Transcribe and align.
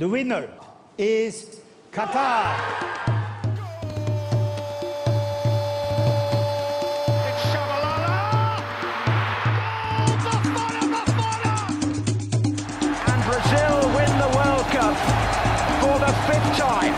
The 0.00 0.08
winner 0.08 0.48
is 0.96 1.60
Qatar. 1.92 2.56
It's 7.28 7.42
Tshabalala. 7.52 8.16
Goal 9.98 10.16
to 10.24 10.30
Fana 10.56 10.82
Bafana. 10.94 11.52
And 13.10 13.20
Brazil 13.28 13.76
win 13.94 14.12
the 14.24 14.30
World 14.38 14.66
Cup 14.72 14.96
for 15.82 15.96
the 16.00 16.12
fifth 16.24 16.50
time. 16.56 16.94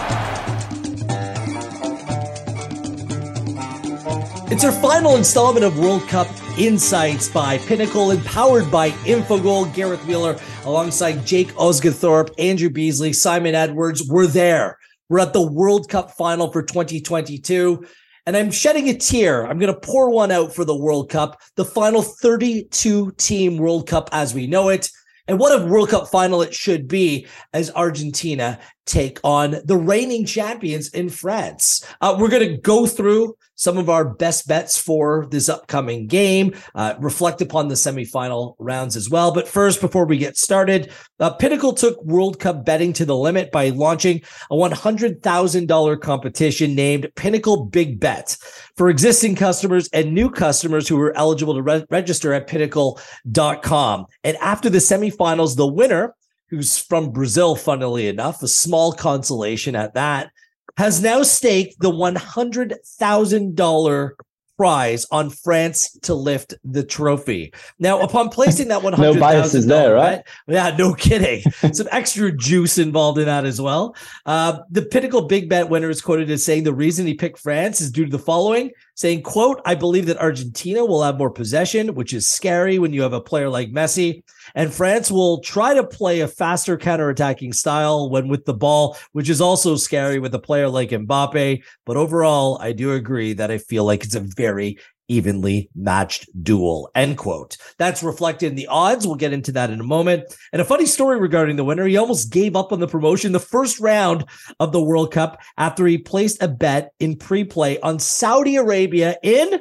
It's 4.53 4.65
our 4.65 4.71
final 4.71 5.17
installment 5.17 5.65
of 5.65 5.77
World 5.77 6.07
Cup 6.07 6.29
Insights 6.57 7.29
by 7.29 7.59
Pinnacle, 7.59 8.13
empowered 8.13 8.71
by 8.71 8.91
Infogol. 9.07 9.75
Gareth 9.75 10.07
Wheeler, 10.07 10.37
alongside 10.65 11.27
Jake 11.27 11.53
Osgathorpe, 11.55 12.31
Andrew 12.39 12.71
Beasley, 12.71 13.13
Simon 13.13 13.55
Edwards. 13.55 14.09
We're 14.09 14.27
there. 14.27 14.79
We're 15.09 15.21
at 15.21 15.33
the 15.33 15.47
World 15.47 15.89
Cup 15.89 16.13
final 16.13 16.51
for 16.51 16.63
2022. 16.63 17.85
And 18.25 18.37
I'm 18.37 18.51
shedding 18.51 18.89
a 18.89 18.95
tear. 18.95 19.47
I'm 19.47 19.59
going 19.59 19.73
to 19.73 19.81
pour 19.81 20.11
one 20.11 20.31
out 20.31 20.55
for 20.55 20.65
the 20.65 20.77
World 20.77 21.11
Cup, 21.11 21.41
the 21.57 21.65
final 21.65 22.03
32 22.03 23.13
team 23.13 23.57
World 23.57 23.89
Cup 23.89 24.09
as 24.13 24.33
we 24.33 24.47
know 24.47 24.69
it. 24.69 24.89
And 25.27 25.39
what 25.39 25.61
a 25.61 25.67
World 25.67 25.91
Cup 25.91 26.09
final 26.09 26.43
it 26.43 26.55
should 26.55 26.89
be 26.89 27.27
as 27.53 27.71
Argentina 27.73 28.59
take 28.87 29.19
on 29.25 29.57
the 29.65 29.77
reigning 29.77 30.25
champions 30.25 30.89
in 30.91 31.09
France. 31.09 31.85
Uh, 32.01 32.17
we're 32.19 32.29
going 32.29 32.49
to 32.49 32.59
go 32.59 32.87
through 32.87 33.35
some 33.63 33.79
of 33.79 33.89
our 33.89 34.05
best 34.05 34.49
bets 34.49 34.77
for 34.77 35.29
this 35.31 35.49
upcoming 35.49 36.09
game, 36.09 36.53
uh, 36.75 36.95
reflect 36.99 37.41
upon 37.41 37.69
the 37.69 37.77
semifinal 37.77 38.57
rounds 38.59 38.97
as 38.97 39.09
well. 39.09 39.33
But 39.33 39.47
first, 39.47 39.81
before 39.81 40.05
we 40.05 40.19
get 40.19 40.37
started, 40.37 40.91
uh, 41.21 41.31
Pinnacle 41.35 41.73
took 41.73 42.03
World 42.03 42.41
Cup 42.41 42.65
betting 42.65 42.93
to 42.95 43.05
the 43.05 43.17
limit 43.17 43.53
by 43.53 43.69
launching 43.69 44.21
a 44.51 44.57
$100,000 44.57 46.01
competition 46.01 46.75
named 46.75 47.09
Pinnacle 47.15 47.67
Big 47.67 48.01
Bet 48.01 48.37
for 48.77 48.91
existing 48.91 49.37
customers 49.37 49.89
and 49.93 50.13
new 50.13 50.29
customers 50.29 50.89
who 50.89 50.97
were 50.97 51.17
eligible 51.17 51.55
to 51.55 51.63
re- 51.63 51.87
register 51.89 52.33
at 52.33 52.49
pinnacle.com. 52.49 54.07
And 54.25 54.37
after 54.39 54.71
the 54.71 54.79
semifinals, 54.79 55.55
the 55.55 55.69
winner 55.69 56.17
who's 56.49 56.79
from 56.79 57.13
Brazil, 57.13 57.55
funnily 57.55 58.09
enough, 58.09 58.43
a 58.43 58.49
small 58.49 58.93
consolation 58.93 59.77
at 59.77 59.95
that, 59.95 60.33
has 60.77 61.03
now 61.03 61.23
staked 61.23 61.81
the 61.81 61.91
$100,000 61.91 64.11
prize 64.57 65.07
on 65.11 65.29
France 65.29 65.91
to 66.03 66.15
lift 66.15 66.55
the 66.65 66.85
trophy. 66.85 67.53
Now, 67.79 68.01
upon 68.03 68.29
placing 68.29 68.69
that 68.69 68.83
one 68.83 68.93
hundred 68.93 69.15
no 69.15 69.21
biases 69.21 69.67
there, 69.67 69.95
right? 69.95 70.23
Bet, 70.47 70.47
yeah, 70.47 70.77
no 70.77 70.95
kidding. 70.95 71.43
Some 71.73 71.89
extra 71.91 72.31
juice 72.31 72.79
involved 72.79 73.19
in 73.19 73.27
that 73.27 73.45
as 73.45 73.61
well. 73.61 73.97
Uh, 74.25 74.59
the 74.71 74.83
Pinnacle 74.83 75.23
Big 75.23 75.49
Bet 75.49 75.69
winner 75.69 75.91
is 75.91 76.01
quoted 76.01 76.31
as 76.31 76.45
saying 76.45 76.65
the 76.65 76.75
reason 76.75 77.07
he 77.07 77.15
picked 77.15 77.39
France 77.39 77.81
is 77.81 77.91
due 77.91 78.05
to 78.05 78.11
the 78.11 78.19
following: 78.19 78.71
saying, 79.03 79.23
"quote 79.23 79.61
I 79.67 79.75
believe 79.75 80.07
that 80.07 80.17
Argentina 80.19 80.85
will 80.85 81.03
have 81.03 81.19
more 81.19 81.31
possession, 81.31 81.95
which 81.95 82.15
is 82.15 82.29
scary 82.29 82.79
when 82.79 82.93
you 82.93 83.03
have 83.03 83.13
a 83.13 83.21
player 83.21 83.51
like 83.51 83.73
Messi, 83.73 84.23
and 84.55 84.73
France 84.73 85.11
will 85.11 85.41
try 85.41 85.75
to 85.75 85.85
play 85.85 86.21
a 86.21 86.29
faster 86.29 86.79
counterattacking 86.79 87.55
style 87.55 88.09
when 88.09 88.29
with 88.29 88.45
the 88.45 88.55
ball, 88.55 88.97
which 89.13 89.29
is 89.29 89.41
also 89.41 89.77
scary 89.77 90.19
with 90.19 90.35
a 90.35 90.39
player 90.39 90.69
like 90.69 90.91
Mbappe. 90.91 91.63
But 91.85 91.97
overall, 91.97 92.59
I 92.61 92.73
do 92.73 92.93
agree 92.93 93.33
that 93.35 93.51
I 93.51 93.59
feel 93.59 93.85
like 93.85 94.05
it's 94.05 94.15
a 94.15 94.21
very 94.21 94.79
evenly 95.09 95.71
matched 95.75 96.29
duel. 96.43 96.91
End 96.95 97.19
quote. 97.19 97.57
That's 97.79 98.03
reflected 98.03 98.47
in 98.47 98.55
the 98.57 98.67
odds. 98.69 99.07
We'll 99.07 99.17
get 99.17 99.33
into 99.33 99.53
that 99.53 99.71
in 99.71 99.81
a 99.81 99.85
moment. 99.85 100.25
And 100.53 100.63
a 100.63 100.65
funny 100.65 100.87
story 100.87 101.19
regarding 101.19 101.57
the 101.57 101.65
winner. 101.65 101.87
He 101.87 101.97
almost 101.97 102.33
gave 102.33 102.57
up 102.57 102.73
on 102.73 102.81
the 102.81 102.89
promotion 102.89 103.33
the 103.33 103.41
first 103.41 103.81
round 103.81 104.25
of 104.61 104.73
the 104.73 104.83
World 104.83 105.13
Cup 105.13 105.41
after 105.59 105.87
he 105.87 105.99
placed 105.99 106.43
a 106.43 106.49
bet 106.49 106.93
in 107.01 107.17
pre-play 107.17 107.79
on 107.81 107.99
Saudi 107.99 108.57
Arabia 108.57 109.17
in 109.23 109.61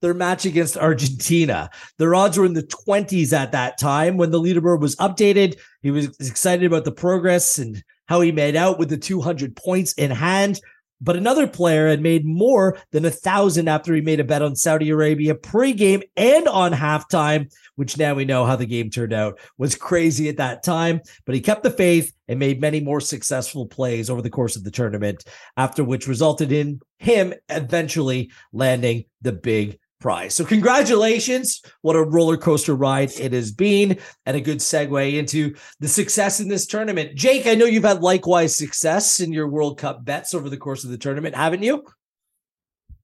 their 0.00 0.14
match 0.14 0.44
against 0.44 0.76
Argentina. 0.76 1.70
Their 1.98 2.14
odds 2.14 2.38
were 2.38 2.46
in 2.46 2.52
the 2.54 2.62
20s 2.62 3.32
at 3.32 3.52
that 3.52 3.78
time 3.78 4.16
when 4.16 4.30
the 4.30 4.40
leaderboard 4.40 4.80
was 4.80 4.96
updated. 4.96 5.58
He 5.82 5.90
was 5.90 6.06
excited 6.20 6.64
about 6.64 6.84
the 6.84 6.92
progress 6.92 7.58
and 7.58 7.82
how 8.06 8.20
he 8.20 8.32
made 8.32 8.56
out 8.56 8.78
with 8.78 8.88
the 8.88 8.96
200 8.96 9.56
points 9.56 9.92
in 9.94 10.10
hand. 10.10 10.60
But 11.00 11.16
another 11.16 11.46
player 11.46 11.88
had 11.88 12.02
made 12.02 12.24
more 12.24 12.76
than 12.90 13.04
a 13.04 13.10
thousand 13.10 13.68
after 13.68 13.94
he 13.94 14.00
made 14.00 14.20
a 14.20 14.24
bet 14.24 14.42
on 14.42 14.56
Saudi 14.56 14.90
Arabia 14.90 15.34
pregame 15.34 16.02
and 16.16 16.48
on 16.48 16.72
halftime, 16.72 17.52
which 17.76 17.96
now 17.96 18.14
we 18.14 18.24
know 18.24 18.44
how 18.44 18.56
the 18.56 18.66
game 18.66 18.90
turned 18.90 19.12
out 19.12 19.38
was 19.58 19.76
crazy 19.76 20.28
at 20.28 20.38
that 20.38 20.64
time. 20.64 21.00
But 21.24 21.34
he 21.34 21.40
kept 21.40 21.62
the 21.62 21.70
faith 21.70 22.12
and 22.26 22.38
made 22.38 22.60
many 22.60 22.80
more 22.80 23.00
successful 23.00 23.66
plays 23.66 24.10
over 24.10 24.22
the 24.22 24.30
course 24.30 24.56
of 24.56 24.64
the 24.64 24.70
tournament, 24.70 25.24
after 25.56 25.84
which 25.84 26.08
resulted 26.08 26.50
in 26.50 26.80
him 26.98 27.32
eventually 27.48 28.32
landing 28.52 29.04
the 29.22 29.32
big 29.32 29.78
prize. 30.00 30.34
So 30.34 30.44
congratulations. 30.44 31.62
What 31.82 31.96
a 31.96 32.02
roller 32.02 32.36
coaster 32.36 32.74
ride 32.74 33.10
it 33.18 33.32
has 33.32 33.52
been 33.52 33.98
and 34.26 34.36
a 34.36 34.40
good 34.40 34.58
segue 34.58 35.16
into 35.16 35.54
the 35.80 35.88
success 35.88 36.40
in 36.40 36.48
this 36.48 36.66
tournament. 36.66 37.14
Jake, 37.14 37.46
I 37.46 37.54
know 37.54 37.64
you've 37.64 37.84
had 37.84 38.02
likewise 38.02 38.56
success 38.56 39.20
in 39.20 39.32
your 39.32 39.48
World 39.48 39.78
Cup 39.78 40.04
bets 40.04 40.34
over 40.34 40.48
the 40.48 40.56
course 40.56 40.84
of 40.84 40.90
the 40.90 40.98
tournament, 40.98 41.34
haven't 41.34 41.62
you? 41.62 41.84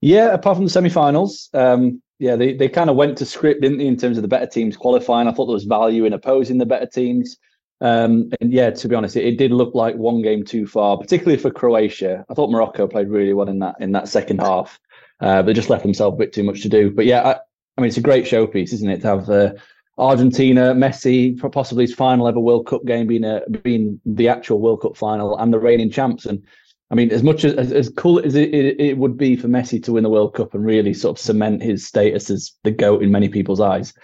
Yeah, 0.00 0.34
apart 0.34 0.56
from 0.56 0.66
the 0.66 0.70
semifinals, 0.70 1.54
um, 1.54 2.02
yeah, 2.18 2.36
they, 2.36 2.54
they 2.54 2.68
kind 2.68 2.90
of 2.90 2.96
went 2.96 3.16
to 3.18 3.26
script, 3.26 3.62
didn't 3.62 3.78
they, 3.78 3.86
in 3.86 3.96
terms 3.96 4.18
of 4.18 4.22
the 4.22 4.28
better 4.28 4.46
teams 4.46 4.76
qualifying. 4.76 5.28
I 5.28 5.32
thought 5.32 5.46
there 5.46 5.54
was 5.54 5.64
value 5.64 6.04
in 6.04 6.12
opposing 6.12 6.58
the 6.58 6.66
better 6.66 6.86
teams. 6.86 7.38
Um, 7.80 8.30
and 8.40 8.52
yeah, 8.52 8.70
to 8.70 8.88
be 8.88 8.94
honest, 8.94 9.16
it, 9.16 9.24
it, 9.24 9.36
did 9.36 9.50
look 9.50 9.74
like 9.74 9.96
one 9.96 10.22
game 10.22 10.44
too 10.44 10.66
far, 10.66 10.96
particularly 10.96 11.36
for 11.36 11.50
Croatia. 11.50 12.24
I 12.30 12.34
thought 12.34 12.50
Morocco 12.50 12.86
played 12.86 13.08
really 13.08 13.34
well 13.34 13.48
in 13.48 13.58
that 13.58 13.74
in 13.80 13.92
that 13.92 14.08
second 14.08 14.40
half. 14.40 14.78
Uh, 15.20 15.42
they 15.42 15.52
just 15.52 15.70
left 15.70 15.82
themselves 15.82 16.14
a 16.14 16.18
bit 16.18 16.32
too 16.32 16.42
much 16.42 16.62
to 16.62 16.68
do. 16.68 16.90
But 16.90 17.06
yeah, 17.06 17.22
I, 17.22 17.32
I 17.76 17.80
mean, 17.80 17.88
it's 17.88 17.96
a 17.96 18.02
great 18.02 18.24
showpiece, 18.24 18.72
isn't 18.72 18.90
it, 18.90 19.00
to 19.02 19.06
have 19.06 19.30
uh, 19.30 19.52
Argentina, 19.98 20.74
Messi, 20.74 21.38
possibly 21.52 21.84
his 21.84 21.94
final 21.94 22.28
ever 22.28 22.40
World 22.40 22.66
Cup 22.66 22.84
game 22.84 23.06
being 23.06 23.24
a, 23.24 23.40
being 23.62 24.00
the 24.04 24.28
actual 24.28 24.60
World 24.60 24.82
Cup 24.82 24.96
final, 24.96 25.36
and 25.38 25.52
the 25.52 25.58
reigning 25.58 25.90
champs. 25.90 26.26
And 26.26 26.42
I 26.90 26.94
mean, 26.94 27.10
as 27.10 27.22
much 27.22 27.44
as 27.44 27.72
as, 27.72 27.88
cool 27.90 28.18
as 28.20 28.34
it, 28.34 28.52
it, 28.52 28.80
it 28.80 28.98
would 28.98 29.16
be 29.16 29.36
for 29.36 29.48
Messi 29.48 29.82
to 29.84 29.92
win 29.92 30.02
the 30.02 30.10
World 30.10 30.34
Cup 30.34 30.54
and 30.54 30.64
really 30.64 30.94
sort 30.94 31.18
of 31.18 31.24
cement 31.24 31.62
his 31.62 31.86
status 31.86 32.30
as 32.30 32.52
the 32.64 32.70
goat 32.70 33.02
in 33.02 33.10
many 33.10 33.28
people's 33.28 33.60
eyes. 33.60 33.94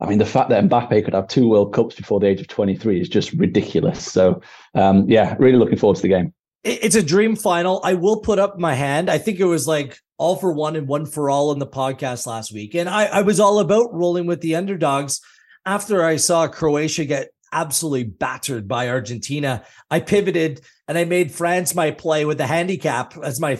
I 0.00 0.06
mean, 0.06 0.18
the 0.18 0.26
fact 0.26 0.50
that 0.50 0.62
Mbappe 0.64 1.04
could 1.04 1.14
have 1.14 1.26
two 1.26 1.48
World 1.48 1.74
Cups 1.74 1.96
before 1.96 2.20
the 2.20 2.28
age 2.28 2.40
of 2.40 2.46
23 2.46 3.00
is 3.00 3.08
just 3.08 3.32
ridiculous. 3.32 4.04
So, 4.10 4.40
um, 4.74 5.08
yeah, 5.08 5.34
really 5.40 5.58
looking 5.58 5.76
forward 5.76 5.96
to 5.96 6.02
the 6.02 6.08
game. 6.08 6.32
It's 6.62 6.94
a 6.94 7.02
dream 7.02 7.34
final. 7.34 7.80
I 7.82 7.94
will 7.94 8.20
put 8.20 8.38
up 8.38 8.58
my 8.58 8.74
hand. 8.74 9.10
I 9.10 9.18
think 9.18 9.40
it 9.40 9.44
was 9.44 9.66
like 9.66 9.98
all 10.18 10.36
for 10.36 10.52
one 10.52 10.76
and 10.76 10.86
one 10.86 11.06
for 11.06 11.30
all 11.30 11.52
in 11.52 11.58
the 11.58 11.66
podcast 11.66 12.26
last 12.26 12.52
week. 12.52 12.74
And 12.74 12.88
I, 12.88 13.04
I 13.06 13.22
was 13.22 13.40
all 13.40 13.60
about 13.60 13.94
rolling 13.94 14.26
with 14.26 14.40
the 14.40 14.56
underdogs 14.56 15.20
after 15.64 16.04
I 16.04 16.16
saw 16.16 16.48
Croatia 16.48 17.04
get 17.04 17.30
absolutely 17.52 18.04
battered 18.04 18.68
by 18.68 18.88
Argentina. 18.88 19.64
I 19.90 20.00
pivoted 20.00 20.60
and 20.86 20.98
I 20.98 21.04
made 21.04 21.32
France 21.32 21.74
my 21.74 21.90
play 21.90 22.24
with 22.24 22.38
the 22.38 22.46
handicap 22.46 23.16
as 23.22 23.40
my 23.40 23.58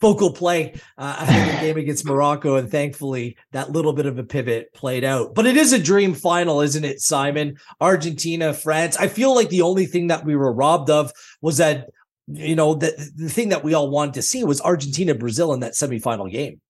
focal 0.00 0.32
play 0.32 0.74
uh, 0.98 1.16
after 1.20 1.52
the 1.52 1.60
game 1.60 1.76
against 1.76 2.04
Morocco. 2.06 2.56
And 2.56 2.70
thankfully, 2.70 3.36
that 3.52 3.70
little 3.70 3.92
bit 3.92 4.06
of 4.06 4.18
a 4.18 4.24
pivot 4.24 4.72
played 4.74 5.04
out. 5.04 5.34
But 5.34 5.46
it 5.46 5.56
is 5.56 5.72
a 5.72 5.82
dream 5.82 6.14
final, 6.14 6.60
isn't 6.60 6.84
it, 6.84 7.00
Simon? 7.00 7.58
Argentina, 7.80 8.52
France. 8.52 8.96
I 8.96 9.08
feel 9.08 9.34
like 9.34 9.48
the 9.48 9.62
only 9.62 9.86
thing 9.86 10.08
that 10.08 10.24
we 10.24 10.36
were 10.36 10.52
robbed 10.52 10.90
of 10.90 11.12
was 11.40 11.58
that 11.58 11.90
you 12.26 12.56
know, 12.56 12.74
the, 12.74 13.12
the 13.16 13.28
thing 13.28 13.50
that 13.50 13.64
we 13.64 13.74
all 13.74 13.90
wanted 13.90 14.14
to 14.14 14.22
see 14.22 14.44
was 14.44 14.60
Argentina 14.60 15.14
Brazil 15.14 15.52
in 15.52 15.60
that 15.60 15.72
semifinal 15.72 16.30
game. 16.30 16.60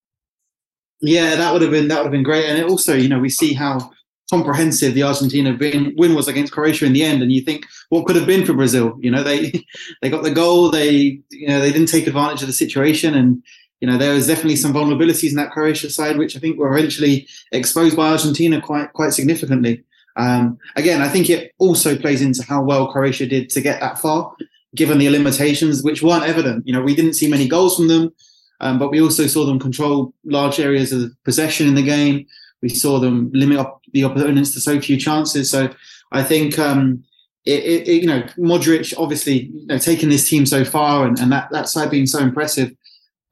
Yeah, 1.00 1.37
that 1.37 1.53
would 1.53 1.62
have 1.62 1.70
been 1.70 1.88
that 1.88 1.98
would 1.98 2.06
have 2.06 2.12
been 2.12 2.22
great. 2.22 2.47
And 2.47 2.59
it 2.59 2.66
also, 2.66 2.94
you 2.94 3.09
know, 3.09 3.19
we 3.19 3.28
see 3.28 3.53
how 3.53 3.91
comprehensive 4.31 4.94
the 4.94 5.03
Argentina 5.03 5.56
win 5.97 6.15
was 6.15 6.28
against 6.28 6.53
Croatia 6.53 6.87
in 6.87 6.92
the 6.92 7.03
end. 7.03 7.22
And 7.22 7.31
you 7.31 7.42
think, 7.42 7.66
what 7.91 8.06
could 8.06 8.16
have 8.16 8.26
been 8.26 8.47
for 8.47 8.54
Brazil? 8.54 8.97
You 9.00 9.10
know, 9.10 9.22
they 9.22 9.65
they 10.03 10.10
got 10.10 10.22
the 10.22 10.30
goal. 10.30 10.71
They 10.71 11.21
you 11.30 11.48
know 11.48 11.60
they 11.60 11.72
didn't 11.72 11.89
take 11.89 12.06
advantage 12.06 12.42
of 12.42 12.48
the 12.48 12.54
situation, 12.54 13.15
and 13.15 13.42
you 13.80 13.89
know 13.89 13.98
there 13.98 14.15
was 14.15 14.27
definitely 14.27 14.56
some 14.56 14.72
vulnerabilities 14.72 15.30
in 15.30 15.36
that 15.36 15.53
Croatia 15.53 15.91
side, 15.91 16.16
which 16.16 16.36
I 16.36 16.41
think 16.41 16.59
were 16.59 16.77
eventually 16.77 17.28
exposed 17.53 17.97
by 17.97 18.10
Argentina 18.10 18.60
quite 18.60 18.92
quite 18.92 19.12
significantly. 19.12 19.84
Um, 20.16 20.59
again, 20.77 21.03
I 21.03 21.09
think 21.09 21.28
it 21.28 21.53
also 21.59 21.98
plays 21.98 22.22
into 22.22 22.45
how 22.45 22.62
well 22.62 22.91
Croatia 22.92 23.27
did 23.27 23.51
to 23.51 23.60
get 23.60 23.80
that 23.80 23.98
far 23.98 24.34
given 24.74 24.98
the 24.98 25.10
limitations, 25.10 25.82
which 25.82 26.03
weren't 26.03 26.24
evident. 26.24 26.66
You 26.66 26.72
know, 26.72 26.82
we 26.82 26.94
didn't 26.94 27.15
see 27.15 27.28
many 27.28 27.47
goals 27.48 27.76
from 27.76 27.88
them, 27.88 28.12
um, 28.60 28.78
but 28.78 28.91
we 28.91 29.00
also 29.00 29.26
saw 29.26 29.44
them 29.44 29.59
control 29.59 30.15
large 30.24 30.60
areas 30.60 30.92
of 30.92 31.12
possession 31.24 31.68
in 31.68 31.74
the 31.74 31.82
game. 31.82 32.26
We 32.62 32.68
saw 32.68 32.98
them 32.98 33.30
limit 33.32 33.59
up 33.59 33.82
the 33.92 34.03
opponents 34.03 34.53
to 34.54 34.60
so 34.60 34.80
few 34.80 34.97
chances. 34.97 35.50
So 35.50 35.68
I 36.12 36.22
think, 36.22 36.59
um, 36.59 37.04
it, 37.44 37.62
it, 37.62 37.88
it, 37.88 38.03
you 38.03 38.09
know, 38.09 38.22
Modric 38.38 38.94
obviously 38.97 39.50
you 39.54 39.66
know, 39.66 39.78
taking 39.78 40.09
this 40.09 40.26
team 40.26 40.47
so 40.47 40.65
far 40.65 41.06
and, 41.06 41.18
and 41.18 41.30
that, 41.30 41.50
that 41.50 41.68
side 41.68 41.91
being 41.91 42.06
so 42.06 42.20
impressive. 42.20 42.74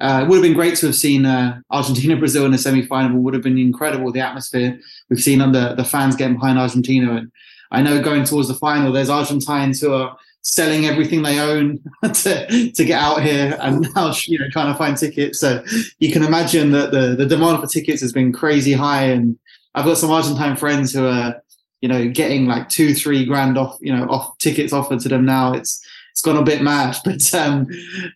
Uh, 0.01 0.23
it 0.23 0.29
would 0.29 0.37
have 0.37 0.43
been 0.43 0.53
great 0.53 0.75
to 0.77 0.87
have 0.87 0.97
seen 0.97 1.25
uh, 1.25 1.61
Argentina 1.71 2.17
Brazil 2.19 2.45
in 2.45 2.51
the 2.51 2.59
semi 2.59 2.85
final. 2.85 3.19
Would 3.21 3.35
have 3.35 3.43
been 3.43 3.57
incredible. 3.57 4.11
The 4.11 4.21
atmosphere 4.21 4.79
we've 5.09 5.23
seen 5.23 5.41
under 5.41 5.75
the 5.77 5.85
fans 5.85 6.17
getting 6.17 6.35
behind 6.35 6.59
Argentina, 6.59 7.17
and 7.17 7.31
I 7.71 7.83
know 7.83 8.03
going 8.03 8.25
towards 8.25 8.49
the 8.49 8.55
final, 8.55 8.93
there's 8.93 9.09
Argentines 9.09 9.81
who 9.81 9.95
are 9.95 10.17
selling 10.43 10.87
everything 10.87 11.23
they 11.23 11.39
own 11.39 11.81
to, 12.03 12.73
to 12.73 12.85
get 12.85 13.01
out 13.01 13.23
here 13.23 13.57
and 13.61 13.87
now 13.95 14.13
you 14.27 14.39
know 14.39 14.49
trying 14.51 14.73
to 14.73 14.79
find 14.79 14.97
tickets. 14.97 15.39
So 15.41 15.65
you 15.99 16.13
can 16.13 16.23
imagine 16.23 16.73
that 16.73 16.91
the, 16.91 17.15
the 17.17 17.27
demand 17.27 17.61
for 17.61 17.67
tickets 17.67 18.03
has 18.03 18.13
been 18.13 18.33
crazy 18.33 18.73
high. 18.73 19.05
And 19.05 19.39
I've 19.75 19.85
got 19.85 19.99
some 19.99 20.11
Argentine 20.11 20.57
friends 20.57 20.93
who 20.93 21.07
are, 21.07 21.41
you 21.81 21.89
know, 21.89 22.09
getting 22.09 22.47
like 22.47 22.69
two, 22.69 22.95
three 22.95 23.25
grand 23.25 23.57
off, 23.57 23.79
you 23.81 23.95
know, 23.95 24.07
off 24.09 24.37
tickets 24.39 24.73
offered 24.73 25.01
to 25.01 25.09
them 25.09 25.25
now. 25.25 25.53
It's 25.53 25.85
it's 26.11 26.21
gone 26.21 26.37
a 26.37 26.43
bit 26.43 26.61
mad. 26.61 26.97
But 27.05 27.35
um, 27.35 27.67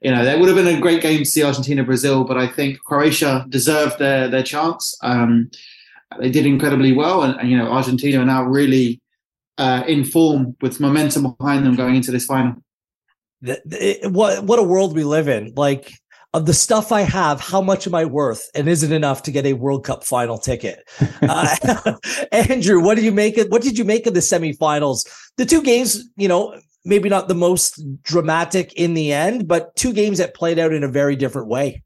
you 0.03 0.11
know, 0.11 0.25
that 0.25 0.39
would 0.39 0.49
have 0.49 0.57
been 0.57 0.77
a 0.77 0.81
great 0.81 1.03
game 1.03 1.21
to 1.21 1.25
see 1.25 1.43
Argentina 1.43 1.83
Brazil. 1.83 2.25
But 2.25 2.37
I 2.37 2.47
think 2.47 2.79
Croatia 2.81 3.47
deserved 3.49 3.99
their 3.99 4.29
their 4.29 4.43
chance. 4.43 4.97
Um, 5.03 5.51
they 6.21 6.31
did 6.31 6.47
incredibly 6.47 6.93
well, 6.93 7.23
and, 7.23 7.39
and 7.41 7.51
you 7.51 7.57
know, 7.57 7.73
Argentina 7.73 8.21
are 8.21 8.27
now 8.27 8.45
really 8.45 9.01
uh, 9.59 9.85
in 9.87 10.05
form 10.05 10.57
with 10.61 10.81
momentum 10.81 11.35
behind 11.39 11.65
them 11.65 11.75
going 11.75 11.97
into 11.97 12.11
this 12.11 12.25
final. 12.25 12.55
The, 13.41 13.61
the, 13.65 14.09
what 14.09 14.45
what 14.45 14.59
a 14.59 14.63
world 14.63 14.95
we 14.95 15.05
live 15.05 15.29
in! 15.29 15.53
Like 15.57 15.93
of 16.37 16.45
the 16.45 16.55
stuff 16.55 16.93
I 16.93 17.01
have, 17.01 17.41
how 17.41 17.63
much 17.63 17.87
am 17.87 17.95
I 17.95 18.05
worth? 18.05 18.51
And 18.55 18.69
is 18.69 18.83
it 18.83 18.93
enough 18.93 19.23
to 19.23 19.31
get 19.31 19.47
a 19.47 19.55
World 19.55 19.85
Cup 19.85 20.05
final 20.05 20.39
ticket? 20.39 20.89
Uh, 21.23 21.95
Andrew, 22.33 22.81
what 22.81 22.97
do 22.97 23.03
you 23.03 23.11
make 23.11 23.37
of 23.39 23.49
what 23.49 23.63
did 23.63 23.79
you 23.79 23.85
make 23.85 24.07
of 24.07 24.15
the 24.15 24.21
semifinals? 24.21 25.07
The 25.37 25.47
two 25.47 25.63
games, 25.63 26.05
you 26.17 26.29
know, 26.29 26.59
maybe 26.85 27.09
not 27.09 27.29
the 27.29 27.35
most 27.35 27.83
dramatic 28.03 28.73
in 28.75 28.95
the 28.95 29.13
end, 29.13 29.49
but 29.49 29.75
two 29.77 29.93
games 29.93 30.19
that 30.19 30.35
played 30.35 30.59
out 30.59 30.73
in 30.73 30.85
a 30.85 30.89
very 30.89 31.17
different 31.17 31.49
way. 31.49 31.83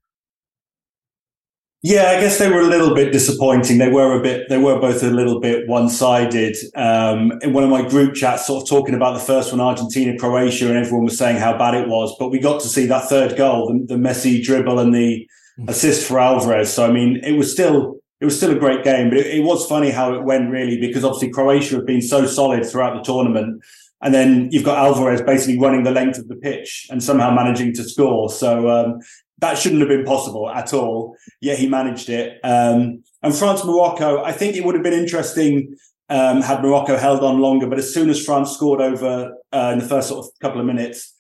Yeah, 1.82 2.11
I 2.11 2.21
guess 2.21 2.38
they 2.38 2.50
were 2.50 2.61
a 2.61 2.67
little 2.67 2.94
bit 2.94 3.11
disappointing. 3.11 3.79
They 3.79 3.88
were 3.88 4.19
a 4.19 4.23
bit, 4.23 4.50
they 4.50 4.59
were 4.59 4.79
both 4.79 5.03
a 5.03 5.09
little 5.09 5.41
bit 5.41 5.67
one-sided. 5.67 6.55
Um, 6.75 7.32
in 7.41 7.55
one 7.55 7.65
of 7.65 7.71
my 7.71 7.88
group 7.88 8.15
chats, 8.15 8.47
sort 8.47 8.62
of 8.62 8.69
talking 8.69 8.94
about 8.94 9.15
the 9.15 9.25
first 9.25 9.50
one, 9.50 9.62
Argentina, 9.62 10.19
Croatia, 10.19 10.69
and 10.69 10.77
everyone 10.77 11.05
was 11.05 11.17
saying 11.17 11.38
how 11.38 11.56
bad 11.56 11.75
it 11.75 11.88
was. 11.88 12.15
But 12.19 12.29
we 12.29 12.38
got 12.38 12.61
to 12.61 12.69
see 12.69 12.85
that 12.87 13.09
third 13.09 13.35
goal, 13.35 13.69
the, 13.69 13.94
the 13.94 14.00
Messi 14.00 14.43
dribble 14.43 14.79
and 14.79 14.94
the 14.94 15.27
assist 15.69 16.06
for 16.06 16.21
Alvarez. 16.21 16.71
So 16.71 16.87
I 16.87 16.93
mean, 16.93 17.17
it 17.25 17.32
was 17.32 17.50
still, 17.50 17.99
it 18.21 18.27
was 18.27 18.37
still 18.37 18.50
a 18.50 18.59
great 18.59 18.85
game. 18.85 19.09
But 19.09 19.21
it, 19.21 19.38
it 19.38 19.44
was 19.44 19.67
funny 19.67 19.91
how 19.91 20.12
it 20.12 20.23
went, 20.23 20.50
really, 20.50 20.79
because 20.79 21.03
obviously 21.03 21.31
Croatia 21.31 21.77
have 21.77 21.87
been 21.87 22.03
so 22.03 22.27
solid 22.27 22.67
throughout 22.67 22.94
the 22.94 23.03
tournament, 23.03 23.62
and 24.03 24.12
then 24.12 24.50
you've 24.50 24.65
got 24.65 24.77
Alvarez 24.77 25.23
basically 25.23 25.59
running 25.59 25.85
the 25.85 25.93
length 25.93 26.19
of 26.19 26.29
the 26.29 26.37
pitch 26.37 26.88
and 26.91 27.03
somehow 27.03 27.31
managing 27.31 27.73
to 27.75 27.85
score. 27.85 28.29
So 28.29 28.69
um, 28.69 29.00
that 29.40 29.58
shouldn't 29.58 29.81
have 29.81 29.88
been 29.88 30.04
possible 30.04 30.48
at 30.50 30.72
all. 30.72 31.16
Yet 31.40 31.58
he 31.58 31.69
managed 31.69 32.08
it. 32.08 32.38
Um, 32.44 33.02
and 33.22 33.34
France 33.34 33.64
Morocco, 33.64 34.22
I 34.22 34.32
think 34.32 34.56
it 34.56 34.64
would 34.64 34.75
have 34.75 34.84
been 34.84 34.92
interesting 34.92 35.76
um, 36.08 36.42
had 36.42 36.62
Morocco 36.62 36.96
held 36.96 37.22
on 37.22 37.38
longer. 37.38 37.66
But 37.66 37.78
as 37.78 37.92
soon 37.92 38.10
as 38.10 38.25
France 38.25 38.52
scored 38.52 38.81
over 38.81 39.34
uh, 39.52 39.70
in 39.72 39.78
the 39.78 39.88
first 39.88 40.08
sort 40.08 40.25
of 40.25 40.31
couple 40.40 40.60
of 40.60 40.66
minutes, 40.66 41.14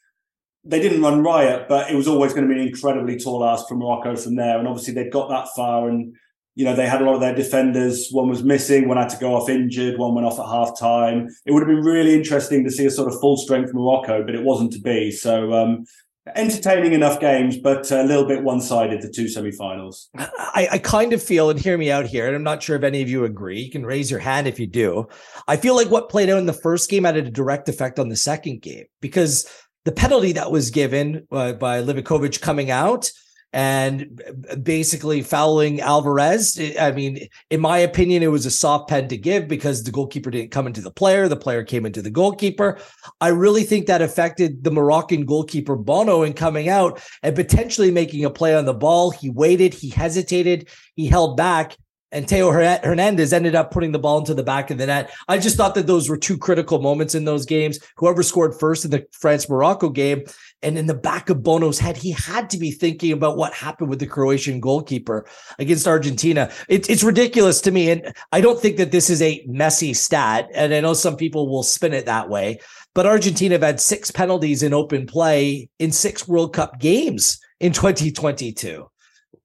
they 0.64 0.80
didn't 0.80 1.00
run 1.00 1.22
riot, 1.22 1.66
but 1.68 1.90
it 1.90 1.94
was 1.94 2.06
always 2.06 2.34
going 2.34 2.46
to 2.46 2.54
be 2.54 2.60
an 2.60 2.66
incredibly 2.66 3.18
tall 3.18 3.44
ask 3.44 3.66
for 3.66 3.76
Morocco 3.76 4.16
from 4.16 4.36
there. 4.36 4.58
And 4.58 4.68
obviously 4.68 4.92
they'd 4.92 5.12
got 5.12 5.30
that 5.30 5.48
far 5.56 5.88
and 5.88 6.14
you 6.56 6.64
know, 6.64 6.74
they 6.74 6.86
had 6.86 7.00
a 7.00 7.04
lot 7.04 7.14
of 7.14 7.20
their 7.20 7.34
defenders. 7.34 8.08
One 8.10 8.28
was 8.28 8.42
missing, 8.42 8.88
one 8.88 8.96
had 8.96 9.08
to 9.10 9.16
go 9.18 9.34
off 9.34 9.48
injured, 9.48 9.98
one 9.98 10.14
went 10.14 10.26
off 10.26 10.38
at 10.38 10.46
half 10.46 10.78
time. 10.78 11.28
It 11.46 11.52
would 11.52 11.62
have 11.62 11.68
been 11.68 11.84
really 11.84 12.12
interesting 12.12 12.64
to 12.64 12.70
see 12.70 12.84
a 12.84 12.90
sort 12.90 13.10
of 13.10 13.18
full 13.20 13.36
strength 13.36 13.72
Morocco, 13.72 14.24
but 14.24 14.34
it 14.34 14.42
wasn't 14.42 14.72
to 14.72 14.80
be. 14.80 15.10
So 15.10 15.54
um, 15.54 15.86
entertaining 16.34 16.92
enough 16.92 17.20
games, 17.20 17.56
but 17.56 17.90
a 17.90 18.02
little 18.02 18.26
bit 18.26 18.42
one 18.42 18.60
sided, 18.60 19.02
the 19.02 19.10
two 19.10 19.26
semifinals. 19.26 20.06
I, 20.16 20.68
I 20.72 20.78
kind 20.78 21.12
of 21.12 21.22
feel, 21.22 21.50
and 21.50 21.58
hear 21.58 21.76
me 21.76 21.90
out 21.90 22.06
here, 22.06 22.26
and 22.26 22.36
I'm 22.36 22.42
not 22.42 22.62
sure 22.62 22.76
if 22.76 22.82
any 22.82 23.02
of 23.02 23.08
you 23.08 23.24
agree. 23.24 23.60
You 23.60 23.70
can 23.70 23.86
raise 23.86 24.10
your 24.10 24.20
hand 24.20 24.46
if 24.46 24.58
you 24.58 24.66
do. 24.66 25.08
I 25.48 25.56
feel 25.56 25.76
like 25.76 25.90
what 25.90 26.08
played 26.08 26.30
out 26.30 26.38
in 26.38 26.46
the 26.46 26.52
first 26.52 26.90
game 26.90 27.04
had 27.04 27.16
a 27.16 27.30
direct 27.30 27.68
effect 27.68 27.98
on 27.98 28.08
the 28.08 28.16
second 28.16 28.62
game 28.62 28.84
because 29.00 29.46
the 29.84 29.92
penalty 29.92 30.32
that 30.32 30.50
was 30.50 30.70
given 30.70 31.26
uh, 31.32 31.54
by 31.54 31.82
Livakovic 31.82 32.40
coming 32.40 32.70
out 32.70 33.10
and 33.52 34.22
basically 34.62 35.22
fouling 35.22 35.80
Alvarez. 35.80 36.60
I 36.78 36.92
mean, 36.92 37.28
in 37.50 37.60
my 37.60 37.78
opinion, 37.78 38.22
it 38.22 38.30
was 38.30 38.46
a 38.46 38.50
soft 38.50 38.88
pen 38.88 39.08
to 39.08 39.16
give 39.16 39.48
because 39.48 39.82
the 39.82 39.90
goalkeeper 39.90 40.30
didn't 40.30 40.52
come 40.52 40.66
into 40.66 40.80
the 40.80 40.90
player, 40.90 41.26
the 41.26 41.36
player 41.36 41.64
came 41.64 41.84
into 41.84 42.02
the 42.02 42.10
goalkeeper. 42.10 42.78
I 43.20 43.28
really 43.28 43.64
think 43.64 43.86
that 43.86 44.02
affected 44.02 44.62
the 44.62 44.70
Moroccan 44.70 45.26
goalkeeper 45.26 45.74
Bono 45.76 46.22
in 46.22 46.32
coming 46.32 46.68
out 46.68 47.02
and 47.22 47.34
potentially 47.34 47.90
making 47.90 48.24
a 48.24 48.30
play 48.30 48.54
on 48.54 48.66
the 48.66 48.74
ball. 48.74 49.10
He 49.10 49.30
waited, 49.30 49.74
he 49.74 49.88
hesitated, 49.88 50.68
he 50.94 51.06
held 51.06 51.36
back. 51.36 51.76
And 52.12 52.28
Theo 52.28 52.50
Hernandez 52.50 53.32
ended 53.32 53.54
up 53.54 53.70
putting 53.70 53.92
the 53.92 53.98
ball 54.00 54.18
into 54.18 54.34
the 54.34 54.42
back 54.42 54.72
of 54.72 54.78
the 54.78 54.86
net. 54.86 55.12
I 55.28 55.38
just 55.38 55.56
thought 55.56 55.76
that 55.76 55.86
those 55.86 56.08
were 56.08 56.16
two 56.16 56.36
critical 56.36 56.80
moments 56.82 57.14
in 57.14 57.24
those 57.24 57.46
games. 57.46 57.78
Whoever 57.98 58.24
scored 58.24 58.58
first 58.58 58.84
in 58.84 58.90
the 58.90 59.06
France 59.12 59.48
Morocco 59.48 59.90
game 59.90 60.24
and 60.62 60.76
in 60.76 60.86
the 60.86 60.94
back 60.94 61.30
of 61.30 61.42
Bono's 61.42 61.78
head, 61.78 61.96
he 61.96 62.10
had 62.10 62.50
to 62.50 62.58
be 62.58 62.70
thinking 62.70 63.12
about 63.12 63.36
what 63.36 63.54
happened 63.54 63.88
with 63.88 63.98
the 63.98 64.06
Croatian 64.06 64.60
goalkeeper 64.60 65.26
against 65.58 65.88
Argentina. 65.88 66.50
It, 66.68 66.90
it's 66.90 67.02
ridiculous 67.02 67.60
to 67.62 67.70
me. 67.70 67.90
And 67.90 68.14
I 68.32 68.40
don't 68.40 68.60
think 68.60 68.76
that 68.76 68.92
this 68.92 69.08
is 69.08 69.22
a 69.22 69.42
messy 69.46 69.94
stat. 69.94 70.50
And 70.54 70.74
I 70.74 70.80
know 70.80 70.92
some 70.92 71.16
people 71.16 71.48
will 71.48 71.62
spin 71.62 71.94
it 71.94 72.06
that 72.06 72.28
way, 72.28 72.58
but 72.94 73.06
Argentina 73.06 73.54
have 73.54 73.62
had 73.62 73.80
six 73.80 74.10
penalties 74.10 74.62
in 74.62 74.74
open 74.74 75.06
play 75.06 75.68
in 75.78 75.92
six 75.92 76.28
World 76.28 76.52
Cup 76.52 76.78
games 76.78 77.40
in 77.58 77.72
2022. 77.72 78.86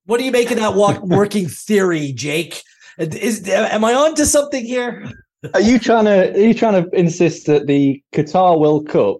What 0.05 0.17
do 0.17 0.25
you 0.25 0.31
make 0.31 0.51
of 0.51 0.57
that 0.57 0.75
walk, 0.75 1.01
working 1.03 1.47
theory, 1.47 2.11
Jake? 2.11 2.61
Is 2.97 3.47
am 3.49 3.83
I 3.83 3.93
on 3.93 4.15
to 4.15 4.25
something 4.25 4.65
here? 4.65 5.11
Are 5.53 5.61
you 5.61 5.79
trying 5.79 6.05
to 6.05 6.33
are 6.33 6.39
you 6.39 6.53
trying 6.53 6.83
to 6.83 6.89
insist 6.97 7.45
that 7.47 7.67
the 7.67 8.01
Qatar 8.13 8.59
World 8.59 8.87
Cup 8.87 9.17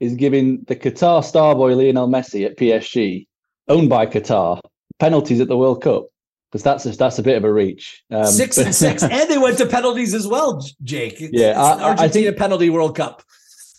is 0.00 0.14
giving 0.14 0.64
the 0.66 0.76
Qatar 0.76 1.24
star 1.24 1.54
boy 1.54 1.74
Lionel 1.74 2.08
Messi 2.08 2.44
at 2.46 2.56
PSG, 2.56 3.26
owned 3.68 3.88
by 3.88 4.06
Qatar, 4.06 4.60
penalties 4.98 5.40
at 5.40 5.48
the 5.48 5.56
World 5.56 5.82
Cup 5.82 6.06
because 6.50 6.62
that's 6.62 6.86
a, 6.86 6.90
that's 6.96 7.18
a 7.18 7.22
bit 7.22 7.36
of 7.36 7.44
a 7.44 7.52
reach. 7.52 8.02
Um, 8.10 8.26
six 8.26 8.56
and 8.58 8.74
six, 8.74 9.02
and 9.02 9.30
they 9.30 9.38
went 9.38 9.58
to 9.58 9.66
penalties 9.66 10.14
as 10.14 10.26
well, 10.26 10.64
Jake. 10.82 11.16
yeah, 11.18 11.60
I, 11.60 11.90
Argentina 11.90 12.04
I 12.04 12.08
think, 12.08 12.36
penalty 12.38 12.70
World 12.70 12.96
Cup. 12.96 13.22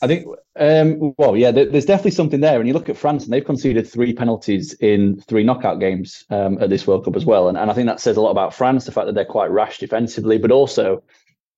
I 0.01 0.07
think. 0.07 0.27
Um, 0.59 1.13
well, 1.17 1.35
yeah, 1.35 1.51
there, 1.51 1.65
there's 1.65 1.85
definitely 1.85 2.11
something 2.11 2.39
there. 2.39 2.59
And 2.59 2.67
you 2.67 2.73
look 2.73 2.89
at 2.89 2.97
France, 2.97 3.23
and 3.23 3.33
they've 3.33 3.43
conceded 3.43 3.87
three 3.87 4.13
penalties 4.13 4.73
in 4.73 5.19
three 5.21 5.43
knockout 5.43 5.79
games 5.79 6.23
um, 6.29 6.61
at 6.61 6.69
this 6.69 6.85
World 6.85 7.05
Cup 7.05 7.15
as 7.15 7.25
well. 7.25 7.49
And, 7.49 7.57
and 7.57 7.71
I 7.71 7.73
think 7.73 7.87
that 7.87 7.99
says 7.99 8.17
a 8.17 8.21
lot 8.21 8.31
about 8.31 8.53
France, 8.53 8.85
the 8.85 8.91
fact 8.91 9.07
that 9.07 9.15
they're 9.15 9.25
quite 9.25 9.49
rash 9.49 9.79
defensively, 9.79 10.37
but 10.37 10.51
also 10.51 11.01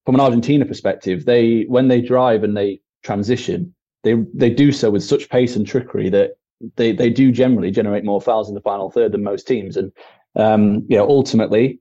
from 0.06 0.16
an 0.16 0.22
Argentina 0.22 0.66
perspective, 0.66 1.26
they 1.26 1.64
when 1.64 1.90
they 1.90 2.02
drive 2.02 2.44
and 2.44 2.56
they 2.56 2.80
transition, 3.04 3.74
they 4.04 4.16
they 4.34 4.50
do 4.50 4.72
so 4.72 4.90
with 4.90 5.04
such 5.04 5.30
pace 5.30 5.56
and 5.56 5.68
trickery 5.68 6.10
that 6.10 6.32
they 6.76 6.92
they 6.92 7.10
do 7.10 7.32
generally 7.32 7.72
generate 7.72 8.04
more 8.04 8.22
fouls 8.22 8.50
in 8.50 8.56
the 8.56 8.62
final 8.62 8.90
third 8.92 9.12
than 9.12 9.24
most 9.24 9.48
teams. 9.48 9.78
And 9.78 9.92
um, 10.36 10.86
you 10.88 10.98
know, 10.98 11.08
ultimately, 11.08 11.80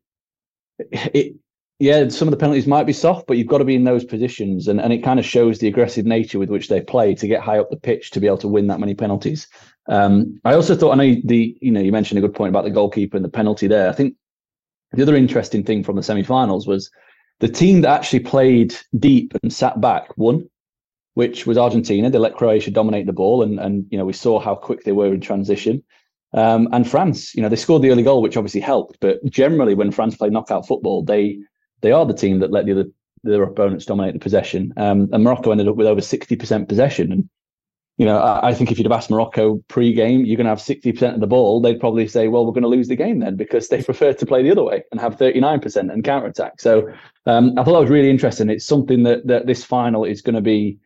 it 0.90 1.34
yeah, 1.80 2.08
some 2.08 2.26
of 2.26 2.32
the 2.32 2.38
penalties 2.38 2.66
might 2.66 2.86
be 2.86 2.92
soft, 2.92 3.28
but 3.28 3.36
you've 3.36 3.46
got 3.46 3.58
to 3.58 3.64
be 3.64 3.76
in 3.76 3.84
those 3.84 4.04
positions, 4.04 4.66
and, 4.66 4.80
and 4.80 4.92
it 4.92 5.04
kind 5.04 5.20
of 5.20 5.24
shows 5.24 5.58
the 5.58 5.68
aggressive 5.68 6.04
nature 6.04 6.38
with 6.38 6.50
which 6.50 6.68
they 6.68 6.80
play 6.80 7.14
to 7.14 7.28
get 7.28 7.40
high 7.40 7.58
up 7.58 7.70
the 7.70 7.76
pitch 7.76 8.10
to 8.10 8.20
be 8.20 8.26
able 8.26 8.38
to 8.38 8.48
win 8.48 8.66
that 8.66 8.80
many 8.80 8.94
penalties. 8.94 9.46
Um, 9.88 10.40
I 10.44 10.54
also 10.54 10.74
thought 10.74 10.92
I 10.92 10.96
know 10.96 11.20
the 11.24 11.56
you 11.60 11.70
know 11.70 11.80
you 11.80 11.92
mentioned 11.92 12.18
a 12.18 12.20
good 12.20 12.34
point 12.34 12.50
about 12.50 12.64
the 12.64 12.70
goalkeeper 12.70 13.16
and 13.16 13.24
the 13.24 13.30
penalty 13.30 13.68
there. 13.68 13.88
I 13.88 13.92
think 13.92 14.14
the 14.92 15.02
other 15.02 15.14
interesting 15.14 15.62
thing 15.62 15.84
from 15.84 15.96
the 15.96 16.02
semi-finals 16.02 16.66
was 16.66 16.90
the 17.40 17.48
team 17.48 17.82
that 17.82 17.90
actually 17.90 18.20
played 18.20 18.74
deep 18.98 19.32
and 19.42 19.52
sat 19.52 19.80
back 19.80 20.16
won 20.16 20.48
which 21.18 21.48
was 21.48 21.58
Argentina. 21.58 22.08
They 22.08 22.18
let 22.18 22.36
Croatia 22.36 22.70
dominate 22.70 23.06
the 23.06 23.12
ball, 23.12 23.42
and 23.42 23.58
and 23.58 23.84
you 23.90 23.98
know 23.98 24.04
we 24.04 24.12
saw 24.12 24.38
how 24.38 24.54
quick 24.54 24.84
they 24.84 24.92
were 24.92 25.12
in 25.12 25.20
transition. 25.20 25.82
Um, 26.32 26.68
and 26.72 26.88
France, 26.88 27.34
you 27.34 27.42
know, 27.42 27.48
they 27.48 27.56
scored 27.56 27.82
the 27.82 27.90
early 27.90 28.04
goal, 28.04 28.22
which 28.22 28.36
obviously 28.36 28.60
helped. 28.60 28.98
But 29.00 29.24
generally, 29.24 29.74
when 29.74 29.90
France 29.90 30.14
play 30.14 30.30
knockout 30.30 30.68
football, 30.68 31.02
they 31.02 31.40
they 31.80 31.90
are 31.90 32.06
the 32.06 32.14
team 32.14 32.38
that 32.38 32.52
let 32.52 32.66
the 32.66 32.72
other 32.72 32.84
their 33.24 33.42
opponents 33.42 33.84
dominate 33.84 34.12
the 34.12 34.20
possession. 34.20 34.72
Um, 34.76 35.08
and 35.12 35.24
Morocco 35.24 35.50
ended 35.50 35.66
up 35.66 35.74
with 35.74 35.88
over 35.88 36.00
sixty 36.00 36.36
percent 36.36 36.68
possession. 36.68 37.10
And 37.10 37.28
you 37.96 38.06
know, 38.06 38.18
I, 38.18 38.50
I, 38.50 38.54
think 38.54 38.70
if 38.70 38.78
you'd 38.78 38.86
have 38.86 38.96
asked 38.96 39.10
Morocco 39.10 39.60
pre-game, 39.66 40.24
you're 40.24 40.36
going 40.36 40.44
to 40.44 40.50
have 40.50 40.60
sixty 40.60 40.92
percent 40.92 41.14
of 41.14 41.20
the 41.20 41.26
ball, 41.26 41.60
they'd 41.60 41.80
probably 41.80 42.06
say, 42.06 42.28
"Well, 42.28 42.46
we're 42.46 42.52
going 42.52 42.62
to 42.62 42.68
lose 42.68 42.86
the 42.86 42.94
game 42.94 43.18
then," 43.18 43.34
because 43.34 43.70
they 43.70 43.82
prefer 43.90 44.12
to 44.12 44.24
play 44.24 44.44
the 44.44 44.52
other 44.52 44.62
way 44.62 44.84
and 44.92 45.00
have 45.00 45.18
thirty 45.18 45.40
nine 45.40 45.58
percent 45.58 45.90
and 45.90 46.04
counter 46.04 46.28
attack. 46.28 46.60
So 46.60 46.88
um, 47.26 47.58
I 47.58 47.64
thought 47.64 47.72
that 47.72 47.80
was 47.80 47.90
really 47.90 48.10
interesting. 48.10 48.50
It's 48.50 48.64
something 48.64 49.02
that 49.02 49.26
that 49.26 49.48
this 49.48 49.64
final 49.64 50.04
is 50.04 50.22
going 50.22 50.36
to 50.36 50.40
be 50.40 50.78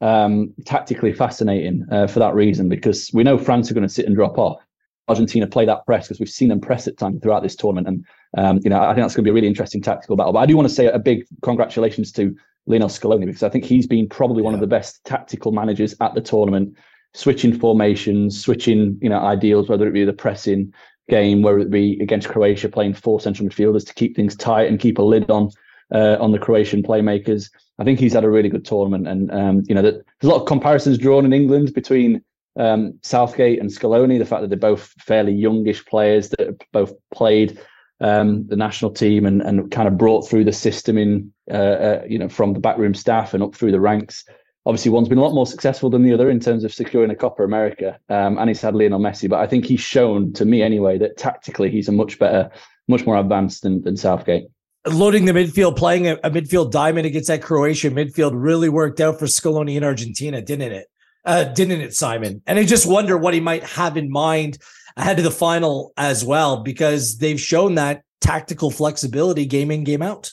um, 0.00 0.54
tactically 0.64 1.12
fascinating 1.12 1.84
uh, 1.90 2.06
for 2.06 2.18
that 2.20 2.34
reason 2.34 2.68
because 2.68 3.10
we 3.12 3.24
know 3.24 3.38
France 3.38 3.70
are 3.70 3.74
going 3.74 3.86
to 3.86 3.92
sit 3.92 4.06
and 4.06 4.14
drop 4.14 4.38
off. 4.38 4.60
Argentina 5.08 5.46
play 5.46 5.64
that 5.64 5.86
press 5.86 6.06
because 6.06 6.20
we've 6.20 6.28
seen 6.28 6.48
them 6.48 6.60
press 6.60 6.86
at 6.86 6.98
times 6.98 7.20
throughout 7.22 7.42
this 7.42 7.56
tournament, 7.56 7.88
and 7.88 8.04
um, 8.36 8.60
you 8.62 8.70
know 8.70 8.80
I 8.80 8.94
think 8.94 9.04
that's 9.04 9.14
going 9.14 9.24
to 9.24 9.28
be 9.28 9.30
a 9.30 9.34
really 9.34 9.48
interesting 9.48 9.80
tactical 9.80 10.16
battle. 10.16 10.34
But 10.34 10.40
I 10.40 10.46
do 10.46 10.54
want 10.56 10.68
to 10.68 10.74
say 10.74 10.86
a 10.86 10.98
big 10.98 11.24
congratulations 11.42 12.12
to 12.12 12.36
Lionel 12.66 12.88
Scaloni 12.88 13.24
because 13.24 13.42
I 13.42 13.48
think 13.48 13.64
he's 13.64 13.86
been 13.86 14.08
probably 14.08 14.42
one 14.42 14.54
of 14.54 14.60
the 14.60 14.66
best 14.66 15.02
tactical 15.04 15.50
managers 15.50 15.94
at 16.02 16.14
the 16.14 16.20
tournament, 16.20 16.76
switching 17.14 17.58
formations, 17.58 18.38
switching 18.38 18.98
you 19.00 19.08
know 19.08 19.20
ideals, 19.20 19.68
whether 19.68 19.88
it 19.88 19.92
be 19.92 20.04
the 20.04 20.12
pressing 20.12 20.72
game, 21.08 21.40
whether 21.40 21.58
it 21.58 21.70
be 21.70 21.98
against 22.02 22.28
Croatia 22.28 22.68
playing 22.68 22.92
four 22.92 23.18
central 23.18 23.48
midfielders 23.48 23.86
to 23.86 23.94
keep 23.94 24.14
things 24.14 24.36
tight 24.36 24.68
and 24.68 24.78
keep 24.78 24.98
a 24.98 25.02
lid 25.02 25.30
on 25.30 25.50
uh, 25.92 26.16
on 26.20 26.32
the 26.32 26.38
Croatian 26.38 26.82
playmakers. 26.82 27.50
I 27.78 27.84
think 27.84 28.00
he's 28.00 28.12
had 28.12 28.24
a 28.24 28.30
really 28.30 28.48
good 28.48 28.64
tournament, 28.64 29.06
and 29.06 29.30
um, 29.30 29.62
you 29.68 29.74
know, 29.74 29.82
there's 29.82 30.02
a 30.22 30.26
lot 30.26 30.40
of 30.40 30.46
comparisons 30.46 30.98
drawn 30.98 31.24
in 31.24 31.32
England 31.32 31.74
between 31.74 32.22
um, 32.58 32.98
Southgate 33.02 33.60
and 33.60 33.70
Scaloni. 33.70 34.18
The 34.18 34.26
fact 34.26 34.42
that 34.42 34.48
they're 34.48 34.58
both 34.58 34.94
fairly 34.98 35.32
youngish 35.32 35.84
players 35.86 36.30
that 36.30 36.60
both 36.72 36.92
played 37.14 37.58
um, 38.00 38.46
the 38.46 38.56
national 38.56 38.92
team 38.92 39.26
and, 39.26 39.42
and 39.42 39.70
kind 39.70 39.88
of 39.88 39.98
brought 39.98 40.28
through 40.28 40.44
the 40.44 40.52
system 40.52 40.98
in, 40.98 41.32
uh, 41.50 41.54
uh, 41.54 42.02
you 42.08 42.18
know, 42.18 42.28
from 42.28 42.52
the 42.52 42.60
backroom 42.60 42.94
staff 42.94 43.34
and 43.34 43.42
up 43.42 43.54
through 43.54 43.72
the 43.72 43.80
ranks. 43.80 44.24
Obviously, 44.66 44.90
one's 44.90 45.08
been 45.08 45.18
a 45.18 45.22
lot 45.22 45.34
more 45.34 45.46
successful 45.46 45.88
than 45.88 46.02
the 46.02 46.12
other 46.12 46.28
in 46.28 46.40
terms 46.40 46.62
of 46.62 46.74
securing 46.74 47.10
a 47.10 47.16
Copa 47.16 47.42
America, 47.42 47.98
um, 48.10 48.36
and 48.38 48.50
he's 48.50 48.60
had 48.60 48.74
Lionel 48.74 49.00
Messi. 49.00 49.28
But 49.28 49.40
I 49.40 49.46
think 49.46 49.64
he's 49.64 49.80
shown 49.80 50.32
to 50.34 50.44
me 50.44 50.62
anyway 50.62 50.98
that 50.98 51.16
tactically 51.16 51.70
he's 51.70 51.88
a 51.88 51.92
much 51.92 52.18
better, 52.18 52.50
much 52.86 53.06
more 53.06 53.16
advanced 53.16 53.62
than, 53.62 53.82
than 53.82 53.96
Southgate 53.96 54.48
loading 54.86 55.24
the 55.24 55.32
midfield, 55.32 55.76
playing 55.76 56.06
a, 56.08 56.14
a, 56.24 56.30
midfield 56.30 56.70
diamond 56.70 57.06
against 57.06 57.28
that 57.28 57.42
Croatian 57.42 57.94
midfield 57.94 58.32
really 58.34 58.68
worked 58.68 59.00
out 59.00 59.18
for 59.18 59.26
Scaloni 59.26 59.76
in 59.76 59.84
Argentina, 59.84 60.40
didn't 60.40 60.72
it? 60.72 60.86
Uh, 61.24 61.44
didn't 61.44 61.80
it, 61.80 61.94
Simon? 61.94 62.42
And 62.46 62.58
I 62.58 62.64
just 62.64 62.86
wonder 62.86 63.18
what 63.18 63.34
he 63.34 63.40
might 63.40 63.64
have 63.64 63.96
in 63.96 64.10
mind 64.10 64.58
ahead 64.96 65.18
of 65.18 65.24
the 65.24 65.30
final 65.30 65.92
as 65.96 66.24
well, 66.24 66.62
because 66.62 67.18
they've 67.18 67.40
shown 67.40 67.74
that 67.74 68.02
tactical 68.20 68.70
flexibility 68.70 69.44
game 69.44 69.70
in, 69.70 69.84
game 69.84 70.02
out. 70.02 70.30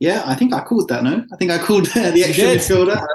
Yeah, 0.00 0.22
I 0.26 0.34
think 0.34 0.52
I 0.52 0.62
called 0.62 0.88
that. 0.88 1.04
No, 1.04 1.24
I 1.32 1.36
think 1.36 1.50
I 1.50 1.58
called 1.58 1.86
the 1.94 2.24
extra 2.26 2.44
midfielder. 2.44 3.06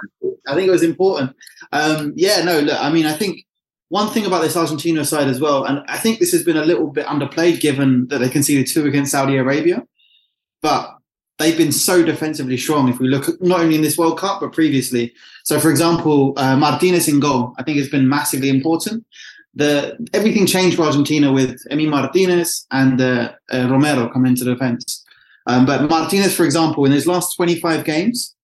I 0.47 0.55
think 0.55 0.67
it 0.67 0.71
was 0.71 0.83
important. 0.83 1.35
Um, 1.71 2.13
yeah, 2.15 2.43
no, 2.43 2.59
look, 2.59 2.79
I 2.79 2.89
mean, 2.89 3.05
I 3.05 3.13
think 3.13 3.45
one 3.89 4.09
thing 4.09 4.25
about 4.25 4.41
this 4.41 4.57
Argentina 4.57 5.05
side 5.05 5.27
as 5.27 5.39
well, 5.39 5.63
and 5.63 5.83
I 5.87 5.97
think 5.97 6.19
this 6.19 6.31
has 6.31 6.43
been 6.43 6.57
a 6.57 6.65
little 6.65 6.87
bit 6.87 7.05
underplayed 7.05 7.61
given 7.61 8.07
that 8.07 8.19
they 8.19 8.29
conceded 8.29 8.67
two 8.67 8.85
against 8.85 9.11
Saudi 9.11 9.37
Arabia, 9.37 9.83
but 10.61 10.97
they've 11.37 11.57
been 11.57 11.71
so 11.71 12.03
defensively 12.03 12.57
strong 12.57 12.89
if 12.89 12.99
we 12.99 13.07
look 13.07 13.29
at 13.29 13.41
not 13.41 13.61
only 13.61 13.75
in 13.75 13.81
this 13.81 13.97
World 13.97 14.19
Cup, 14.19 14.41
but 14.41 14.51
previously. 14.51 15.13
So, 15.43 15.59
for 15.59 15.69
example, 15.69 16.33
uh, 16.37 16.57
Martinez 16.57 17.07
in 17.07 17.19
goal, 17.19 17.53
I 17.57 17.63
think 17.63 17.77
has 17.77 17.89
been 17.89 18.09
massively 18.09 18.49
important. 18.49 19.05
The 19.53 19.97
Everything 20.13 20.45
changed 20.45 20.77
for 20.77 20.83
Argentina 20.83 21.31
with 21.31 21.61
Emi 21.71 21.87
Martinez 21.87 22.65
and 22.71 22.99
uh, 22.99 23.31
uh, 23.51 23.67
Romero 23.69 24.09
coming 24.09 24.31
into 24.31 24.43
the 24.43 24.53
defense. 24.53 25.03
Um, 25.45 25.65
but 25.65 25.89
Martinez, 25.89 26.35
for 26.35 26.43
example, 26.43 26.85
in 26.85 26.91
his 26.91 27.07
last 27.07 27.35
25 27.35 27.85
games, 27.85 28.35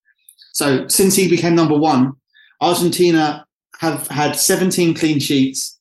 so 0.53 0.88
since 0.88 1.15
he 1.15 1.27
became 1.29 1.55
number 1.55 1.77
one, 1.77 2.13
Argentina 2.62 3.45
have 3.83 4.07
had 4.07 4.35
17 4.37 4.93
clean 4.95 5.19
sheets. 5.19 5.77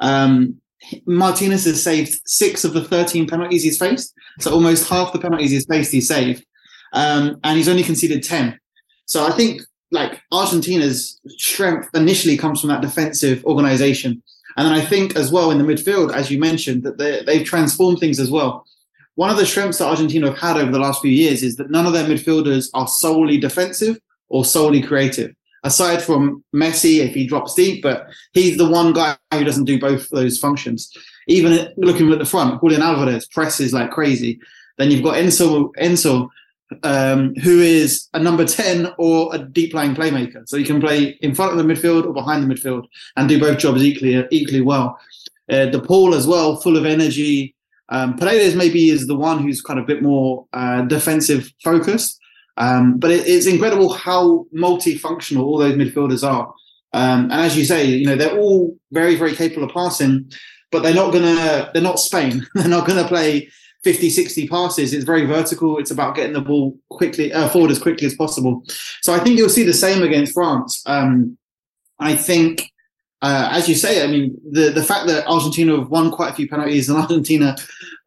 Um, 0.00 0.60
Martinez 1.06 1.64
has 1.64 1.82
saved 1.82 2.20
six 2.26 2.64
of 2.64 2.74
the 2.74 2.84
13 2.84 3.28
penalties 3.28 3.62
he's 3.62 3.78
faced. 3.78 4.12
So 4.40 4.52
almost 4.52 4.88
half 4.88 5.12
the 5.12 5.20
penalties 5.20 5.52
he's 5.52 5.64
faced, 5.66 5.92
he's 5.92 6.08
saved. 6.08 6.44
Um, 6.92 7.38
and 7.44 7.56
he's 7.56 7.68
only 7.68 7.84
conceded 7.84 8.22
10. 8.24 8.58
So 9.06 9.24
I 9.24 9.30
think 9.30 9.62
like 9.92 10.20
Argentina's 10.32 11.20
strength 11.28 11.88
initially 11.94 12.36
comes 12.36 12.60
from 12.60 12.70
that 12.70 12.82
defensive 12.82 13.44
organization. 13.44 14.22
And 14.56 14.66
then 14.66 14.74
I 14.74 14.84
think 14.84 15.16
as 15.16 15.30
well 15.30 15.52
in 15.52 15.58
the 15.58 15.64
midfield, 15.64 16.12
as 16.12 16.30
you 16.30 16.38
mentioned, 16.38 16.82
that 16.82 16.98
they've 16.98 17.46
transformed 17.46 17.98
things 18.00 18.18
as 18.18 18.30
well. 18.30 18.66
One 19.14 19.30
of 19.30 19.36
the 19.36 19.46
strengths 19.46 19.78
that 19.78 19.86
Argentina 19.86 20.26
have 20.26 20.38
had 20.38 20.56
over 20.56 20.72
the 20.72 20.80
last 20.80 21.00
few 21.00 21.10
years 21.10 21.44
is 21.44 21.54
that 21.56 21.70
none 21.70 21.86
of 21.86 21.92
their 21.92 22.06
midfielders 22.06 22.68
are 22.74 22.88
solely 22.88 23.38
defensive 23.38 24.00
or 24.28 24.44
solely 24.44 24.82
creative 24.82 25.34
aside 25.64 26.02
from 26.02 26.44
Messi 26.54 26.98
if 26.98 27.14
he 27.14 27.26
drops 27.26 27.54
deep, 27.54 27.82
but 27.82 28.06
he's 28.32 28.56
the 28.56 28.68
one 28.68 28.92
guy 28.92 29.16
who 29.32 29.44
doesn't 29.44 29.64
do 29.64 29.80
both 29.80 30.08
those 30.10 30.38
functions. 30.38 30.92
Even 31.26 31.72
looking 31.76 32.12
at 32.12 32.18
the 32.18 32.24
front, 32.24 32.60
Julian 32.60 32.82
Alvarez 32.82 33.26
presses 33.26 33.72
like 33.72 33.90
crazy. 33.90 34.38
Then 34.78 34.90
you've 34.90 35.02
got 35.02 35.16
Enzo, 35.16 35.72
Enzo, 35.80 36.28
um, 36.82 37.34
who 37.36 37.60
is 37.60 38.08
a 38.14 38.18
number 38.18 38.44
ten 38.44 38.88
or 38.98 39.34
a 39.34 39.38
deep 39.38 39.74
lying 39.74 39.94
playmaker, 39.94 40.46
so 40.48 40.56
he 40.56 40.64
can 40.64 40.80
play 40.80 41.18
in 41.20 41.34
front 41.34 41.52
of 41.52 41.58
the 41.58 41.64
midfield 41.64 42.04
or 42.06 42.12
behind 42.12 42.42
the 42.42 42.54
midfield 42.54 42.84
and 43.16 43.28
do 43.28 43.40
both 43.40 43.58
jobs 43.58 43.82
equally 43.82 44.26
equally 44.30 44.60
well. 44.60 44.98
Uh, 45.50 45.66
De 45.66 45.78
Paul 45.78 46.14
as 46.14 46.26
well, 46.26 46.56
full 46.56 46.76
of 46.76 46.86
energy. 46.86 47.54
Um, 47.90 48.16
Paredes 48.16 48.54
maybe 48.54 48.88
is 48.88 49.06
the 49.06 49.14
one 49.14 49.40
who's 49.40 49.60
kind 49.60 49.78
of 49.78 49.84
a 49.84 49.86
bit 49.86 50.02
more 50.02 50.46
uh, 50.54 50.82
defensive 50.82 51.52
focused, 51.62 52.18
um, 52.56 52.98
but 52.98 53.10
it, 53.10 53.26
it's 53.26 53.46
incredible 53.46 53.92
how 53.92 54.46
multifunctional 54.54 55.42
all 55.42 55.58
those 55.58 55.74
midfielders 55.74 56.26
are. 56.26 56.54
Um, 56.92 57.24
and 57.24 57.32
as 57.32 57.56
you 57.56 57.64
say, 57.64 57.84
you 57.84 58.06
know, 58.06 58.16
they're 58.16 58.38
all 58.38 58.76
very, 58.92 59.16
very 59.16 59.34
capable 59.34 59.64
of 59.64 59.74
passing, 59.74 60.30
but 60.70 60.82
they're 60.82 60.94
not 60.94 61.12
gonna, 61.12 61.70
they're 61.72 61.82
not 61.82 61.98
Spain. 61.98 62.46
they're 62.54 62.68
not 62.68 62.86
gonna 62.86 63.08
play 63.08 63.50
50, 63.82 64.10
60 64.10 64.48
passes. 64.48 64.94
It's 64.94 65.04
very 65.04 65.26
vertical. 65.26 65.78
It's 65.78 65.90
about 65.90 66.14
getting 66.14 66.32
the 66.32 66.40
ball 66.40 66.78
quickly 66.90 67.32
uh, 67.32 67.48
forward 67.48 67.70
as 67.70 67.78
quickly 67.78 68.06
as 68.06 68.14
possible. 68.14 68.62
So 69.02 69.12
I 69.12 69.18
think 69.18 69.38
you'll 69.38 69.48
see 69.48 69.64
the 69.64 69.72
same 69.72 70.02
against 70.02 70.32
France. 70.32 70.82
Um, 70.86 71.36
I 71.98 72.14
think, 72.14 72.70
uh, 73.22 73.48
as 73.52 73.68
you 73.68 73.74
say, 73.74 74.04
I 74.04 74.06
mean, 74.06 74.36
the, 74.50 74.70
the 74.70 74.82
fact 74.82 75.06
that 75.08 75.26
Argentina 75.26 75.76
have 75.76 75.90
won 75.90 76.10
quite 76.10 76.30
a 76.30 76.34
few 76.34 76.48
penalties 76.48 76.88
and 76.88 76.98
Argentina 77.02 77.56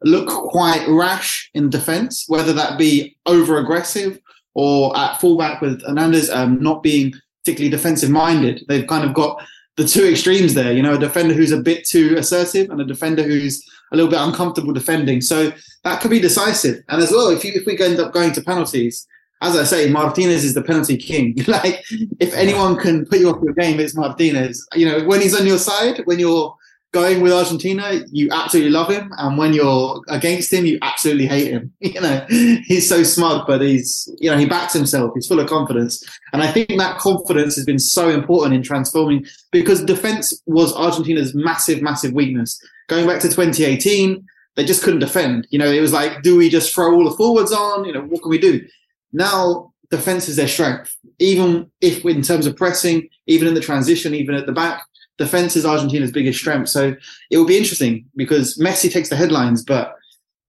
look 0.02 0.28
quite 0.28 0.86
rash 0.88 1.50
in 1.54 1.70
defence, 1.70 2.24
whether 2.26 2.52
that 2.54 2.78
be 2.78 3.16
over 3.26 3.58
aggressive 3.58 4.18
or 4.58 4.96
at 4.98 5.20
fullback 5.20 5.60
with 5.60 5.80
Hernandez 5.86 6.28
um, 6.30 6.60
not 6.60 6.82
being 6.82 7.14
particularly 7.44 7.70
defensive 7.70 8.10
minded. 8.10 8.64
They've 8.66 8.88
kind 8.88 9.04
of 9.04 9.14
got 9.14 9.40
the 9.76 9.86
two 9.86 10.04
extremes 10.04 10.52
there, 10.52 10.72
you 10.72 10.82
know, 10.82 10.94
a 10.94 10.98
defender 10.98 11.32
who's 11.32 11.52
a 11.52 11.60
bit 11.60 11.86
too 11.86 12.16
assertive 12.18 12.68
and 12.68 12.80
a 12.80 12.84
defender 12.84 13.22
who's 13.22 13.64
a 13.92 13.96
little 13.96 14.10
bit 14.10 14.18
uncomfortable 14.20 14.72
defending. 14.72 15.20
So 15.20 15.52
that 15.84 16.00
could 16.00 16.10
be 16.10 16.18
decisive. 16.18 16.82
And 16.88 17.00
as 17.00 17.12
well, 17.12 17.28
if 17.28 17.44
you, 17.44 17.52
if 17.54 17.66
we 17.66 17.78
end 17.78 18.00
up 18.00 18.12
going 18.12 18.32
to 18.32 18.42
penalties, 18.42 19.06
as 19.42 19.56
I 19.56 19.62
say, 19.62 19.88
Martinez 19.90 20.44
is 20.44 20.54
the 20.54 20.62
penalty 20.62 20.96
king. 20.96 21.36
like, 21.46 21.84
if 22.18 22.34
anyone 22.34 22.76
can 22.76 23.06
put 23.06 23.20
you 23.20 23.30
off 23.30 23.40
your 23.40 23.54
game, 23.54 23.78
it's 23.78 23.94
Martinez. 23.94 24.66
You 24.74 24.86
know, 24.86 25.04
when 25.04 25.20
he's 25.20 25.38
on 25.38 25.46
your 25.46 25.58
side, 25.58 26.02
when 26.06 26.18
you're 26.18 26.52
going 26.92 27.20
with 27.20 27.32
Argentina, 27.32 28.00
you 28.10 28.28
absolutely 28.32 28.70
love 28.70 28.90
him, 28.90 29.12
and 29.18 29.36
when 29.36 29.52
you're 29.52 30.00
against 30.08 30.52
him, 30.52 30.64
you 30.64 30.78
absolutely 30.82 31.26
hate 31.26 31.50
him. 31.50 31.72
You 31.80 32.00
know, 32.00 32.24
he's 32.28 32.88
so 32.88 33.02
smug, 33.02 33.46
but 33.46 33.60
he's 33.60 34.08
you 34.18 34.30
know 34.30 34.36
he 34.36 34.46
backs 34.46 34.72
himself. 34.72 35.12
He's 35.14 35.26
full 35.26 35.40
of 35.40 35.48
confidence, 35.48 36.04
and 36.32 36.42
I 36.42 36.50
think 36.50 36.68
that 36.78 36.98
confidence 36.98 37.56
has 37.56 37.64
been 37.64 37.78
so 37.78 38.10
important 38.10 38.54
in 38.54 38.62
transforming 38.62 39.26
because 39.50 39.84
defense 39.84 40.32
was 40.46 40.74
Argentina's 40.74 41.34
massive, 41.34 41.82
massive 41.82 42.12
weakness. 42.12 42.60
Going 42.88 43.06
back 43.06 43.20
to 43.20 43.28
2018, 43.28 44.24
they 44.56 44.64
just 44.64 44.82
couldn't 44.82 45.00
defend. 45.00 45.46
You 45.50 45.58
know, 45.58 45.70
it 45.70 45.80
was 45.80 45.92
like, 45.92 46.22
do 46.22 46.36
we 46.36 46.48
just 46.48 46.74
throw 46.74 46.94
all 46.94 47.04
the 47.04 47.16
forwards 47.16 47.52
on? 47.52 47.84
You 47.84 47.92
know, 47.92 48.02
what 48.02 48.22
can 48.22 48.30
we 48.30 48.38
do? 48.38 48.66
Now 49.12 49.72
defense 49.90 50.28
is 50.28 50.36
their 50.36 50.48
strength, 50.48 50.94
even 51.18 51.70
if 51.80 52.04
in 52.04 52.22
terms 52.22 52.46
of 52.46 52.56
pressing, 52.56 53.08
even 53.26 53.48
in 53.48 53.54
the 53.54 53.60
transition, 53.60 54.14
even 54.14 54.34
at 54.34 54.46
the 54.46 54.52
back 54.52 54.82
defense 55.18 55.56
is 55.56 55.66
Argentina's 55.66 56.12
biggest 56.12 56.38
strength. 56.38 56.68
So 56.68 56.94
it 57.30 57.36
will 57.36 57.46
be 57.46 57.58
interesting 57.58 58.06
because 58.16 58.56
Messi 58.56 58.90
takes 58.90 59.08
the 59.08 59.16
headlines, 59.16 59.64
but 59.64 59.94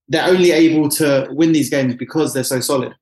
they're 0.07 0.27
only 0.27 0.51
able 0.51 0.89
to 0.89 1.27
win 1.31 1.51
these 1.51 1.69
games 1.69 1.95
because 1.95 2.33
they're 2.33 2.43
so 2.43 2.59
solid. 2.59 2.93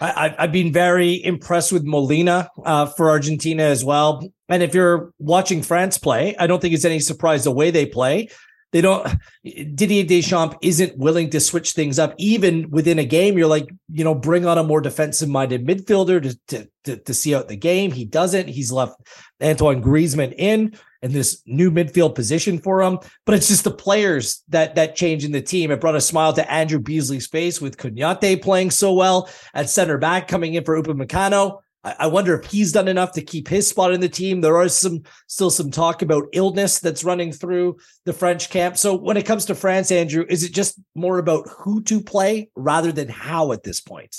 I, 0.00 0.34
have 0.36 0.52
been 0.52 0.72
very 0.72 1.24
impressed 1.24 1.70
with 1.70 1.84
Molina 1.84 2.48
uh, 2.64 2.86
for 2.86 3.10
Argentina 3.10 3.62
as 3.62 3.84
well. 3.84 4.28
And 4.48 4.62
if 4.62 4.74
you're 4.74 5.12
watching 5.18 5.62
France 5.62 5.96
play, 5.96 6.34
I 6.38 6.46
don't 6.46 6.60
think 6.60 6.74
it's 6.74 6.84
any 6.84 6.98
surprise 6.98 7.44
the 7.44 7.52
way 7.52 7.70
they 7.70 7.86
play. 7.86 8.28
They 8.72 8.80
don't. 8.80 9.06
Didier 9.44 10.04
Deschamps 10.04 10.56
isn't 10.62 10.96
willing 10.96 11.30
to 11.30 11.40
switch 11.40 11.72
things 11.72 11.98
up, 11.98 12.14
even 12.18 12.70
within 12.70 12.98
a 12.98 13.04
game. 13.04 13.36
You're 13.36 13.46
like, 13.46 13.68
you 13.92 14.02
know, 14.02 14.14
bring 14.14 14.46
on 14.46 14.56
a 14.56 14.64
more 14.64 14.80
defensive-minded 14.80 15.66
midfielder 15.66 16.22
to, 16.22 16.38
to 16.48 16.68
to 16.84 16.96
to 16.96 17.14
see 17.14 17.34
out 17.34 17.48
the 17.48 17.56
game. 17.56 17.92
He 17.92 18.06
doesn't. 18.06 18.48
He's 18.48 18.72
left 18.72 18.94
Antoine 19.42 19.82
Griezmann 19.82 20.34
in 20.36 20.74
and 21.02 21.12
this 21.12 21.42
new 21.46 21.70
midfield 21.70 22.14
position 22.14 22.58
for 22.58 22.80
him. 22.80 22.98
But 23.26 23.34
it's 23.34 23.48
just 23.48 23.64
the 23.64 23.70
players 23.70 24.42
that 24.48 24.76
that 24.76 24.96
change 24.96 25.24
in 25.24 25.32
the 25.32 25.42
team. 25.42 25.70
It 25.70 25.80
brought 25.80 25.96
a 25.96 26.00
smile 26.00 26.32
to 26.34 26.50
Andrew 26.50 26.78
Beasley's 26.78 27.26
face 27.26 27.60
with 27.60 27.76
Konaté 27.76 28.40
playing 28.40 28.70
so 28.70 28.92
well 28.94 29.28
at 29.54 29.68
center 29.68 29.98
back, 29.98 30.28
coming 30.28 30.54
in 30.54 30.64
for 30.64 30.80
Upamecano. 30.80 31.58
I, 31.84 31.94
I 32.00 32.06
wonder 32.06 32.38
if 32.38 32.50
he's 32.50 32.72
done 32.72 32.88
enough 32.88 33.12
to 33.12 33.22
keep 33.22 33.48
his 33.48 33.68
spot 33.68 33.92
in 33.92 34.00
the 34.00 34.08
team. 34.08 34.40
There 34.40 34.56
are 34.56 34.68
some 34.68 35.02
still 35.26 35.50
some 35.50 35.70
talk 35.70 36.02
about 36.02 36.28
illness 36.32 36.80
that's 36.80 37.04
running 37.04 37.32
through 37.32 37.78
the 38.04 38.12
French 38.12 38.50
camp. 38.50 38.78
So 38.78 38.94
when 38.94 39.16
it 39.16 39.26
comes 39.26 39.44
to 39.46 39.54
France, 39.54 39.90
Andrew, 39.90 40.24
is 40.28 40.44
it 40.44 40.52
just 40.52 40.80
more 40.94 41.18
about 41.18 41.48
who 41.48 41.82
to 41.84 42.00
play 42.00 42.50
rather 42.54 42.92
than 42.92 43.08
how 43.08 43.52
at 43.52 43.62
this 43.62 43.80
point? 43.80 44.16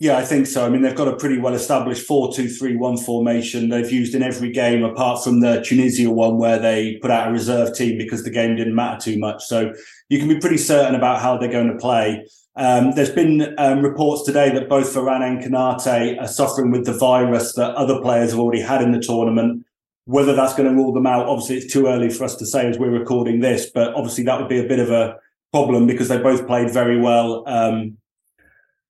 Yeah, 0.00 0.16
I 0.16 0.24
think 0.24 0.46
so. 0.46 0.64
I 0.64 0.70
mean, 0.70 0.80
they've 0.80 0.96
got 0.96 1.08
a 1.08 1.16
pretty 1.16 1.38
well 1.38 1.52
established 1.52 2.06
4 2.06 2.32
2 2.32 2.48
3 2.48 2.76
1 2.76 2.96
formation 2.96 3.68
they've 3.68 3.92
used 3.92 4.14
in 4.14 4.22
every 4.22 4.50
game 4.50 4.82
apart 4.82 5.22
from 5.22 5.40
the 5.40 5.60
Tunisia 5.60 6.10
one 6.10 6.38
where 6.38 6.58
they 6.58 6.96
put 7.02 7.10
out 7.10 7.28
a 7.28 7.30
reserve 7.30 7.76
team 7.76 7.98
because 7.98 8.24
the 8.24 8.30
game 8.30 8.56
didn't 8.56 8.74
matter 8.74 8.98
too 8.98 9.18
much. 9.18 9.44
So 9.44 9.74
you 10.08 10.18
can 10.18 10.26
be 10.26 10.40
pretty 10.40 10.56
certain 10.56 10.94
about 10.94 11.20
how 11.20 11.36
they're 11.36 11.52
going 11.52 11.68
to 11.68 11.76
play. 11.76 12.26
Um, 12.56 12.92
there's 12.92 13.10
been 13.10 13.54
um, 13.58 13.82
reports 13.82 14.22
today 14.22 14.48
that 14.54 14.70
both 14.70 14.94
Varane 14.94 15.22
and 15.22 15.44
Konaté 15.44 16.18
are 16.18 16.26
suffering 16.26 16.70
with 16.70 16.86
the 16.86 16.94
virus 16.94 17.52
that 17.56 17.74
other 17.74 18.00
players 18.00 18.30
have 18.30 18.40
already 18.40 18.62
had 18.62 18.80
in 18.80 18.92
the 18.92 19.00
tournament. 19.00 19.66
Whether 20.06 20.34
that's 20.34 20.54
going 20.54 20.68
to 20.68 20.74
rule 20.74 20.94
them 20.94 21.06
out, 21.06 21.26
obviously, 21.26 21.58
it's 21.58 21.70
too 21.70 21.88
early 21.88 22.08
for 22.08 22.24
us 22.24 22.36
to 22.36 22.46
say 22.46 22.66
as 22.66 22.78
we're 22.78 22.90
recording 22.90 23.40
this, 23.40 23.70
but 23.70 23.92
obviously 23.92 24.24
that 24.24 24.40
would 24.40 24.48
be 24.48 24.60
a 24.60 24.66
bit 24.66 24.78
of 24.78 24.90
a 24.90 25.16
problem 25.52 25.86
because 25.86 26.08
they 26.08 26.16
both 26.18 26.46
played 26.46 26.70
very 26.70 26.98
well. 26.98 27.44
Um, 27.46 27.98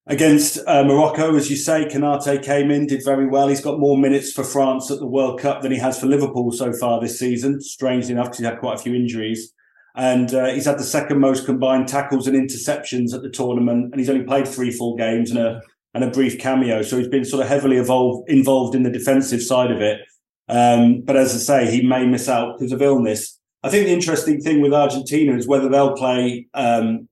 Against 0.06 0.58
uh, 0.66 0.82
Morocco, 0.82 1.36
as 1.36 1.50
you 1.50 1.56
say, 1.56 1.84
Konaté 1.84 2.42
came 2.42 2.70
in, 2.70 2.86
did 2.86 3.04
very 3.04 3.26
well. 3.26 3.48
He's 3.48 3.60
got 3.60 3.78
more 3.78 3.98
minutes 3.98 4.32
for 4.32 4.42
France 4.42 4.90
at 4.90 4.98
the 4.98 5.06
World 5.06 5.38
Cup 5.38 5.62
than 5.62 5.70
he 5.70 5.78
has 5.78 6.00
for 6.00 6.06
Liverpool 6.06 6.50
so 6.52 6.72
far 6.72 7.00
this 7.00 7.18
season. 7.18 7.60
Strangely 7.60 8.12
enough, 8.12 8.26
because 8.26 8.38
he's 8.38 8.46
had 8.46 8.58
quite 8.58 8.80
a 8.80 8.82
few 8.82 8.94
injuries. 8.94 9.52
And 9.94 10.32
uh, 10.34 10.46
he's 10.46 10.64
had 10.64 10.78
the 10.78 10.84
second 10.84 11.20
most 11.20 11.44
combined 11.44 11.86
tackles 11.86 12.26
and 12.26 12.36
interceptions 12.36 13.12
at 13.12 13.22
the 13.22 13.30
tournament. 13.30 13.92
And 13.92 14.00
he's 14.00 14.08
only 14.08 14.24
played 14.24 14.48
three 14.48 14.70
full 14.72 14.96
games 14.96 15.30
and 15.30 15.38
a, 15.38 15.60
and 15.94 16.02
a 16.02 16.10
brief 16.10 16.38
cameo. 16.38 16.82
So 16.82 16.96
he's 16.96 17.08
been 17.08 17.24
sort 17.24 17.42
of 17.42 17.48
heavily 17.48 17.76
evolved, 17.76 18.28
involved 18.30 18.74
in 18.74 18.82
the 18.82 18.90
defensive 18.90 19.42
side 19.42 19.70
of 19.70 19.80
it. 19.80 20.00
Um, 20.48 21.02
but 21.02 21.16
as 21.16 21.34
I 21.34 21.38
say, 21.38 21.70
he 21.70 21.86
may 21.86 22.06
miss 22.06 22.28
out 22.28 22.58
because 22.58 22.72
of 22.72 22.82
illness. 22.82 23.38
I 23.62 23.68
think 23.68 23.86
the 23.86 23.92
interesting 23.92 24.40
thing 24.40 24.62
with 24.62 24.72
Argentina 24.72 25.36
is 25.36 25.46
whether 25.46 25.68
they'll 25.68 25.94
play 25.94 26.46
um, 26.54 27.09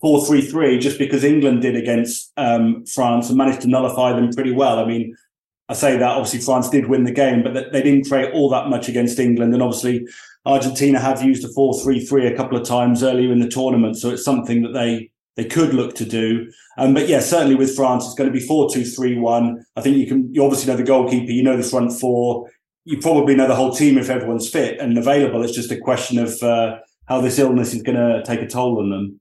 4 0.00 0.26
3 0.26 0.40
3 0.42 0.78
just 0.78 0.98
because 0.98 1.24
England 1.24 1.62
did 1.62 1.76
against 1.76 2.32
um, 2.36 2.84
France 2.86 3.28
and 3.28 3.38
managed 3.38 3.62
to 3.62 3.68
nullify 3.68 4.12
them 4.12 4.30
pretty 4.32 4.52
well. 4.52 4.78
I 4.78 4.86
mean, 4.86 5.16
I 5.68 5.74
say 5.74 5.96
that 5.96 6.10
obviously 6.10 6.40
France 6.40 6.68
did 6.68 6.88
win 6.88 7.04
the 7.04 7.12
game, 7.12 7.42
but 7.42 7.72
they 7.72 7.82
didn't 7.82 8.08
create 8.08 8.32
all 8.34 8.50
that 8.50 8.68
much 8.68 8.88
against 8.88 9.18
England. 9.18 9.54
And 9.54 9.62
obviously, 9.62 10.06
Argentina 10.44 11.00
have 11.00 11.22
used 11.22 11.44
a 11.44 11.48
4 11.48 11.80
3 11.82 12.04
3 12.04 12.26
a 12.26 12.36
couple 12.36 12.58
of 12.58 12.66
times 12.66 13.02
earlier 13.02 13.32
in 13.32 13.40
the 13.40 13.48
tournament. 13.48 13.96
So 13.96 14.10
it's 14.10 14.24
something 14.24 14.62
that 14.62 14.72
they 14.72 15.10
they 15.36 15.44
could 15.44 15.74
look 15.74 15.94
to 15.96 16.04
do. 16.04 16.50
Um, 16.78 16.94
but 16.94 17.08
yeah, 17.08 17.20
certainly 17.20 17.56
with 17.56 17.74
France, 17.74 18.04
it's 18.04 18.14
going 18.14 18.32
to 18.32 18.38
be 18.38 18.44
4 18.44 18.70
2 18.70 18.84
3 18.84 19.18
1. 19.18 19.64
I 19.76 19.80
think 19.80 19.96
you 19.96 20.06
can, 20.06 20.32
you 20.32 20.44
obviously 20.44 20.70
know 20.70 20.76
the 20.76 20.84
goalkeeper, 20.84 21.32
you 21.32 21.42
know 21.42 21.56
the 21.56 21.62
front 21.62 21.92
four, 21.92 22.50
you 22.84 22.98
probably 23.00 23.34
know 23.34 23.48
the 23.48 23.56
whole 23.56 23.74
team 23.74 23.98
if 23.98 24.10
everyone's 24.10 24.48
fit 24.48 24.78
and 24.78 24.96
available. 24.98 25.42
It's 25.42 25.54
just 25.54 25.72
a 25.72 25.78
question 25.78 26.18
of 26.18 26.42
uh, 26.42 26.78
how 27.06 27.20
this 27.20 27.38
illness 27.38 27.74
is 27.74 27.82
going 27.82 27.96
to 27.96 28.22
take 28.24 28.42
a 28.42 28.46
toll 28.46 28.78
on 28.78 28.90
them. 28.90 29.20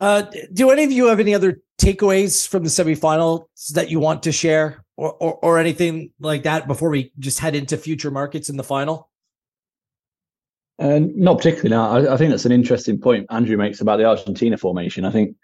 Uh, 0.00 0.22
do 0.52 0.70
any 0.70 0.84
of 0.84 0.92
you 0.92 1.06
have 1.06 1.20
any 1.20 1.34
other 1.34 1.60
takeaways 1.80 2.46
from 2.46 2.62
the 2.62 2.68
semifinals 2.68 3.46
that 3.72 3.90
you 3.90 3.98
want 3.98 4.22
to 4.22 4.32
share 4.32 4.84
or, 4.96 5.12
or, 5.14 5.34
or 5.42 5.58
anything 5.58 6.12
like 6.20 6.44
that 6.44 6.66
before 6.66 6.90
we 6.90 7.12
just 7.18 7.38
head 7.38 7.54
into 7.54 7.76
future 7.76 8.10
markets 8.10 8.48
in 8.48 8.56
the 8.56 8.64
final? 8.64 9.10
Uh, 10.78 11.00
not 11.02 11.38
particularly. 11.38 11.70
No, 11.70 11.82
I, 11.82 12.14
I, 12.14 12.16
think 12.16 12.30
that's 12.30 12.44
an 12.44 12.52
interesting 12.52 13.00
point 13.00 13.26
Andrew 13.30 13.56
makes 13.56 13.80
about 13.80 13.96
the 13.96 14.04
Argentina 14.04 14.56
formation. 14.56 15.04
I 15.04 15.10
think 15.10 15.34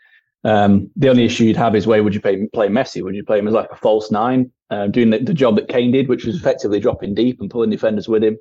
um, 0.45 0.91
the 0.95 1.09
only 1.09 1.25
issue 1.25 1.45
you'd 1.45 1.57
have 1.57 1.75
is 1.75 1.87
where 1.87 2.05
would 2.05 2.15
you 2.15 2.21
play, 2.21 2.47
play 2.53 2.69
Messi? 2.69 3.03
Would 3.03 3.17
you 3.17 3.25
play 3.25 3.41
him 3.41 3.49
as 3.49 3.55
like 3.55 3.71
a 3.73 3.77
false 3.77 4.13
nine, 4.13 4.53
uh, 4.71 4.87
doing 4.87 5.11
the, 5.11 5.19
the, 5.19 5.35
job 5.35 5.57
that 5.57 5.69
Kane 5.69 5.91
did, 5.91 6.09
which 6.09 6.25
was 6.25 6.37
effectively 6.37 6.79
dropping 6.79 7.15
deep 7.15 7.41
and 7.41 7.51
pulling 7.51 7.71
defenders 7.71 8.09
with 8.09 8.23
him? 8.23 8.37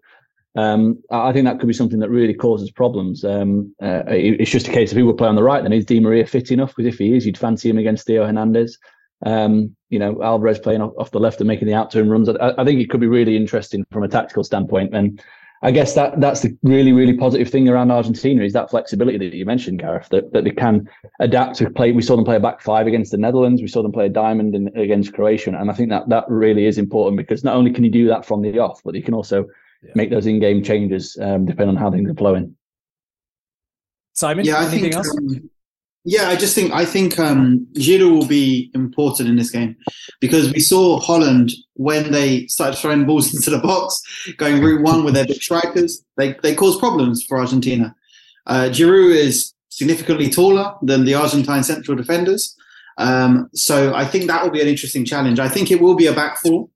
Um, 0.56 1.02
I 1.10 1.34
think 1.34 1.46
that 1.46 1.60
could 1.60 1.68
be 1.68 1.74
something 1.74 2.00
that 2.00 2.10
really 2.10 2.34
causes 2.34 2.70
problems. 2.70 3.24
Um, 3.24 3.74
uh, 3.82 4.04
it, 4.08 4.42
it's 4.42 4.52
just 4.52 4.68
a 4.68 4.72
case 4.72 4.92
of 4.92 4.98
who 4.98 5.06
will 5.06 5.16
play 5.16 5.28
on 5.28 5.36
the 5.36 5.44
right. 5.44 5.64
Then 5.64 5.74
is 5.74 5.86
Di 5.86 6.00
Maria 6.00 6.26
fit 6.28 6.52
enough? 6.52 6.76
Because 6.76 6.94
if 6.94 7.00
he 7.00 7.16
is, 7.16 7.26
you'd 7.26 7.38
fancy 7.38 7.70
him 7.70 7.78
against 7.78 8.06
Theo 8.06 8.26
Hernandez. 8.26 8.78
Um, 9.26 9.76
you 9.90 10.00
know, 10.00 10.22
Alvarez 10.22 10.60
playing 10.60 10.82
off, 10.82 10.94
off, 10.98 11.12
the 11.12 11.20
left 11.20 11.40
and 11.40 11.48
making 11.48 11.68
the 11.68 11.74
out 11.74 11.92
turn 11.92 12.10
runs. 12.10 12.30
I, 12.30 12.54
I, 12.58 12.66
think 12.66 12.82
it 12.82 12.90
could 12.90 13.00
be 13.00 13.08
really 13.08 13.38
interesting 13.38 13.86
from 13.90 14.04
a 14.04 14.08
tactical 14.10 14.44
standpoint. 14.44 14.94
And 14.94 15.24
I 15.62 15.72
guess 15.72 15.96
that 15.96 16.20
that's 16.20 16.42
the 16.42 16.56
really 16.62 16.92
really 16.92 17.16
positive 17.16 17.50
thing 17.50 17.70
around 17.70 17.90
Argentina 17.90 18.44
is 18.44 18.52
that 18.52 18.70
flexibility 18.70 19.18
that 19.18 19.34
you 19.34 19.46
mentioned, 19.46 19.80
Gareth, 19.80 20.10
that, 20.10 20.34
that 20.34 20.44
they 20.44 20.52
can 20.52 20.90
adapt 21.22 21.56
to 21.60 21.70
play. 21.70 21.94
We 21.94 22.02
saw 22.02 22.18
them 22.18 22.26
play 22.26 22.36
a 22.36 22.42
back 22.42 22.62
five 22.62 22.86
against 22.86 23.12
the 23.12 23.18
Netherlands. 23.18 23.62
We 23.62 23.70
saw 23.70 23.82
them 23.82 23.94
play 23.94 24.08
a 24.08 24.10
diamond 24.10 24.56
in, 24.56 24.68
against 24.78 25.14
Croatia, 25.14 25.58
and 25.58 25.72
I 25.72 25.74
think 25.74 25.90
that 25.90 26.10
that 26.10 26.26
really 26.28 26.66
is 26.66 26.78
important 26.78 27.18
because 27.18 27.46
not 27.46 27.56
only 27.56 27.72
can 27.72 27.86
you 27.86 27.92
do 27.92 28.10
that 28.10 28.26
from 28.26 28.42
the 28.42 28.60
off, 28.60 28.82
but 28.84 28.94
you 28.94 29.02
can 29.02 29.14
also 29.14 29.46
yeah. 29.84 29.92
make 29.96 30.10
those 30.10 30.26
in-game 30.26 30.64
changes 30.64 31.18
um, 31.22 31.46
depending 31.46 31.76
on 31.76 31.82
how 31.82 31.92
things 31.92 32.10
are 32.10 32.16
flowing. 32.16 32.56
Simon, 34.14 34.46
yeah, 34.46 34.60
anything 34.60 34.82
think, 34.82 34.96
else? 34.96 35.18
Um, 35.18 35.50
yeah, 36.06 36.30
I 36.30 36.36
just 36.36 36.54
think 36.54 36.72
I 36.74 36.86
think 36.86 37.18
um, 37.18 37.66
Giroud 37.74 38.12
will 38.12 38.28
be 38.28 38.70
important 38.76 39.30
in 39.30 39.38
this 39.38 39.50
game 39.50 39.76
because 40.20 40.52
we 40.52 40.60
saw 40.60 41.00
Holland 41.00 41.52
when 41.76 42.12
they 42.12 42.46
started 42.48 42.78
throwing 42.78 43.06
balls 43.06 43.34
into 43.36 43.50
the 43.50 43.60
box, 43.60 44.02
going 44.38 44.62
route 44.62 44.84
one 44.84 45.04
with 45.04 45.14
their 45.14 45.26
big 45.26 45.42
strikers. 45.42 46.04
They 46.18 46.36
they 46.44 46.56
cause 46.56 46.78
problems 46.78 47.24
for 47.24 47.40
Argentina. 47.40 47.96
Uh, 48.46 48.70
Giroud 48.70 49.16
is 49.16 49.54
significantly 49.70 50.30
taller 50.30 50.76
than 50.82 51.06
the 51.06 51.16
Argentine 51.16 51.64
central 51.64 51.96
defenders, 51.96 52.56
um, 52.98 53.50
so 53.54 53.94
I 53.96 54.06
think 54.06 54.28
that 54.28 54.44
will 54.44 54.52
be 54.52 54.62
an 54.62 54.68
interesting 54.68 55.06
challenge. 55.06 55.40
I 55.40 55.48
think 55.48 55.72
it 55.72 55.82
will 55.82 55.96
be 55.96 56.08
a 56.08 56.14
back 56.14 56.38
four 56.40 56.70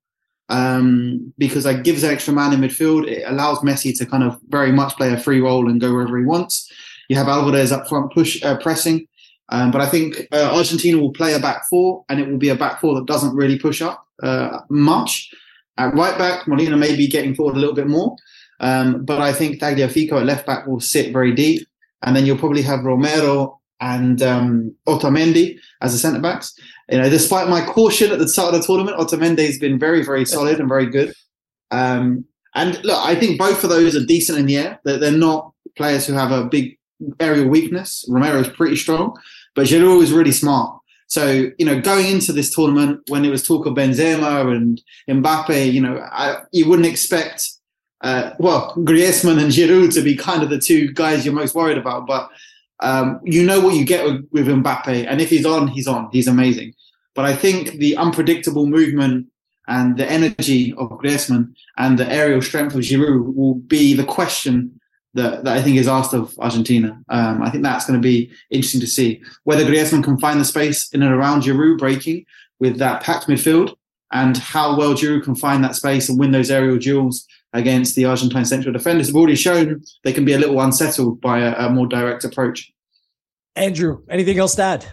um, 0.50 1.34
because 1.38 1.66
it 1.66 1.84
gives 1.84 2.04
an 2.04 2.12
extra 2.12 2.34
man 2.34 2.54
in 2.54 2.62
midfield. 2.62 3.08
It 3.08 3.24
allows 3.26 3.60
Messi 3.60 3.98
to 3.98 4.06
kind 4.06 4.24
of 4.24 4.40
very 4.50 4.72
much 4.72 4.96
play 4.96 5.12
a 5.14 5.20
free 5.20 5.40
role 5.40 5.70
and 5.70 5.82
go 5.82 5.92
wherever 5.94 6.18
he 6.18 6.26
wants. 6.26 6.72
You 7.10 7.16
have 7.16 7.28
Alvarez 7.28 7.72
up 7.72 7.88
front 7.88 8.14
push 8.14 8.42
uh, 8.44 8.58
pressing. 8.58 9.08
Um, 9.50 9.72
but 9.72 9.82
I 9.82 9.88
think 9.88 10.28
uh, 10.32 10.52
Argentina 10.54 10.98
will 10.98 11.14
play 11.14 11.34
a 11.34 11.40
back 11.40 11.68
four, 11.70 12.04
and 12.10 12.20
it 12.20 12.28
will 12.28 12.38
be 12.38 12.50
a 12.50 12.56
back 12.56 12.82
four 12.82 12.96
that 12.96 13.06
doesn't 13.06 13.36
really 13.36 13.58
push 13.58 13.82
up 13.82 14.06
uh, 14.22 14.60
much. 14.70 15.30
At 15.78 15.94
right 15.94 16.18
back, 16.18 16.48
Molina 16.48 16.76
may 16.76 16.96
be 16.96 17.08
getting 17.08 17.36
forward 17.36 17.56
a 17.56 17.60
little 17.60 17.76
bit 17.76 17.88
more, 17.88 18.16
um, 18.60 19.06
but 19.06 19.22
I 19.22 19.32
think 19.32 19.60
Tagliafico 19.60 20.14
at 20.14 20.26
left 20.26 20.46
back 20.46 20.68
will 20.68 20.80
sit 20.80 21.14
very 21.14 21.34
deep, 21.34 21.66
and 22.02 22.16
then 22.16 22.26
you'll 22.26 22.38
probably 22.38 22.64
have 22.64 22.84
Romero 22.84 23.60
and 23.80 24.22
um, 24.22 24.76
Otamendi 24.88 25.58
as 25.82 25.94
the 25.94 26.00
centre 26.00 26.20
backs. 26.20 26.54
You 26.89 27.00
know, 27.00 27.10
despite 27.10 27.50
my 27.50 27.65
caution 27.65 28.12
at 28.12 28.19
the 28.19 28.28
start 28.28 28.54
of 28.54 28.62
the 28.62 28.65
tournament, 28.65 28.97
Otamendi 28.97 29.45
has 29.45 29.60
been 29.60 29.78
very, 29.78 30.04
very 30.04 30.26
solid 30.26 30.60
and 30.60 30.69
very 30.69 30.86
good. 30.86 31.13
Um, 31.71 32.26
and 32.56 32.84
look, 32.84 32.97
I 32.97 33.15
think 33.15 33.38
both 33.38 33.63
of 33.63 33.69
those 33.69 33.95
are 33.95 34.06
decent 34.06 34.39
in 34.39 34.45
the 34.45 34.58
air. 34.58 34.80
They're, 34.84 34.97
they're 34.97 35.12
not 35.12 35.54
players 35.76 36.08
who 36.08 36.13
have 36.13 36.32
a 36.32 36.45
big 36.45 36.78
aerial 37.19 37.50
weakness. 37.50 38.06
Romero 38.08 38.39
is 38.39 38.47
pretty 38.50 38.78
strong, 38.78 39.15
but 39.54 39.67
Giroud 39.67 40.02
is 40.02 40.13
really 40.13 40.32
smart. 40.32 40.80
So, 41.08 41.52
you 41.58 41.65
know, 41.65 41.80
going 41.80 42.08
into 42.08 42.34
this 42.34 42.54
tournament 42.54 43.02
when 43.08 43.23
it 43.23 43.30
was 43.30 43.45
talk 43.45 43.65
of 43.65 43.76
Benzema 43.76 44.54
and 44.54 44.82
Mbappe, 45.10 45.71
you 45.71 45.82
know, 45.82 46.00
I, 46.12 46.41
you 46.52 46.67
wouldn't 46.67 46.88
expect, 46.88 47.50
uh, 48.02 48.32
well, 48.39 48.73
Griezmann 48.78 49.41
and 49.41 49.52
Giroud 49.52 49.93
to 49.93 50.02
be 50.02 50.15
kind 50.15 50.43
of 50.43 50.50
the 50.50 50.60
two 50.60 50.91
guys 50.93 51.26
you're 51.26 51.34
most 51.34 51.56
worried 51.56 51.78
about. 51.78 52.08
But 52.08 52.30
um, 52.80 53.20
you 53.24 53.44
know 53.44 53.60
what 53.60 53.76
you 53.76 53.86
get 53.86 54.06
with, 54.06 54.28
with 54.32 54.48
Mbappe. 54.48 55.06
And 55.08 55.22
if 55.22 55.30
he's 55.30 55.46
on, 55.46 55.68
he's 55.68 55.88
on. 55.88 56.10
He's 56.12 56.28
amazing. 56.28 56.74
But 57.16 57.26
I 57.26 57.36
think 57.36 57.72
the 57.74 57.98
unpredictable 57.98 58.68
movement 58.68 59.28
and 59.68 59.98
the 59.98 60.10
energy 60.10 60.74
of 60.74 60.90
Griezmann 60.92 61.54
and 61.78 61.98
the 61.98 62.10
aerial 62.12 62.42
strength 62.42 62.76
of 62.76 62.82
Giroud 62.82 63.36
will 63.36 63.56
be 63.56 63.94
the 63.94 64.06
question 64.06 64.80
that, 65.13 65.44
that 65.44 65.58
I 65.58 65.62
think 65.62 65.78
is 65.78 65.88
asked 65.88 66.13
of 66.13 66.38
Argentina. 66.40 67.02
Um, 67.10 67.42
I 67.42 67.50
think 67.50 67.63
that's 67.63 67.86
going 67.86 68.00
to 68.00 68.08
be 68.08 68.32
interesting 68.50 68.82
to 68.82 68.88
see 68.88 69.22
whether 69.44 69.66
Griezmann 69.66 70.04
can 70.04 70.18
find 70.20 70.40
the 70.40 70.46
space 70.46 70.90
in 70.94 71.02
and 71.02 71.13
around 71.13 71.44
Giroud 71.44 71.80
breaking 71.80 72.26
with 72.60 72.78
that 72.78 73.02
packed 73.02 73.28
midfield 73.28 73.76
and 74.12 74.38
how 74.38 74.78
well 74.78 74.94
Giroud 74.94 75.24
can 75.24 75.36
find 75.36 75.63
that 75.63 75.76
space 75.76 76.08
and 76.08 76.20
win 76.20 76.32
those 76.32 76.52
aerial 76.52 76.78
duels 76.78 77.28
against 77.58 77.96
the 77.96 78.06
Argentine 78.06 78.46
central 78.46 78.74
defenders. 78.74 79.08
Have 79.08 79.15
already 79.15 79.36
shown 79.36 79.84
they 80.04 80.13
can 80.13 80.26
be 80.26 80.34
a 80.34 80.38
little 80.38 80.62
unsettled 80.62 81.20
by 81.20 81.39
a, 81.39 81.67
a 81.67 81.70
more 81.70 81.88
direct 81.88 82.24
approach. 82.24 82.72
Andrew, 83.56 84.04
anything 84.10 84.38
else 84.38 84.56
to 84.56 84.63
add? 84.63 84.86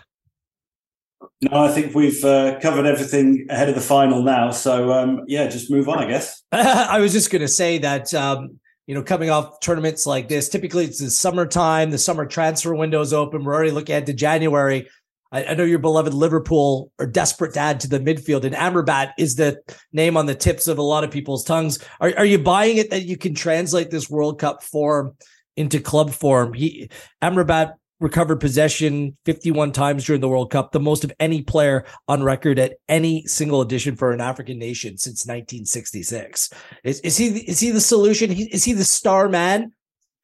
No, 1.42 1.64
I 1.64 1.72
think 1.72 1.94
we've 1.94 2.24
uh, 2.24 2.58
covered 2.60 2.86
everything 2.86 3.46
ahead 3.50 3.68
of 3.68 3.74
the 3.74 3.80
final 3.80 4.22
now. 4.22 4.50
So 4.50 4.92
um, 4.92 5.22
yeah, 5.26 5.46
just 5.48 5.70
move 5.70 5.88
on, 5.88 5.98
I 5.98 6.06
guess. 6.06 6.42
I 6.52 6.98
was 7.00 7.12
just 7.12 7.30
going 7.30 7.42
to 7.42 7.48
say 7.48 7.78
that 7.78 8.14
um, 8.14 8.58
you 8.86 8.94
know, 8.94 9.02
coming 9.02 9.30
off 9.30 9.60
tournaments 9.60 10.06
like 10.06 10.28
this, 10.28 10.48
typically 10.48 10.84
it's 10.84 11.00
the 11.00 11.10
summertime, 11.10 11.90
the 11.90 11.98
summer 11.98 12.26
transfer 12.26 12.74
window 12.74 13.00
is 13.00 13.12
open. 13.12 13.44
We're 13.44 13.54
already 13.54 13.70
looking 13.70 13.94
ahead 13.94 14.06
to 14.06 14.12
January. 14.12 14.88
I, 15.34 15.44
I, 15.46 15.54
know 15.54 15.64
your 15.64 15.80
beloved 15.80 16.14
Liverpool 16.14 16.92
are 17.00 17.06
desperate 17.06 17.54
to 17.54 17.60
add 17.60 17.80
to 17.80 17.88
the 17.88 17.98
midfield, 17.98 18.44
and 18.44 18.54
Amrabat 18.54 19.12
is 19.18 19.34
the 19.34 19.60
name 19.92 20.16
on 20.16 20.26
the 20.26 20.34
tips 20.34 20.68
of 20.68 20.78
a 20.78 20.82
lot 20.82 21.02
of 21.02 21.10
people's 21.10 21.42
tongues. 21.42 21.80
Are, 22.00 22.12
are 22.16 22.24
you 22.24 22.38
buying 22.38 22.76
it 22.76 22.90
that 22.90 23.04
you 23.04 23.18
can 23.18 23.34
translate 23.34 23.90
this 23.90 24.08
World 24.08 24.38
Cup 24.38 24.62
form 24.62 25.16
into 25.56 25.80
club 25.80 26.12
form? 26.12 26.54
He 26.54 26.88
Amrabat 27.20 27.72
recovered 27.98 28.36
possession 28.36 29.16
51 29.24 29.72
times 29.72 30.04
during 30.04 30.20
the 30.20 30.28
World 30.28 30.52
Cup, 30.52 30.70
the 30.70 30.78
most 30.78 31.02
of 31.02 31.12
any 31.18 31.42
player 31.42 31.84
on 32.06 32.22
record 32.22 32.60
at 32.60 32.76
any 32.88 33.26
single 33.26 33.60
edition 33.60 33.96
for 33.96 34.12
an 34.12 34.20
African 34.20 34.58
nation 34.58 34.96
since 34.98 35.26
1966. 35.26 36.50
Is, 36.84 37.00
is 37.00 37.16
he 37.16 37.26
is 37.40 37.58
he 37.58 37.72
the 37.72 37.80
solution? 37.80 38.30
Is 38.30 38.62
he 38.62 38.72
the 38.72 38.84
star 38.84 39.28
man 39.28 39.72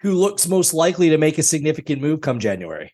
who 0.01 0.15
looks 0.15 0.47
most 0.47 0.73
likely 0.73 1.11
to 1.11 1.19
make 1.19 1.39
a 1.39 1.43
significant 1.43 2.01
move 2.01 2.21
come 2.21 2.39
January? 2.39 2.93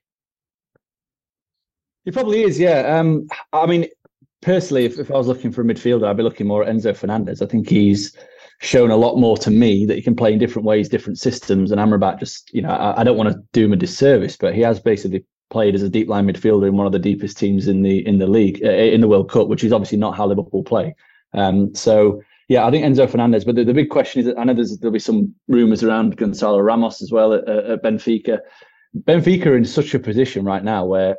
He 2.06 2.12
probably 2.12 2.44
is, 2.44 2.58
yeah. 2.58 2.98
Um, 2.98 3.26
I 3.52 3.66
mean, 3.66 3.86
personally, 4.40 4.84
if, 4.84 4.98
if 4.98 5.10
I 5.10 5.14
was 5.14 5.26
looking 5.26 5.50
for 5.50 5.60
a 5.60 5.64
midfielder, 5.64 6.06
I'd 6.06 6.16
be 6.16 6.22
looking 6.22 6.46
more 6.46 6.62
at 6.62 6.72
Enzo 6.72 6.96
Fernandez. 6.96 7.42
I 7.42 7.46
think 7.46 7.68
he's 7.68 8.16
shown 8.60 8.92
a 8.92 8.96
lot 8.96 9.16
more 9.16 9.36
to 9.38 9.50
me 9.50 9.84
that 9.86 9.96
he 9.96 10.02
can 10.02 10.14
play 10.14 10.32
in 10.32 10.38
different 10.38 10.64
ways, 10.64 10.88
different 10.88 11.18
systems. 11.18 11.72
And 11.72 11.80
Amrabat 11.80 12.20
just, 12.20 12.54
you 12.54 12.62
know, 12.62 12.70
I, 12.70 13.00
I 13.00 13.04
don't 13.04 13.16
want 13.16 13.30
to 13.32 13.42
do 13.52 13.64
him 13.64 13.72
a 13.72 13.76
disservice, 13.76 14.36
but 14.36 14.54
he 14.54 14.60
has 14.60 14.78
basically 14.78 15.24
played 15.50 15.74
as 15.74 15.82
a 15.82 15.90
deep 15.90 16.08
line 16.08 16.28
midfielder 16.28 16.68
in 16.68 16.76
one 16.76 16.86
of 16.86 16.92
the 16.92 16.98
deepest 17.00 17.38
teams 17.38 17.66
in 17.66 17.82
the 17.82 18.06
in 18.06 18.18
the 18.18 18.26
league 18.26 18.60
uh, 18.64 18.70
in 18.70 19.00
the 19.00 19.08
World 19.08 19.28
Cup, 19.28 19.48
which 19.48 19.64
is 19.64 19.72
obviously 19.72 19.98
not 19.98 20.16
how 20.16 20.26
Liverpool 20.26 20.62
play. 20.62 20.94
Um, 21.34 21.74
so 21.74 22.22
yeah, 22.48 22.64
I 22.64 22.70
think 22.70 22.84
Enzo 22.84 23.10
Fernandez. 23.10 23.44
But 23.44 23.56
the, 23.56 23.64
the 23.64 23.74
big 23.74 23.90
question 23.90 24.22
is, 24.22 24.32
I 24.38 24.44
know 24.44 24.54
there'll 24.54 24.92
be 24.92 25.00
some 25.00 25.34
rumours 25.48 25.82
around 25.82 26.16
Gonzalo 26.16 26.60
Ramos 26.60 27.02
as 27.02 27.10
well 27.10 27.34
at, 27.34 27.48
at 27.48 27.82
Benfica. 27.82 28.38
Benfica 28.96 29.46
are 29.46 29.56
in 29.56 29.64
such 29.64 29.92
a 29.92 29.98
position 29.98 30.44
right 30.44 30.62
now 30.62 30.86
where 30.86 31.16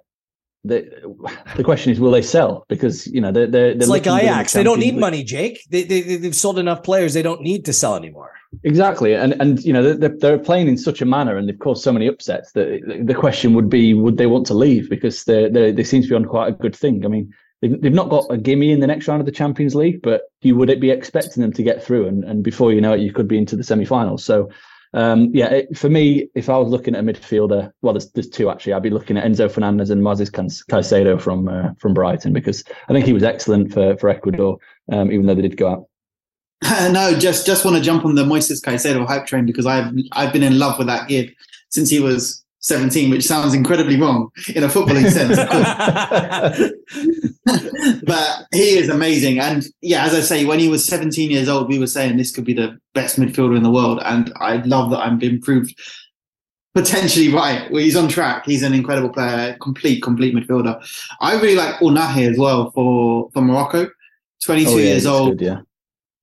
the 0.67 1.35
the 1.55 1.63
question 1.63 1.91
is, 1.91 1.99
will 1.99 2.11
they 2.11 2.21
sell? 2.21 2.65
Because 2.67 3.07
you 3.07 3.21
know 3.21 3.31
they're 3.31 3.47
they're, 3.47 3.73
they're 3.73 3.87
like 3.87 4.03
the 4.03 4.15
Ajax. 4.15 4.53
They 4.53 4.63
don't 4.63 4.79
need 4.79 4.93
League. 4.93 5.01
money, 5.01 5.23
Jake. 5.23 5.65
They, 5.69 5.83
they 5.83 6.01
they've 6.01 6.35
sold 6.35 6.59
enough 6.59 6.83
players. 6.83 7.13
They 7.13 7.21
don't 7.21 7.41
need 7.41 7.65
to 7.65 7.73
sell 7.73 7.95
anymore. 7.95 8.31
Exactly, 8.63 9.13
and 9.13 9.35
and 9.41 9.63
you 9.63 9.73
know 9.73 9.93
they're, 9.93 10.15
they're 10.17 10.39
playing 10.39 10.67
in 10.67 10.77
such 10.77 11.01
a 11.01 11.05
manner, 11.05 11.37
and 11.37 11.47
they've 11.47 11.59
caused 11.59 11.83
so 11.83 11.91
many 11.91 12.07
upsets 12.07 12.53
that 12.53 13.03
the 13.05 13.13
question 13.13 13.53
would 13.53 13.69
be, 13.69 13.93
would 13.93 14.17
they 14.17 14.27
want 14.27 14.45
to 14.47 14.53
leave? 14.53 14.89
Because 14.89 15.25
they 15.25 15.49
they 15.49 15.71
they 15.71 15.83
seem 15.83 16.01
to 16.01 16.07
be 16.07 16.15
on 16.15 16.25
quite 16.25 16.47
a 16.47 16.51
good 16.53 16.75
thing. 16.75 17.05
I 17.05 17.09
mean, 17.09 17.33
they've, 17.61 17.79
they've 17.81 17.93
not 17.93 18.09
got 18.09 18.25
a 18.29 18.37
gimme 18.37 18.71
in 18.71 18.79
the 18.79 18.87
next 18.87 19.07
round 19.07 19.19
of 19.19 19.25
the 19.25 19.31
Champions 19.31 19.75
League, 19.75 20.01
but 20.01 20.21
you 20.41 20.55
would 20.55 20.79
be 20.79 20.91
expecting 20.91 21.41
them 21.41 21.53
to 21.53 21.63
get 21.63 21.83
through, 21.83 22.07
and 22.07 22.23
and 22.23 22.43
before 22.43 22.71
you 22.71 22.81
know 22.81 22.93
it, 22.93 23.01
you 23.01 23.11
could 23.11 23.27
be 23.27 23.37
into 23.37 23.55
the 23.55 23.63
semi-finals. 23.63 24.23
So. 24.23 24.49
Um, 24.93 25.31
yeah, 25.33 25.47
it, 25.47 25.77
for 25.77 25.89
me, 25.89 26.29
if 26.35 26.49
I 26.49 26.57
was 26.57 26.69
looking 26.69 26.95
at 26.95 27.01
a 27.01 27.03
midfielder, 27.03 27.71
well, 27.81 27.93
there's, 27.93 28.11
there's 28.11 28.29
two 28.29 28.49
actually. 28.49 28.73
I'd 28.73 28.83
be 28.83 28.89
looking 28.89 29.17
at 29.17 29.25
Enzo 29.25 29.51
Fernandez 29.51 29.89
and 29.89 30.01
Moises 30.01 30.31
Caicedo 30.31 31.21
from 31.21 31.47
uh, 31.47 31.73
from 31.77 31.93
Brighton 31.93 32.33
because 32.33 32.63
I 32.87 32.93
think 32.93 33.05
he 33.05 33.13
was 33.13 33.23
excellent 33.23 33.73
for 33.73 33.97
for 33.97 34.09
Ecuador, 34.09 34.57
um, 34.91 35.11
even 35.11 35.25
though 35.25 35.35
they 35.35 35.41
did 35.41 35.57
go 35.57 35.69
out. 35.69 35.89
no, 36.91 37.17
just 37.17 37.45
just 37.45 37.65
want 37.65 37.77
to 37.77 37.83
jump 37.83 38.05
on 38.05 38.15
the 38.15 38.23
Moises 38.23 38.63
Caicedo 38.63 39.05
hype 39.05 39.25
train 39.25 39.45
because 39.45 39.65
I've 39.65 39.93
I've 40.13 40.33
been 40.33 40.43
in 40.43 40.57
love 40.57 40.77
with 40.77 40.87
that 40.87 41.07
kid 41.07 41.35
since 41.69 41.89
he 41.89 41.99
was 41.99 42.43
17, 42.59 43.09
which 43.11 43.25
sounds 43.25 43.53
incredibly 43.53 43.99
wrong 43.99 44.29
in 44.55 44.63
a 44.63 44.67
footballing 44.67 45.09
sense. 45.09 45.37
of 45.37 45.47
course. 45.49 46.71
but 48.03 48.45
he 48.51 48.77
is 48.77 48.89
amazing. 48.89 49.39
And 49.39 49.65
yeah, 49.81 50.05
as 50.05 50.13
I 50.13 50.21
say, 50.21 50.45
when 50.45 50.59
he 50.59 50.67
was 50.67 50.83
17 50.85 51.29
years 51.31 51.47
old, 51.47 51.69
we 51.69 51.79
were 51.79 51.87
saying 51.87 52.17
this 52.17 52.31
could 52.31 52.45
be 52.45 52.53
the 52.53 52.77
best 52.93 53.19
midfielder 53.19 53.55
in 53.55 53.63
the 53.63 53.71
world. 53.71 54.01
And 54.03 54.31
I 54.37 54.57
love 54.57 54.89
that 54.91 54.99
I'm 54.99 55.17
being 55.17 55.39
proved 55.39 55.79
potentially 56.73 57.29
right. 57.33 57.71
Well, 57.71 57.81
he's 57.81 57.95
on 57.95 58.07
track. 58.07 58.45
He's 58.45 58.63
an 58.63 58.73
incredible 58.73 59.09
player, 59.09 59.57
complete, 59.61 60.01
complete 60.03 60.35
midfielder. 60.35 60.79
I 61.21 61.33
really 61.35 61.55
like 61.55 61.75
Ounahi 61.75 62.29
as 62.31 62.37
well 62.37 62.71
for, 62.71 63.29
for 63.33 63.41
Morocco. 63.41 63.89
22 64.43 64.69
Oh, 64.69 64.77
yeah, 64.77 64.83
years 64.83 65.05
old, 65.05 65.39
good, 65.39 65.45
yeah. 65.45 65.59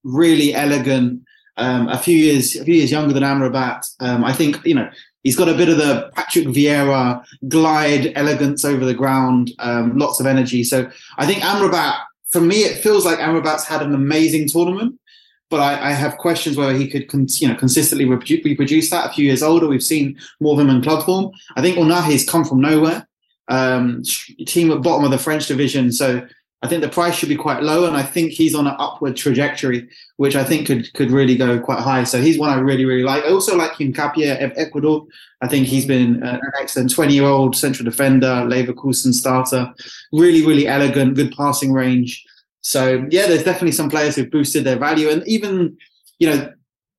really 0.05 0.55
elegant. 0.55 1.23
Um, 1.57 1.89
a 1.89 1.99
few 1.99 2.17
years, 2.17 2.57
a 2.57 2.65
few 2.65 2.75
years 2.75 2.91
younger 2.91 3.13
than 3.13 3.23
Amrabat. 3.23 3.85
Um, 4.01 4.25
I 4.25 4.33
think 4.33 4.65
you 4.65 4.75
know 4.75 4.89
he's 5.25 5.37
got 5.37 5.49
a 5.49 5.55
bit 5.55 5.69
of 5.69 5.79
the 5.79 6.11
Patrick 6.15 6.47
Vieira 6.47 7.25
glide, 7.49 8.13
elegance 8.15 8.65
over 8.65 8.85
the 8.85 8.95
ground, 8.95 9.51
um, 9.59 9.97
lots 9.99 10.21
of 10.21 10.27
energy. 10.27 10.63
So 10.63 10.89
I 11.19 11.27
think 11.27 11.43
Amrabat, 11.43 11.99
for 12.29 12.41
me, 12.41 12.59
it 12.59 12.83
feels 12.83 13.05
like 13.05 13.19
Amrabat's 13.19 13.67
had 13.67 13.83
an 13.83 13.95
amazing 13.95 14.49
tournament. 14.49 15.01
But 15.51 15.61
I, 15.61 15.91
I 15.91 15.93
have 15.93 16.17
questions 16.17 16.57
whether 16.57 16.73
he 16.73 16.89
could, 16.89 17.09
con- 17.09 17.27
you 17.35 17.49
know, 17.49 17.55
consistently 17.55 18.07
reprodu- 18.07 18.45
reproduce 18.45 18.91
that. 18.91 19.11
A 19.11 19.13
few 19.13 19.25
years 19.27 19.43
older, 19.43 19.69
we've 19.69 19.83
seen 19.83 20.19
more 20.41 20.55
of 20.55 20.61
him 20.61 20.71
in 20.71 20.83
club 20.83 21.05
form. 21.05 21.33
I 21.57 21.63
think 21.63 21.77
Ounahi's 21.77 22.29
come 22.29 22.45
from 22.45 22.61
nowhere. 22.61 23.07
Um, 23.49 24.03
team 24.47 24.71
at 24.71 24.83
bottom 24.83 25.05
of 25.05 25.11
the 25.11 25.19
French 25.19 25.47
division, 25.47 25.93
so 25.93 26.27
I 26.65 26.67
think 26.67 26.81
the 26.81 26.89
price 26.89 27.15
should 27.15 27.29
be 27.29 27.37
quite 27.37 27.63
low, 27.63 27.87
and 27.87 27.95
I 27.95 28.03
think 28.03 28.33
he's 28.33 28.55
on 28.55 28.67
an 28.67 28.75
upward 28.79 29.17
trajectory, 29.17 29.87
which 30.17 30.35
I 30.35 30.45
think 30.45 30.67
could 30.67 30.91
could 30.95 31.11
really 31.11 31.37
go 31.37 31.61
quite 31.61 31.81
high. 31.81 32.05
So 32.05 32.23
he's 32.23 32.39
one 32.39 32.49
I 32.49 32.59
really 32.59 32.87
really 32.87 33.03
like. 33.03 33.23
I 33.23 33.29
also 33.29 33.55
like 33.55 33.73
Hincapié 33.73 34.43
of 34.43 34.51
Ecuador. 34.57 35.05
I 35.43 35.49
think 35.49 35.67
he's 35.67 35.85
been 35.85 36.23
an 36.23 36.41
excellent 36.59 36.91
20 36.91 37.13
year 37.13 37.25
old 37.25 37.55
central 37.55 37.85
defender, 37.85 38.47
Leverkusen 38.49 39.13
starter, 39.13 39.75
really 40.11 40.47
really 40.47 40.67
elegant, 40.67 41.17
good 41.17 41.37
passing 41.37 41.71
range. 41.71 42.25
So 42.63 43.07
yeah, 43.11 43.27
there's 43.27 43.45
definitely 43.45 43.73
some 43.73 43.91
players 43.91 44.17
who've 44.17 44.31
boosted 44.31 44.65
their 44.65 44.79
value, 44.79 45.11
and 45.11 45.23
even 45.29 45.77
you 46.19 46.31
know 46.31 46.51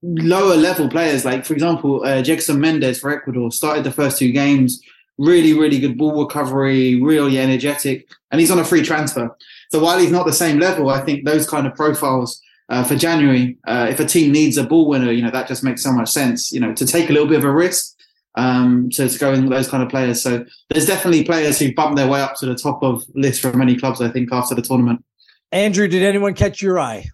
lower 0.03 0.55
level 0.55 0.87
players 0.87 1.25
like 1.25 1.43
for 1.43 1.53
example 1.53 2.03
uh, 2.03 2.21
Jhegson 2.21 2.57
Méndez 2.57 2.99
for 2.99 3.09
Ecuador 3.09 3.51
started 3.51 3.83
the 3.83 3.91
first 3.91 4.19
two 4.19 4.31
games. 4.31 4.79
Really, 5.17 5.53
really 5.53 5.79
good 5.79 5.97
ball 5.97 6.23
recovery, 6.23 7.01
really 7.01 7.39
energetic, 7.39 8.07
and 8.29 8.39
he's 8.39 8.51
on 8.51 8.59
a 8.59 8.65
free 8.65 8.83
transfer. 8.83 9.35
So 9.75 9.83
while 9.83 9.99
he's 9.99 10.09
not 10.09 10.25
the 10.25 10.31
same 10.31 10.57
level, 10.57 10.89
I 10.89 11.01
think 11.01 11.25
those 11.25 11.45
kind 11.45 11.67
of 11.67 11.75
profiles 11.75 12.41
uh, 12.69 12.85
for 12.85 12.95
January, 12.95 13.57
uh, 13.67 13.87
if 13.89 13.99
a 13.99 14.05
team 14.05 14.31
needs 14.31 14.55
a 14.55 14.63
ball 14.63 14.87
winner, 14.87 15.11
you 15.11 15.21
know 15.21 15.31
that 15.31 15.49
just 15.49 15.65
makes 15.65 15.83
so 15.83 15.91
much 15.91 16.09
sense. 16.09 16.49
You 16.53 16.61
know 16.61 16.73
to 16.75 16.85
take 16.85 17.09
a 17.09 17.11
little 17.11 17.27
bit 17.27 17.39
of 17.39 17.43
a 17.43 17.51
risk 17.51 17.93
um, 18.35 18.89
to, 18.91 19.09
to 19.09 19.19
go 19.19 19.33
in 19.33 19.41
with 19.41 19.51
those 19.51 19.67
kind 19.67 19.83
of 19.83 19.89
players. 19.89 20.23
So 20.23 20.45
there's 20.69 20.85
definitely 20.85 21.25
players 21.25 21.59
who 21.59 21.73
bumped 21.73 21.97
their 21.97 22.07
way 22.07 22.21
up 22.21 22.35
to 22.37 22.45
the 22.45 22.55
top 22.55 22.81
of 22.83 23.03
list 23.15 23.41
for 23.41 23.51
many 23.51 23.75
clubs. 23.75 23.99
I 23.99 24.07
think 24.07 24.31
after 24.31 24.55
the 24.55 24.61
tournament. 24.61 25.03
Andrew, 25.51 25.89
did 25.89 26.03
anyone 26.03 26.35
catch 26.35 26.61
your 26.61 26.79
eye? 26.79 27.09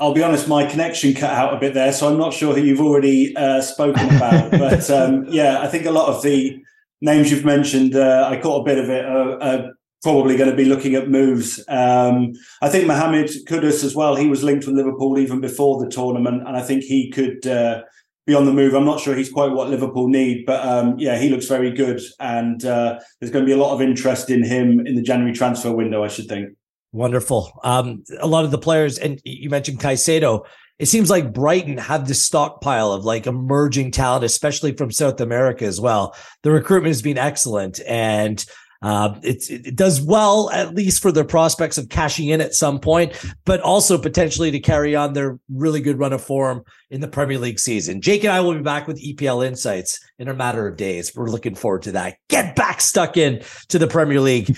I'll 0.00 0.14
be 0.14 0.22
honest, 0.22 0.48
my 0.48 0.64
connection 0.64 1.12
cut 1.12 1.34
out 1.34 1.52
a 1.52 1.60
bit 1.60 1.74
there, 1.74 1.92
so 1.92 2.10
I'm 2.10 2.16
not 2.16 2.32
sure 2.32 2.54
who 2.54 2.62
you've 2.62 2.80
already 2.80 3.36
uh, 3.36 3.60
spoken 3.60 4.06
about. 4.16 4.50
but 4.52 4.90
um, 4.90 5.26
yeah, 5.28 5.60
I 5.60 5.66
think 5.66 5.84
a 5.84 5.90
lot 5.90 6.08
of 6.08 6.22
the 6.22 6.62
names 7.02 7.30
you've 7.30 7.44
mentioned, 7.44 7.94
uh, 7.94 8.26
I 8.26 8.40
caught 8.40 8.62
a 8.62 8.64
bit 8.64 8.78
of 8.78 8.88
it. 8.88 9.04
Uh, 9.04 9.36
uh, 9.36 9.70
probably 10.06 10.36
going 10.36 10.48
to 10.48 10.54
be 10.54 10.66
looking 10.66 10.94
at 10.94 11.10
moves. 11.10 11.58
Um, 11.66 12.32
I 12.62 12.68
think 12.68 12.86
Mohamed 12.86 13.26
Kudus 13.48 13.82
as 13.82 13.96
well. 13.96 14.14
He 14.14 14.28
was 14.28 14.44
linked 14.44 14.64
with 14.64 14.76
Liverpool 14.76 15.18
even 15.18 15.40
before 15.40 15.82
the 15.82 15.90
tournament, 15.90 16.46
and 16.46 16.56
I 16.56 16.62
think 16.62 16.84
he 16.84 17.10
could 17.10 17.44
uh, 17.44 17.82
be 18.24 18.32
on 18.32 18.46
the 18.46 18.52
move. 18.52 18.74
I'm 18.74 18.84
not 18.84 19.00
sure 19.00 19.16
he's 19.16 19.32
quite 19.32 19.50
what 19.50 19.68
Liverpool 19.68 20.06
need, 20.06 20.46
but 20.46 20.64
um, 20.64 20.96
yeah, 20.96 21.18
he 21.18 21.28
looks 21.28 21.46
very 21.46 21.72
good, 21.72 22.00
and 22.20 22.64
uh, 22.64 23.00
there's 23.18 23.32
going 23.32 23.44
to 23.44 23.48
be 23.48 23.52
a 23.52 23.60
lot 23.60 23.74
of 23.74 23.82
interest 23.82 24.30
in 24.30 24.44
him 24.44 24.86
in 24.86 24.94
the 24.94 25.02
January 25.02 25.34
transfer 25.34 25.72
window. 25.72 26.04
I 26.04 26.08
should 26.08 26.28
think. 26.28 26.50
Wonderful. 26.92 27.58
Um, 27.64 28.04
a 28.20 28.28
lot 28.28 28.44
of 28.44 28.52
the 28.52 28.58
players, 28.58 28.98
and 28.98 29.20
you 29.24 29.50
mentioned 29.50 29.80
Caicedo. 29.80 30.46
It 30.78 30.86
seems 30.86 31.10
like 31.10 31.32
Brighton 31.32 31.78
have 31.78 32.06
this 32.06 32.22
stockpile 32.22 32.92
of 32.92 33.04
like 33.04 33.26
emerging 33.26 33.90
talent, 33.90 34.22
especially 34.22 34.70
from 34.76 34.92
South 34.92 35.20
America 35.20 35.64
as 35.64 35.80
well. 35.80 36.14
The 36.44 36.52
recruitment 36.52 36.90
has 36.90 37.02
been 37.02 37.18
excellent, 37.18 37.80
and 37.88 38.46
uh, 38.82 39.18
it, 39.22 39.50
it 39.50 39.76
does 39.76 40.00
well, 40.00 40.50
at 40.50 40.74
least 40.74 41.02
for 41.02 41.12
their 41.12 41.24
prospects 41.24 41.78
of 41.78 41.88
cashing 41.88 42.28
in 42.28 42.40
at 42.40 42.54
some 42.54 42.78
point, 42.78 43.12
but 43.44 43.60
also 43.60 43.98
potentially 43.98 44.50
to 44.50 44.60
carry 44.60 44.94
on 44.94 45.12
their 45.12 45.38
really 45.48 45.80
good 45.80 45.98
run 45.98 46.12
of 46.12 46.22
form 46.22 46.62
in 46.90 47.00
the 47.00 47.08
Premier 47.08 47.38
League 47.38 47.58
season. 47.58 48.00
Jake 48.00 48.24
and 48.24 48.32
I 48.32 48.40
will 48.40 48.54
be 48.54 48.60
back 48.60 48.86
with 48.86 49.02
EPL 49.02 49.46
insights 49.46 49.98
in 50.18 50.28
a 50.28 50.34
matter 50.34 50.66
of 50.66 50.76
days. 50.76 51.14
We're 51.14 51.30
looking 51.30 51.54
forward 51.54 51.82
to 51.82 51.92
that. 51.92 52.16
Get 52.28 52.54
back 52.56 52.80
stuck 52.80 53.16
in 53.16 53.42
to 53.68 53.78
the 53.78 53.86
Premier 53.86 54.20
League. 54.20 54.56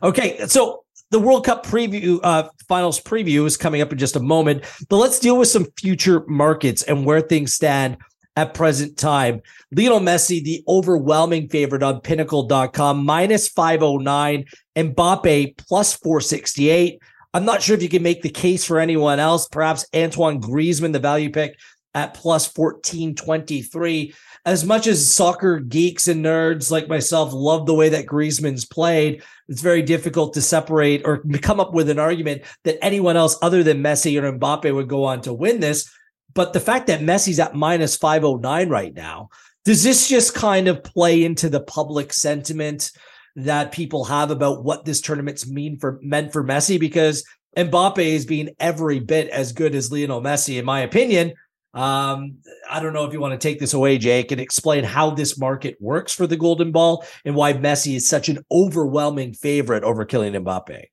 Okay, 0.00 0.46
so 0.46 0.84
the 1.10 1.18
World 1.18 1.44
Cup 1.44 1.64
preview, 1.64 2.20
uh, 2.22 2.48
finals 2.68 3.00
preview 3.00 3.46
is 3.46 3.56
coming 3.56 3.80
up 3.80 3.90
in 3.90 3.98
just 3.98 4.16
a 4.16 4.20
moment, 4.20 4.64
but 4.88 4.98
let's 4.98 5.18
deal 5.18 5.38
with 5.38 5.48
some 5.48 5.66
future 5.78 6.24
markets 6.28 6.82
and 6.82 7.04
where 7.04 7.20
things 7.20 7.54
stand 7.54 7.96
at 8.38 8.54
present 8.54 8.96
time. 8.96 9.42
Lionel 9.72 9.98
Messi, 9.98 10.40
the 10.40 10.62
overwhelming 10.68 11.48
favorite 11.48 11.82
on 11.82 12.00
pinnacle.com, 12.00 13.04
minus 13.04 13.48
509, 13.48 14.44
Mbappe 14.76 15.56
plus 15.56 15.94
468. 15.94 17.02
I'm 17.34 17.44
not 17.44 17.62
sure 17.62 17.74
if 17.74 17.82
you 17.82 17.88
can 17.88 18.04
make 18.04 18.22
the 18.22 18.30
case 18.30 18.64
for 18.64 18.78
anyone 18.78 19.18
else. 19.18 19.48
Perhaps 19.48 19.86
Antoine 19.92 20.40
Griezmann, 20.40 20.92
the 20.92 21.00
value 21.00 21.30
pick 21.30 21.58
at 21.94 22.14
plus 22.14 22.46
1423. 22.56 24.14
As 24.46 24.64
much 24.64 24.86
as 24.86 25.12
soccer 25.12 25.58
geeks 25.58 26.06
and 26.06 26.24
nerds 26.24 26.70
like 26.70 26.86
myself 26.86 27.32
love 27.32 27.66
the 27.66 27.74
way 27.74 27.88
that 27.88 28.06
Griezmann's 28.06 28.64
played, 28.64 29.24
it's 29.48 29.62
very 29.62 29.82
difficult 29.82 30.34
to 30.34 30.42
separate 30.42 31.02
or 31.04 31.24
come 31.42 31.58
up 31.58 31.74
with 31.74 31.90
an 31.90 31.98
argument 31.98 32.42
that 32.62 32.78
anyone 32.84 33.16
else 33.16 33.36
other 33.42 33.64
than 33.64 33.82
Messi 33.82 34.16
or 34.22 34.32
Mbappe 34.32 34.72
would 34.72 34.88
go 34.88 35.02
on 35.02 35.22
to 35.22 35.32
win 35.32 35.58
this. 35.58 35.90
But 36.34 36.52
the 36.52 36.60
fact 36.60 36.86
that 36.86 37.00
Messi's 37.00 37.40
at 37.40 37.54
minus 37.54 37.96
509 37.96 38.68
right 38.68 38.94
now, 38.94 39.30
does 39.64 39.82
this 39.82 40.08
just 40.08 40.34
kind 40.34 40.68
of 40.68 40.82
play 40.82 41.24
into 41.24 41.48
the 41.48 41.60
public 41.60 42.12
sentiment 42.12 42.90
that 43.36 43.72
people 43.72 44.04
have 44.04 44.30
about 44.30 44.64
what 44.64 44.84
this 44.84 45.00
tournament's 45.00 45.48
mean 45.48 45.78
for 45.78 45.98
meant 46.02 46.32
for 46.32 46.44
Messi? 46.44 46.78
Because 46.78 47.24
Mbappe 47.56 47.98
is 47.98 48.26
being 48.26 48.50
every 48.60 49.00
bit 49.00 49.28
as 49.30 49.52
good 49.52 49.74
as 49.74 49.90
Lionel 49.90 50.22
Messi, 50.22 50.58
in 50.58 50.64
my 50.64 50.80
opinion. 50.80 51.34
Um, 51.74 52.38
I 52.68 52.80
don't 52.80 52.92
know 52.92 53.04
if 53.04 53.12
you 53.12 53.20
want 53.20 53.38
to 53.38 53.48
take 53.48 53.60
this 53.60 53.74
away, 53.74 53.98
Jake, 53.98 54.32
and 54.32 54.40
explain 54.40 54.84
how 54.84 55.10
this 55.10 55.38
market 55.38 55.76
works 55.80 56.14
for 56.14 56.26
the 56.26 56.36
Golden 56.36 56.72
Ball 56.72 57.04
and 57.24 57.34
why 57.34 57.52
Messi 57.52 57.94
is 57.96 58.08
such 58.08 58.28
an 58.28 58.38
overwhelming 58.50 59.34
favorite 59.34 59.84
over 59.84 60.04
Kylian 60.06 60.42
Mbappe. 60.42 60.84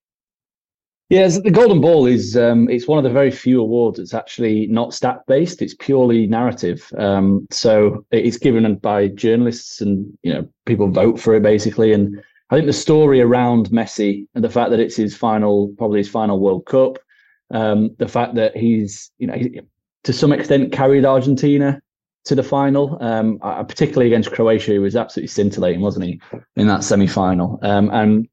Yeah, 1.09 1.27
the 1.27 1.51
Golden 1.51 1.81
Ball 1.81 2.07
is 2.07 2.35
um, 2.35 2.67
it's 2.67 2.87
one 2.87 2.97
of 2.97 3.03
the 3.03 3.11
very 3.11 3.29
few 3.29 3.61
awards 3.61 3.99
that's 3.99 4.15
actually 4.15 4.65
not 4.67 4.93
stat 4.93 5.19
based. 5.27 5.61
It's 5.61 5.75
purely 5.75 6.25
narrative. 6.25 6.91
Um, 6.97 7.47
so 7.51 8.03
it's 8.09 8.37
given 8.37 8.75
by 8.77 9.09
journalists 9.09 9.81
and 9.81 10.11
you 10.23 10.33
know 10.33 10.47
people 10.65 10.89
vote 10.89 11.19
for 11.19 11.35
it 11.35 11.43
basically. 11.43 11.93
And 11.93 12.23
I 12.49 12.55
think 12.55 12.65
the 12.65 12.73
story 12.73 13.21
around 13.21 13.69
Messi 13.69 14.25
and 14.33 14.43
the 14.43 14.49
fact 14.49 14.71
that 14.71 14.79
it's 14.79 14.95
his 14.95 15.15
final, 15.15 15.73
probably 15.77 15.99
his 15.99 16.09
final 16.09 16.39
World 16.39 16.65
Cup, 16.65 16.97
um, 17.51 17.95
the 17.99 18.07
fact 18.07 18.33
that 18.35 18.57
he's 18.57 19.11
you 19.19 19.27
know 19.27 19.35
he, 19.35 19.61
to 20.05 20.13
some 20.13 20.31
extent 20.31 20.71
carried 20.71 21.05
Argentina 21.05 21.79
to 22.25 22.33
the 22.33 22.41
final, 22.41 22.97
um, 23.01 23.37
particularly 23.39 24.07
against 24.07 24.31
Croatia, 24.31 24.73
who 24.73 24.81
was 24.81 24.95
absolutely 24.95 25.27
scintillating, 25.27 25.81
wasn't 25.81 26.05
he, 26.05 26.19
in 26.55 26.65
that 26.65 26.83
semi 26.83 27.05
final? 27.05 27.59
Um, 27.61 27.91
and 27.91 28.27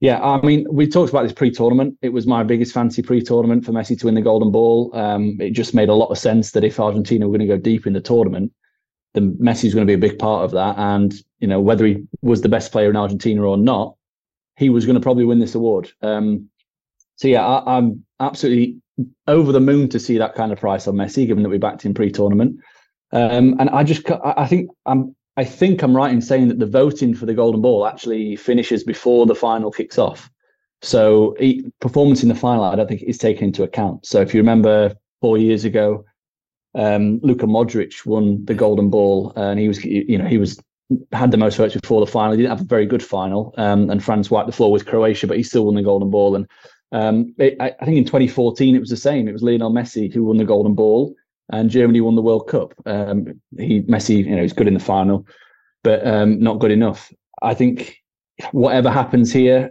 yeah, 0.00 0.20
I 0.20 0.40
mean, 0.40 0.66
we 0.70 0.88
talked 0.88 1.10
about 1.10 1.24
this 1.24 1.32
pre-tournament. 1.32 1.96
It 2.00 2.10
was 2.10 2.26
my 2.26 2.42
biggest 2.42 2.72
fancy 2.72 3.02
pre-tournament 3.02 3.64
for 3.64 3.72
Messi 3.72 3.98
to 4.00 4.06
win 4.06 4.14
the 4.14 4.22
Golden 4.22 4.50
Ball. 4.50 4.90
Um, 4.94 5.36
it 5.40 5.50
just 5.50 5.74
made 5.74 5.90
a 5.90 5.94
lot 5.94 6.08
of 6.08 6.18
sense 6.18 6.52
that 6.52 6.64
if 6.64 6.80
Argentina 6.80 7.26
were 7.26 7.36
going 7.36 7.48
to 7.48 7.54
go 7.54 7.60
deep 7.60 7.86
in 7.86 7.92
the 7.92 8.00
tournament, 8.00 8.52
the 9.12 9.20
Messi 9.20 9.64
was 9.64 9.74
going 9.74 9.86
to 9.86 9.90
be 9.90 9.94
a 9.94 10.08
big 10.08 10.18
part 10.18 10.44
of 10.44 10.52
that, 10.52 10.78
and 10.78 11.14
you 11.40 11.48
know 11.48 11.60
whether 11.60 11.84
he 11.84 12.04
was 12.22 12.40
the 12.40 12.48
best 12.48 12.72
player 12.72 12.90
in 12.90 12.96
Argentina 12.96 13.42
or 13.42 13.56
not, 13.56 13.96
he 14.56 14.70
was 14.70 14.86
going 14.86 14.94
to 14.94 15.00
probably 15.00 15.24
win 15.24 15.40
this 15.40 15.54
award. 15.54 15.90
Um, 16.00 16.48
so 17.16 17.28
yeah, 17.28 17.46
I, 17.46 17.76
I'm 17.76 18.04
absolutely 18.20 18.80
over 19.26 19.52
the 19.52 19.60
moon 19.60 19.88
to 19.88 19.98
see 19.98 20.18
that 20.18 20.34
kind 20.34 20.52
of 20.52 20.60
price 20.60 20.86
on 20.86 20.94
Messi, 20.94 21.26
given 21.26 21.42
that 21.42 21.48
we 21.48 21.58
backed 21.58 21.82
him 21.82 21.94
pre-tournament. 21.94 22.56
Um, 23.12 23.56
and 23.58 23.70
I 23.70 23.82
just, 23.82 24.08
I 24.10 24.46
think 24.46 24.70
I'm, 24.86 25.16
I 25.40 25.44
think 25.44 25.82
I'm 25.82 25.96
right 25.96 26.12
in 26.12 26.20
saying 26.20 26.48
that 26.48 26.58
the 26.58 26.66
voting 26.66 27.14
for 27.14 27.24
the 27.24 27.32
Golden 27.32 27.62
Ball 27.62 27.86
actually 27.86 28.36
finishes 28.36 28.84
before 28.84 29.24
the 29.24 29.34
final 29.34 29.70
kicks 29.70 29.96
off. 29.96 30.30
So 30.82 31.34
performance 31.80 32.22
in 32.22 32.28
the 32.28 32.34
final, 32.34 32.64
I 32.64 32.76
don't 32.76 32.86
think 32.86 33.00
is 33.00 33.16
taken 33.16 33.44
into 33.44 33.62
account. 33.62 34.04
So 34.04 34.20
if 34.20 34.34
you 34.34 34.40
remember 34.40 34.94
four 35.22 35.38
years 35.38 35.64
ago, 35.64 36.04
um, 36.74 37.20
Luka 37.22 37.46
Modric 37.46 38.04
won 38.04 38.44
the 38.44 38.52
Golden 38.52 38.90
Ball, 38.90 39.32
and 39.34 39.58
he 39.58 39.66
was, 39.66 39.82
you 39.82 40.18
know, 40.18 40.26
he 40.26 40.36
was 40.36 40.60
had 41.12 41.30
the 41.30 41.38
most 41.38 41.56
votes 41.56 41.74
before 41.74 42.04
the 42.04 42.12
final. 42.12 42.32
He 42.32 42.42
didn't 42.42 42.58
have 42.58 42.66
a 42.66 42.68
very 42.68 42.84
good 42.84 43.02
final, 43.02 43.54
um, 43.56 43.88
and 43.88 44.04
France 44.04 44.30
wiped 44.30 44.46
the 44.46 44.52
floor 44.52 44.70
with 44.70 44.84
Croatia, 44.84 45.26
but 45.26 45.38
he 45.38 45.42
still 45.42 45.64
won 45.64 45.74
the 45.74 45.82
Golden 45.82 46.10
Ball. 46.10 46.36
And 46.36 46.46
um, 46.92 47.34
it, 47.38 47.56
I, 47.60 47.72
I, 47.80 47.86
think 47.86 47.96
in 47.96 48.04
2014 48.04 48.76
it 48.76 48.80
was 48.80 48.90
the 48.90 48.96
same. 48.98 49.26
It 49.26 49.32
was 49.32 49.42
Lionel 49.42 49.72
Messi 49.72 50.12
who 50.12 50.24
won 50.24 50.36
the 50.36 50.44
Golden 50.44 50.74
Ball, 50.74 51.14
and 51.50 51.70
Germany 51.70 52.00
won 52.00 52.16
the 52.16 52.22
World 52.22 52.48
Cup. 52.48 52.74
Um, 52.86 53.40
he 53.58 53.82
Messi, 53.82 54.24
you 54.24 54.36
know, 54.36 54.42
he's 54.42 54.52
good 54.52 54.68
in 54.68 54.74
the 54.74 54.80
final, 54.80 55.26
but 55.82 56.06
um, 56.06 56.40
not 56.40 56.58
good 56.58 56.70
enough. 56.70 57.12
I 57.42 57.54
think 57.54 57.96
whatever 58.52 58.90
happens 58.90 59.32
here, 59.32 59.70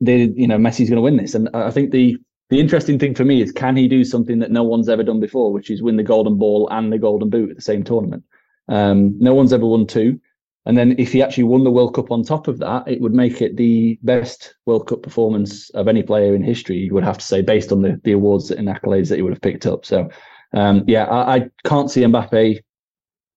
they, 0.00 0.24
you 0.36 0.46
know, 0.46 0.58
Messi's 0.58 0.88
going 0.88 0.96
to 0.96 1.02
win 1.02 1.16
this, 1.16 1.34
and 1.34 1.48
I 1.54 1.70
think 1.70 1.90
the 1.90 2.16
the 2.50 2.58
interesting 2.58 2.98
thing 2.98 3.14
for 3.14 3.24
me 3.24 3.40
is 3.40 3.52
can 3.52 3.76
he 3.76 3.86
do 3.86 4.04
something 4.04 4.40
that 4.40 4.50
no 4.50 4.64
one's 4.64 4.88
ever 4.88 5.04
done 5.04 5.20
before, 5.20 5.52
which 5.52 5.70
is 5.70 5.82
win 5.82 5.96
the 5.96 6.02
Golden 6.02 6.36
Ball 6.36 6.68
and 6.70 6.92
the 6.92 6.98
Golden 6.98 7.30
Boot 7.30 7.50
at 7.50 7.56
the 7.56 7.62
same 7.62 7.84
tournament. 7.84 8.24
Um, 8.68 9.16
no 9.18 9.34
one's 9.34 9.52
ever 9.52 9.66
won 9.66 9.86
two. 9.86 10.20
And 10.66 10.76
then 10.76 10.94
if 10.98 11.12
he 11.12 11.22
actually 11.22 11.44
won 11.44 11.64
the 11.64 11.70
World 11.70 11.94
Cup 11.94 12.10
on 12.10 12.22
top 12.22 12.46
of 12.46 12.58
that, 12.58 12.86
it 12.86 13.00
would 13.00 13.14
make 13.14 13.40
it 13.40 13.56
the 13.56 13.98
best 14.02 14.54
World 14.66 14.86
Cup 14.86 15.02
performance 15.02 15.70
of 15.70 15.88
any 15.88 16.02
player 16.02 16.34
in 16.34 16.42
history, 16.42 16.76
you 16.76 16.94
would 16.94 17.04
have 17.04 17.18
to 17.18 17.24
say, 17.24 17.40
based 17.40 17.72
on 17.72 17.82
the, 17.82 18.00
the 18.04 18.12
awards 18.12 18.50
and 18.50 18.68
accolades 18.68 19.08
that 19.08 19.16
he 19.16 19.22
would 19.22 19.32
have 19.32 19.40
picked 19.40 19.64
up. 19.64 19.86
So, 19.86 20.10
um, 20.52 20.84
yeah, 20.86 21.04
I, 21.04 21.36
I, 21.36 21.50
can't 21.64 21.90
see 21.90 22.02
Mbappe 22.02 22.60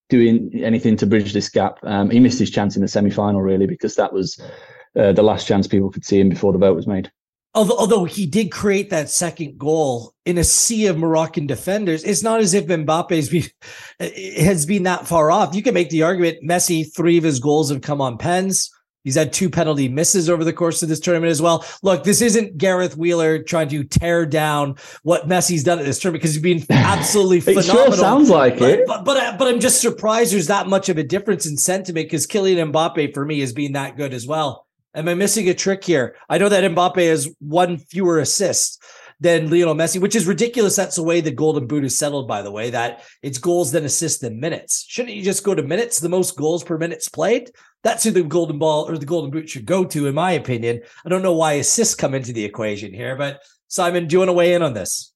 doing 0.09 0.51
anything 0.63 0.97
to 0.97 1.05
bridge 1.05 1.33
this 1.33 1.49
gap. 1.49 1.79
Um, 1.83 2.09
he 2.09 2.19
missed 2.19 2.39
his 2.39 2.49
chance 2.49 2.75
in 2.75 2.81
the 2.81 2.87
semi 2.87 3.09
final, 3.09 3.41
really, 3.41 3.67
because 3.67 3.95
that 3.95 4.13
was 4.13 4.39
uh, 4.97 5.11
the 5.11 5.23
last 5.23 5.47
chance 5.47 5.67
people 5.67 5.91
could 5.91 6.05
see 6.05 6.19
him 6.19 6.29
before 6.29 6.51
the 6.51 6.59
vote 6.59 6.75
was 6.75 6.87
made 6.87 7.11
although, 7.53 7.77
although 7.77 8.05
he 8.05 8.25
did 8.25 8.51
create 8.51 8.89
that 8.89 9.09
second 9.09 9.57
goal 9.57 10.13
in 10.25 10.37
a 10.37 10.43
sea 10.43 10.87
of 10.87 10.97
Moroccan 10.97 11.47
defenders, 11.47 12.03
it's 12.03 12.23
not 12.23 12.39
as 12.39 12.53
if 12.53 12.65
Mbappe's 12.65 13.29
been, 13.29 14.13
has 14.43 14.65
been 14.65 14.83
that 14.83 15.07
far 15.07 15.31
off. 15.31 15.55
You 15.55 15.63
can 15.63 15.73
make 15.73 15.89
the 15.89 16.03
argument 16.03 16.43
Messi, 16.43 16.85
three 16.93 17.17
of 17.17 17.23
his 17.23 17.39
goals 17.39 17.69
have 17.69 17.81
come 17.81 18.01
on 18.01 18.17
pens. 18.17 18.71
He's 19.03 19.15
had 19.15 19.33
two 19.33 19.49
penalty 19.49 19.89
misses 19.89 20.29
over 20.29 20.43
the 20.43 20.53
course 20.53 20.81
of 20.81 20.89
this 20.89 20.99
tournament 20.99 21.31
as 21.31 21.41
well. 21.41 21.65
Look, 21.81 22.05
this 22.05 22.21
isn't 22.21 22.57
Gareth 22.57 22.95
Wheeler 22.95 23.43
trying 23.43 23.67
to 23.69 23.83
tear 23.83 24.25
down 24.25 24.75
what 25.03 25.27
Messi's 25.27 25.63
done 25.63 25.79
at 25.79 25.85
this 25.85 25.99
tournament 25.99 26.21
because 26.21 26.35
he's 26.35 26.41
been 26.41 26.65
absolutely 26.69 27.37
it 27.39 27.43
phenomenal. 27.43 27.85
Sure 27.85 27.93
sounds 27.93 28.29
like 28.29 28.59
but, 28.59 28.69
it, 28.69 28.87
but, 28.87 29.03
but 29.03 29.17
uh, 29.17 29.35
but 29.37 29.47
I'm 29.47 29.59
just 29.59 29.81
surprised 29.81 30.33
there's 30.33 30.47
that 30.47 30.67
much 30.67 30.87
of 30.87 30.97
a 30.97 31.03
difference 31.03 31.45
in 31.45 31.57
sentiment 31.57 32.05
because 32.05 32.25
Kylian 32.25 32.71
Mbappe 32.71 33.13
for 33.13 33.25
me 33.25 33.41
has 33.41 33.51
been 33.51 33.73
that 33.73 33.97
good 33.97 34.13
as 34.13 34.25
well. 34.25 34.67
Am 34.95 35.09
I 35.09 35.15
missing 35.15 35.49
a 35.49 35.53
trick 35.53 35.83
here? 35.83 36.15
I 36.29 36.37
know 36.37 36.49
that 36.49 36.63
Mbappe 36.71 37.07
has 37.07 37.27
one 37.39 37.77
fewer 37.77 38.19
assists 38.19 38.77
than 39.23 39.49
Lionel 39.49 39.73
Messi, 39.73 40.01
which 40.01 40.17
is 40.17 40.27
ridiculous. 40.27 40.75
That's 40.75 40.97
the 40.97 41.03
way 41.03 41.21
the 41.21 41.31
Golden 41.31 41.65
Boot 41.65 41.85
is 41.85 41.97
settled, 41.97 42.27
by 42.27 42.41
the 42.41 42.51
way, 42.51 42.69
that 42.71 43.03
it's 43.21 43.37
goals 43.37 43.71
then 43.71 43.85
assists 43.85 44.19
than 44.19 44.37
minutes. 44.37 44.85
Shouldn't 44.89 45.15
you 45.15 45.23
just 45.23 45.45
go 45.45 45.55
to 45.55 45.63
minutes? 45.63 45.99
The 46.01 46.09
most 46.09 46.35
goals 46.35 46.61
per 46.61 46.77
minutes 46.77 47.07
played? 47.07 47.49
That's 47.83 48.03
who 48.03 48.11
the 48.11 48.23
Golden 48.23 48.59
Ball 48.59 48.89
or 48.89 48.97
the 48.97 49.05
Golden 49.05 49.31
Boot 49.31 49.47
should 49.47 49.65
go 49.65 49.85
to, 49.85 50.07
in 50.07 50.13
my 50.13 50.33
opinion. 50.33 50.81
I 51.05 51.09
don't 51.09 51.21
know 51.21 51.33
why 51.33 51.53
assists 51.53 51.95
come 51.95 52.13
into 52.13 52.33
the 52.33 52.43
equation 52.43 52.93
here, 52.93 53.15
but 53.15 53.41
Simon, 53.69 54.07
do 54.07 54.13
you 54.13 54.19
want 54.19 54.29
to 54.29 54.33
weigh 54.33 54.55
in 54.55 54.61
on 54.61 54.73
this? 54.73 55.13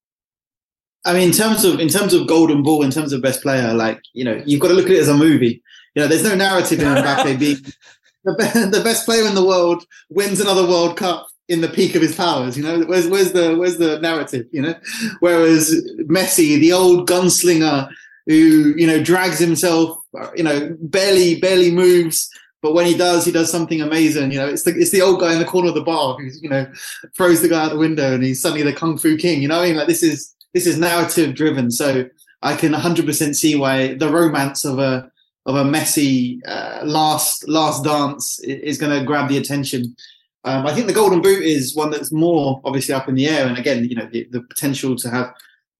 I 1.05 1.13
mean, 1.13 1.27
in 1.27 1.33
terms 1.33 1.65
of 1.65 1.81
in 1.81 1.89
terms 1.89 2.13
of 2.13 2.27
Golden 2.27 2.63
Ball, 2.63 2.83
in 2.83 2.91
terms 2.91 3.11
of 3.11 3.21
best 3.21 3.41
player, 3.43 3.73
like 3.73 3.99
you 4.13 4.23
know, 4.23 4.41
you've 4.45 4.61
got 4.61 4.69
to 4.69 4.73
look 4.73 4.85
at 4.85 4.91
it 4.91 4.99
as 4.99 5.09
a 5.09 5.17
movie. 5.17 5.61
You 5.95 6.01
know, 6.01 6.07
there's 6.07 6.23
no 6.23 6.35
narrative 6.35 6.79
in 6.79 6.85
Mbappe 6.85 7.39
being 7.39 7.57
the 8.23 8.81
best 8.83 9.05
player 9.05 9.27
in 9.27 9.35
the 9.35 9.45
world 9.45 9.85
wins 10.09 10.39
another 10.39 10.65
World 10.65 10.95
Cup 10.95 11.27
in 11.49 11.61
the 11.61 11.69
peak 11.69 11.95
of 11.95 12.01
his 12.01 12.15
powers. 12.15 12.57
You 12.57 12.63
know, 12.63 12.81
where's 12.85 13.07
where's 13.07 13.31
the 13.31 13.55
where's 13.55 13.77
the 13.77 13.99
narrative? 13.99 14.47
You 14.51 14.61
know, 14.63 14.75
whereas 15.19 15.69
Messi, 16.01 16.59
the 16.59 16.73
old 16.73 17.07
gunslinger 17.09 17.89
who 18.25 18.73
you 18.77 18.87
know 18.87 19.01
drags 19.01 19.39
himself, 19.39 19.97
you 20.35 20.43
know, 20.43 20.75
barely 20.81 21.39
barely 21.39 21.71
moves. 21.71 22.29
But 22.61 22.73
when 22.73 22.87
he 22.87 22.97
does, 22.97 23.23
he 23.23 23.31
does 23.31 23.51
something 23.51 23.81
amazing. 23.81 24.31
You 24.31 24.39
know, 24.39 24.47
it's 24.47 24.63
the 24.63 24.71
it's 24.71 24.91
the 24.91 25.01
old 25.01 25.19
guy 25.19 25.33
in 25.33 25.39
the 25.39 25.45
corner 25.45 25.69
of 25.69 25.75
the 25.75 25.81
bar 25.81 26.17
who's 26.17 26.41
you 26.41 26.49
know 26.49 26.67
throws 27.15 27.41
the 27.41 27.49
guy 27.49 27.65
out 27.65 27.71
the 27.71 27.77
window 27.77 28.15
and 28.15 28.23
he's 28.23 28.41
suddenly 28.41 28.63
the 28.63 28.73
kung 28.73 28.97
fu 28.97 29.15
king. 29.15 29.41
You 29.41 29.47
know, 29.47 29.61
I 29.61 29.67
mean, 29.67 29.77
like 29.77 29.87
this 29.87 30.03
is 30.03 30.35
this 30.53 30.65
is 30.65 30.77
narrative 30.77 31.35
driven. 31.35 31.71
So 31.71 32.09
I 32.41 32.55
can 32.55 32.73
100% 32.73 33.35
see 33.35 33.55
why 33.55 33.95
the 33.95 34.09
romance 34.09 34.65
of 34.65 34.79
a 34.79 35.09
of 35.45 35.55
a 35.55 35.63
Messi 35.63 36.39
uh, 36.47 36.81
last 36.83 37.47
last 37.47 37.83
dance 37.83 38.39
is 38.39 38.77
going 38.77 38.97
to 38.97 39.05
grab 39.05 39.29
the 39.29 39.37
attention. 39.37 39.95
Um, 40.43 40.65
I 40.65 40.73
think 40.73 40.87
the 40.87 40.93
Golden 40.93 41.21
Boot 41.21 41.43
is 41.43 41.75
one 41.75 41.91
that's 41.91 42.11
more 42.11 42.61
obviously 42.63 42.93
up 42.93 43.09
in 43.09 43.15
the 43.15 43.27
air, 43.27 43.47
and 43.47 43.57
again, 43.57 43.85
you 43.85 43.95
know, 43.95 44.07
the, 44.11 44.27
the, 44.31 44.41
potential 44.41 44.95
to 44.95 45.09
have 45.09 45.33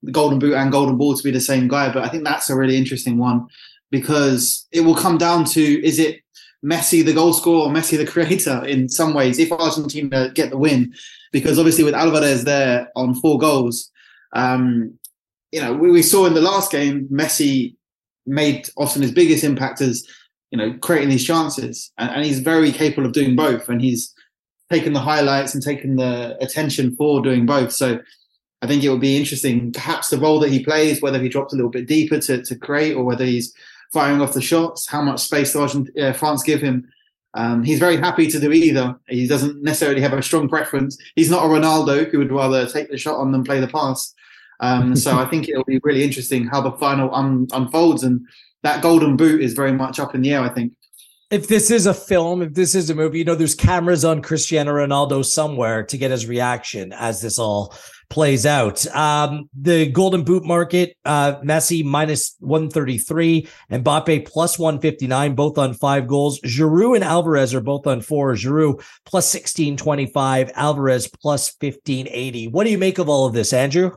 the 0.04 0.12
Golden 0.12 0.39
Boot 0.39 0.56
and 0.56 0.72
Golden 0.72 0.98
Ball 0.98 1.15
to 1.15 1.24
be 1.24 1.32
the 1.32 1.39
same 1.39 1.67
guy. 1.67 1.91
But 1.91 2.04
I 2.04 2.10
think 2.10 2.24
that's 2.24 2.50
a 2.50 2.56
really 2.56 2.76
interesting 2.76 3.17
one 3.17 3.48
because 3.91 4.67
it 4.72 4.82
will 4.82 4.96
come 4.96 5.17
down 5.17 5.46
to 5.46 5.86
is 5.86 6.00
it 6.00 6.20
Messi 6.65 7.06
the 7.06 7.13
goal 7.13 7.34
scorer 7.34 7.67
or 7.67 7.74
Messi 7.74 7.98
the 7.98 8.06
creator 8.06 8.65
in 8.65 8.89
some 8.89 9.13
ways 9.13 9.39
if 9.39 9.52
Argentina 9.52 10.30
get 10.30 10.50
the 10.50 10.58
win, 10.58 10.93
because 11.32 11.58
obviously 11.58 11.84
with 11.84 11.96
Alvarez 11.96 12.43
there 12.43 12.89
on 12.96 13.15
four 13.15 13.38
goals. 13.38 13.91
Um, 14.34 14.98
you 15.52 15.62
know, 15.62 15.74
we, 15.74 15.91
we 15.91 16.02
saw 16.02 16.26
in 16.26 16.34
the 16.34 16.41
last 16.41 16.72
game 16.72 17.08
Messi 17.10 17.76
made 18.26 18.70
often 18.76 19.02
his 19.02 19.12
biggest 19.12 19.43
impact 19.43 19.80
as 19.82 20.06
you 20.52 20.58
know 20.58 20.78
creating 20.80 21.10
these 21.10 21.26
chances, 21.26 21.91
and, 21.98 22.10
and 22.10 22.26
he's 22.26 22.39
very 22.39 22.72
capable 22.72 23.06
of 23.06 23.13
doing 23.13 23.36
both, 23.36 23.70
and 23.70 23.82
he's 23.82 24.13
taken 24.71 24.93
the 24.93 24.99
highlights 24.99 25.53
and 25.53 25.63
taken 25.63 25.95
the 25.95 26.38
attention 26.41 26.95
for 26.95 27.21
doing 27.21 27.45
both. 27.45 27.71
So 27.71 27.99
I 28.62 28.67
think 28.67 28.84
it 28.84 28.89
would 28.89 29.01
be 29.01 29.17
interesting, 29.17 29.71
perhaps 29.71 30.10
the 30.10 30.17
role 30.17 30.39
that 30.39 30.51
he 30.51 30.63
plays, 30.63 31.01
whether 31.01 31.21
he 31.21 31.30
drops 31.30 31.53
a 31.53 31.56
little 31.56 31.71
bit 31.71 31.88
deeper 31.88 32.19
to, 32.19 32.43
to 32.43 32.56
create 32.56 32.93
or 32.93 33.03
whether 33.03 33.25
he's 33.25 33.53
firing 33.93 34.21
off 34.21 34.34
the 34.34 34.41
shots, 34.41 34.88
how 34.88 35.01
much 35.01 35.21
space 35.21 35.53
does 35.53 35.77
uh, 35.99 36.13
France 36.13 36.43
give 36.43 36.62
him. 36.62 36.89
Um, 37.34 37.63
he's 37.63 37.80
very 37.80 37.97
happy 37.97 38.27
to 38.27 38.39
do 38.39 38.51
either. 38.51 38.99
He 39.08 39.27
doesn't 39.27 39.62
necessarily 39.62 40.01
have 40.01 40.13
a 40.13 40.23
strong 40.23 40.49
preference. 40.49 40.97
He's 41.15 41.30
not 41.30 41.45
a 41.45 41.47
Ronaldo 41.47 42.10
who 42.10 42.17
would 42.17 42.32
rather 42.32 42.65
take 42.65 42.89
the 42.89 42.97
shot 42.97 43.19
on 43.19 43.32
than 43.32 43.43
play 43.43 43.60
the 43.60 43.67
pass. 43.67 44.13
Um, 44.60 44.95
so 45.03 45.17
I 45.17 45.25
think 45.25 45.47
it'll 45.47 45.63
be 45.63 45.80
really 45.84 46.03
interesting 46.03 46.47
how 46.47 46.62
the 46.62 46.71
final 46.73 47.13
un- 47.13 47.47
unfolds, 47.53 48.03
and 48.03 48.25
that 48.63 48.82
golden 48.82 49.17
boot 49.17 49.41
is 49.41 49.53
very 49.53 49.71
much 49.71 49.99
up 49.99 50.15
in 50.15 50.21
the 50.21 50.34
air. 50.34 50.41
I 50.41 50.49
think. 50.49 50.73
If 51.30 51.50
this 51.50 51.72
is 51.72 51.88
a 51.88 51.94
film, 51.94 52.42
if 52.42 52.54
this 52.54 52.74
is 52.74 52.90
a 52.90 52.96
movie, 52.96 53.20
you 53.20 53.26
know, 53.26 53.36
there's 53.36 53.54
cameras 53.54 54.06
on 54.06 54.22
Cristiano 54.22 54.72
Ronaldo 54.72 55.26
somewhere 55.26 55.84
to 55.84 55.98
get 55.98 56.12
his 56.12 56.26
reaction 56.26 56.94
as 56.94 57.22
this 57.22 57.38
all 57.38 57.76
plays 58.10 58.46
out. 58.46 58.88
Um, 58.96 59.50
the 59.54 59.92
golden 59.92 60.24
boot 60.24 60.46
market, 60.46 60.96
uh, 61.04 61.36
Messi 61.42 61.84
minus 61.84 62.38
133, 62.40 63.46
Mbappe 63.72 64.26
plus 64.26 64.58
159, 64.58 65.36
both 65.36 65.58
on 65.58 65.74
five 65.74 66.08
goals. 66.08 66.40
Giroud 66.42 66.96
and 66.96 67.04
Alvarez 67.04 67.54
are 67.54 67.60
both 67.60 67.86
on 67.88 68.00
four. 68.00 68.32
Giroud 68.34 68.78
plus 69.06 69.34
1625, 69.34 70.52
Alvarez 70.56 71.08
plus 71.08 71.54
1580. 71.60 72.48
What 72.48 72.63
do 72.63 72.70
you 72.70 72.78
make 72.78 73.00
of 73.00 73.10
all 73.10 73.26
of 73.26 73.34
this, 73.34 73.52
Andrew? 73.52 73.92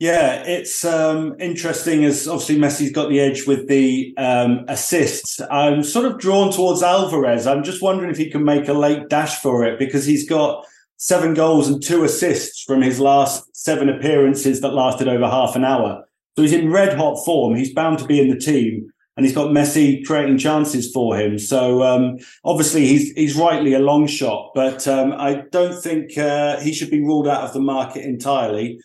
Yeah, 0.00 0.42
it's 0.46 0.82
um, 0.82 1.36
interesting 1.38 2.06
as 2.06 2.26
obviously 2.26 2.56
Messi's 2.56 2.90
got 2.90 3.10
the 3.10 3.20
edge 3.20 3.46
with 3.46 3.68
the 3.68 4.14
um, 4.16 4.64
assists. 4.66 5.42
I'm 5.50 5.82
sort 5.82 6.06
of 6.06 6.18
drawn 6.18 6.50
towards 6.50 6.82
Alvarez. 6.82 7.46
I'm 7.46 7.62
just 7.62 7.82
wondering 7.82 8.10
if 8.10 8.16
he 8.16 8.30
can 8.30 8.42
make 8.42 8.66
a 8.66 8.72
late 8.72 9.10
dash 9.10 9.42
for 9.42 9.62
it 9.62 9.78
because 9.78 10.06
he's 10.06 10.26
got 10.26 10.64
seven 10.96 11.34
goals 11.34 11.68
and 11.68 11.82
two 11.82 12.02
assists 12.02 12.62
from 12.62 12.80
his 12.80 12.98
last 12.98 13.54
seven 13.54 13.90
appearances 13.90 14.62
that 14.62 14.72
lasted 14.72 15.06
over 15.06 15.26
half 15.26 15.54
an 15.54 15.66
hour. 15.66 16.02
So 16.34 16.42
he's 16.42 16.54
in 16.54 16.72
red 16.72 16.96
hot 16.96 17.22
form. 17.22 17.54
He's 17.54 17.74
bound 17.74 17.98
to 17.98 18.06
be 18.06 18.22
in 18.22 18.30
the 18.30 18.38
team, 18.38 18.90
and 19.18 19.26
he's 19.26 19.34
got 19.34 19.50
Messi 19.50 20.02
creating 20.06 20.38
chances 20.38 20.90
for 20.90 21.14
him. 21.14 21.38
So 21.38 21.82
um, 21.82 22.16
obviously 22.42 22.86
he's 22.86 23.12
he's 23.12 23.36
rightly 23.36 23.74
a 23.74 23.80
long 23.80 24.06
shot, 24.06 24.52
but 24.54 24.88
um, 24.88 25.12
I 25.12 25.42
don't 25.52 25.78
think 25.78 26.16
uh, 26.16 26.58
he 26.60 26.72
should 26.72 26.90
be 26.90 27.02
ruled 27.02 27.28
out 27.28 27.42
of 27.42 27.52
the 27.52 27.60
market 27.60 28.02
entirely. 28.02 28.80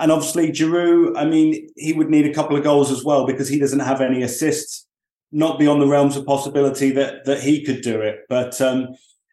And 0.00 0.10
obviously, 0.10 0.50
Giroud, 0.50 1.16
I 1.16 1.26
mean, 1.26 1.68
he 1.76 1.92
would 1.92 2.08
need 2.08 2.26
a 2.26 2.32
couple 2.34 2.56
of 2.56 2.64
goals 2.64 2.90
as 2.90 3.04
well 3.04 3.26
because 3.26 3.48
he 3.48 3.58
doesn't 3.58 3.80
have 3.80 4.00
any 4.00 4.22
assists, 4.22 4.86
not 5.30 5.58
beyond 5.58 5.82
the 5.82 5.86
realms 5.86 6.16
of 6.16 6.24
possibility 6.24 6.90
that 6.92 7.26
that 7.26 7.42
he 7.42 7.62
could 7.62 7.82
do 7.82 8.00
it. 8.00 8.20
But 8.28 8.60
um, 8.60 8.88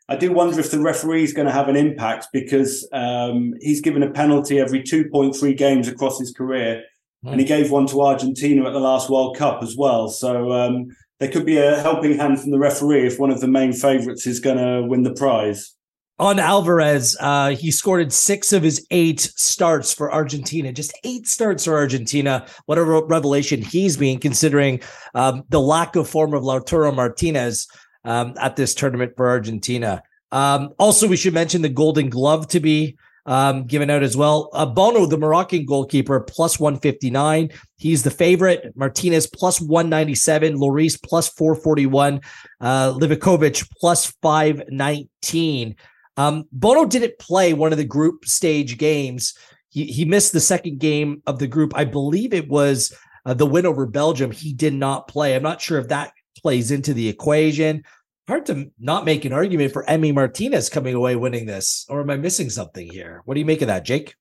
I 0.09 0.17
do 0.17 0.31
wonder 0.33 0.59
if 0.59 0.69
the 0.69 0.79
referee 0.79 1.23
is 1.23 1.33
going 1.33 1.47
to 1.47 1.53
have 1.53 1.69
an 1.69 1.77
impact 1.77 2.27
because 2.33 2.87
um, 2.91 3.53
he's 3.61 3.81
given 3.81 4.03
a 4.03 4.11
penalty 4.11 4.59
every 4.59 4.81
2.3 4.81 5.57
games 5.57 5.87
across 5.87 6.19
his 6.19 6.31
career. 6.31 6.83
and 7.31 7.39
he 7.39 7.45
gave 7.45 7.71
one 7.71 7.87
to 7.87 8.01
Argentina 8.01 8.65
at 8.65 8.73
the 8.73 8.79
last 8.79 9.09
World 9.09 9.37
Cup 9.37 9.63
as 9.63 9.75
well. 9.75 10.07
So 10.07 10.51
um, 10.53 10.87
there 11.19 11.31
could 11.31 11.45
be 11.45 11.57
a 11.57 11.81
helping 11.81 12.17
hand 12.17 12.39
from 12.39 12.51
the 12.51 12.59
referee 12.59 13.07
if 13.07 13.19
one 13.19 13.31
of 13.31 13.41
the 13.41 13.47
main 13.47 13.73
favourites 13.73 14.27
is 14.27 14.39
going 14.39 14.57
to 14.57 14.87
win 14.87 15.03
the 15.03 15.13
prize. 15.13 15.73
On 16.19 16.39
Alvarez, 16.39 17.15
uh, 17.19 17.49
he 17.49 17.69
scored 17.69 18.11
six 18.11 18.51
of 18.51 18.63
his 18.63 18.87
eight 18.89 19.19
starts 19.19 19.93
for 19.93 20.11
Argentina. 20.11 20.73
Just 20.73 20.97
eight 21.03 21.27
starts 21.27 21.65
for 21.65 21.75
Argentina. 21.75 22.47
What 22.65 22.79
a 22.79 22.83
revelation 22.83 23.61
he's 23.61 23.97
been, 23.97 24.19
considering 24.19 24.81
um, 25.13 25.43
the 25.49 25.61
lack 25.61 25.95
of 25.95 26.09
form 26.09 26.33
of 26.33 26.41
Lautaro 26.41 26.93
Martinez 26.93 27.67
um, 28.03 28.33
at 28.41 28.55
this 28.55 28.73
tournament 28.73 29.13
for 29.15 29.29
Argentina. 29.29 30.01
Um, 30.31 30.73
also, 30.79 31.07
we 31.07 31.17
should 31.17 31.35
mention 31.35 31.61
the 31.61 31.69
Golden 31.69 32.09
Glove 32.09 32.47
to 32.47 32.59
be 32.59 32.97
um, 33.27 33.65
given 33.65 33.91
out 33.91 34.01
as 34.01 34.17
well. 34.17 34.49
Uh, 34.53 34.65
Bono, 34.65 35.05
the 35.05 35.17
Moroccan 35.17 35.65
goalkeeper, 35.65 36.19
plus 36.21 36.59
159. 36.59 37.51
He's 37.75 38.01
the 38.01 38.09
favorite. 38.09 38.73
Martinez 38.75 39.27
plus 39.27 39.61
197. 39.61 40.55
Lloris 40.55 40.99
plus 40.99 41.29
441. 41.29 42.21
Uh, 42.59 42.93
Livakovic 42.93 43.69
plus 43.79 44.07
519. 44.23 45.75
Um, 46.17 46.45
Bono 46.51 46.85
didn't 46.85 47.19
play 47.19 47.53
one 47.53 47.71
of 47.71 47.77
the 47.77 47.85
group 47.85 48.25
stage 48.25 48.77
games. 48.77 49.33
He, 49.69 49.85
he 49.85 50.03
missed 50.05 50.33
the 50.33 50.39
second 50.39 50.79
game 50.79 51.21
of 51.27 51.39
the 51.39 51.47
group. 51.47 51.73
I 51.75 51.85
believe 51.85 52.33
it 52.33 52.49
was 52.49 52.93
uh, 53.25 53.33
the 53.33 53.45
win 53.45 53.65
over 53.65 53.85
Belgium. 53.85 54.31
He 54.31 54.53
did 54.53 54.73
not 54.73 55.07
play. 55.07 55.35
I'm 55.35 55.43
not 55.43 55.61
sure 55.61 55.79
if 55.79 55.89
that 55.89 56.11
plays 56.41 56.71
into 56.71 56.93
the 56.93 57.07
equation 57.07 57.83
hard 58.27 58.45
to 58.47 58.69
not 58.79 59.05
make 59.05 59.25
an 59.25 59.33
argument 59.33 59.71
for 59.71 59.85
Emi 59.85 60.13
Martinez 60.13 60.69
coming 60.69 60.93
away 60.93 61.15
winning 61.15 61.45
this, 61.45 61.85
or 61.89 62.01
am 62.01 62.09
I 62.09 62.17
missing 62.17 62.49
something 62.49 62.89
here? 62.89 63.21
What 63.25 63.35
do 63.35 63.39
you 63.39 63.45
make 63.45 63.61
of 63.61 63.67
that, 63.67 63.85
Jake? 63.85 64.15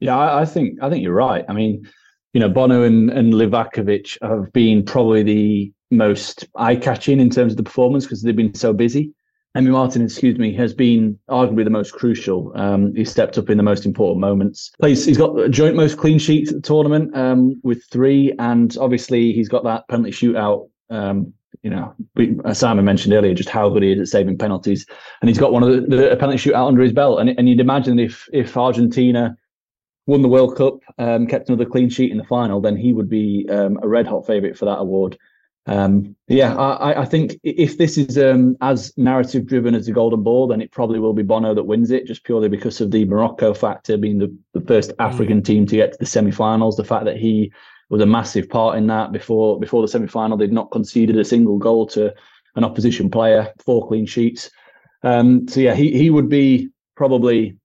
Yeah, 0.00 0.16
I, 0.16 0.42
I 0.42 0.44
think 0.44 0.82
I 0.82 0.88
think 0.88 1.02
you're 1.02 1.14
right. 1.14 1.44
I 1.48 1.52
mean, 1.52 1.88
you 2.32 2.40
know, 2.40 2.48
Bono 2.48 2.82
and, 2.82 3.10
and 3.10 3.32
Livakovic 3.32 4.18
have 4.22 4.52
been 4.52 4.84
probably 4.84 5.22
the 5.22 5.72
most 5.90 6.46
eye-catching 6.56 7.20
in 7.20 7.30
terms 7.30 7.52
of 7.52 7.56
the 7.56 7.62
performance 7.62 8.04
because 8.04 8.22
they've 8.22 8.34
been 8.34 8.54
so 8.54 8.72
busy. 8.72 9.12
Emi 9.56 9.70
Martin, 9.70 10.02
excuse 10.02 10.36
me, 10.36 10.52
has 10.54 10.74
been 10.74 11.18
arguably 11.30 11.62
the 11.62 11.70
most 11.70 11.92
crucial. 11.92 12.52
Um, 12.56 12.94
he 12.94 13.04
stepped 13.04 13.38
up 13.38 13.48
in 13.48 13.56
the 13.56 13.62
most 13.62 13.86
important 13.86 14.20
moments. 14.20 14.72
He's 14.82 15.16
got 15.16 15.50
joint 15.50 15.76
most 15.76 15.96
clean 15.96 16.18
sheets 16.18 16.50
at 16.50 16.56
the 16.56 16.62
tournament 16.62 17.16
um, 17.16 17.60
with 17.62 17.84
three, 17.84 18.34
and 18.40 18.76
obviously 18.80 19.32
he's 19.32 19.48
got 19.48 19.62
that 19.64 19.86
penalty 19.88 20.10
shootout 20.10 20.68
um, 20.90 21.32
you 21.62 21.70
know, 21.70 21.94
we, 22.14 22.36
Simon 22.52 22.84
mentioned 22.84 23.14
earlier 23.14 23.34
just 23.34 23.48
how 23.48 23.68
good 23.70 23.82
he 23.82 23.92
is 23.92 24.00
at 24.00 24.08
saving 24.08 24.36
penalties, 24.36 24.86
and 25.20 25.28
he's 25.28 25.38
got 25.38 25.52
one 25.52 25.62
of 25.62 25.70
the, 25.70 25.96
the 25.96 26.16
penalty 26.16 26.38
shootout 26.38 26.68
under 26.68 26.82
his 26.82 26.92
belt. 26.92 27.20
And, 27.20 27.30
and 27.30 27.48
you'd 27.48 27.60
imagine 27.60 27.98
if 27.98 28.28
if 28.32 28.56
Argentina 28.56 29.36
won 30.06 30.20
the 30.20 30.28
World 30.28 30.56
Cup, 30.56 30.80
um, 30.98 31.26
kept 31.26 31.48
another 31.48 31.64
clean 31.64 31.88
sheet 31.88 32.12
in 32.12 32.18
the 32.18 32.24
final, 32.24 32.60
then 32.60 32.76
he 32.76 32.92
would 32.92 33.08
be 33.08 33.48
um, 33.50 33.78
a 33.82 33.88
red 33.88 34.06
hot 34.06 34.26
favourite 34.26 34.58
for 34.58 34.66
that 34.66 34.78
award. 34.78 35.16
Um, 35.66 36.14
yeah, 36.28 36.54
I, 36.56 37.02
I, 37.02 37.04
think 37.06 37.38
if 37.42 37.78
this 37.78 37.96
is 37.96 38.18
um, 38.18 38.54
as 38.60 38.92
narrative 38.98 39.46
driven 39.46 39.74
as 39.74 39.86
the 39.86 39.92
Golden 39.92 40.22
Ball, 40.22 40.46
then 40.46 40.60
it 40.60 40.72
probably 40.72 40.98
will 40.98 41.14
be 41.14 41.22
Bono 41.22 41.54
that 41.54 41.62
wins 41.62 41.90
it, 41.90 42.06
just 42.06 42.24
purely 42.24 42.50
because 42.50 42.82
of 42.82 42.90
the 42.90 43.06
Morocco 43.06 43.54
factor 43.54 43.96
being 43.96 44.18
the, 44.18 44.36
the 44.52 44.60
first 44.60 44.90
mm. 44.90 44.96
African 44.98 45.42
team 45.42 45.64
to 45.66 45.76
get 45.76 45.92
to 45.92 45.98
the 45.98 46.06
semi-finals. 46.06 46.76
The 46.76 46.84
fact 46.84 47.06
that 47.06 47.16
he 47.16 47.50
was 47.88 48.02
a 48.02 48.06
massive 48.06 48.48
part 48.48 48.76
in 48.76 48.86
that. 48.88 49.12
Before 49.12 49.58
before 49.58 49.80
the 49.80 49.88
semi 49.88 50.06
final, 50.06 50.36
they'd 50.36 50.52
not 50.52 50.70
conceded 50.70 51.16
a 51.16 51.24
single 51.24 51.58
goal 51.58 51.86
to 51.88 52.12
an 52.56 52.64
opposition 52.64 53.10
player, 53.10 53.52
four 53.64 53.86
clean 53.88 54.06
sheets. 54.06 54.50
Um, 55.02 55.48
so 55.48 55.60
yeah, 55.60 55.74
he 55.74 55.96
he 55.96 56.10
would 56.10 56.28
be 56.28 56.70
probably, 56.94 57.56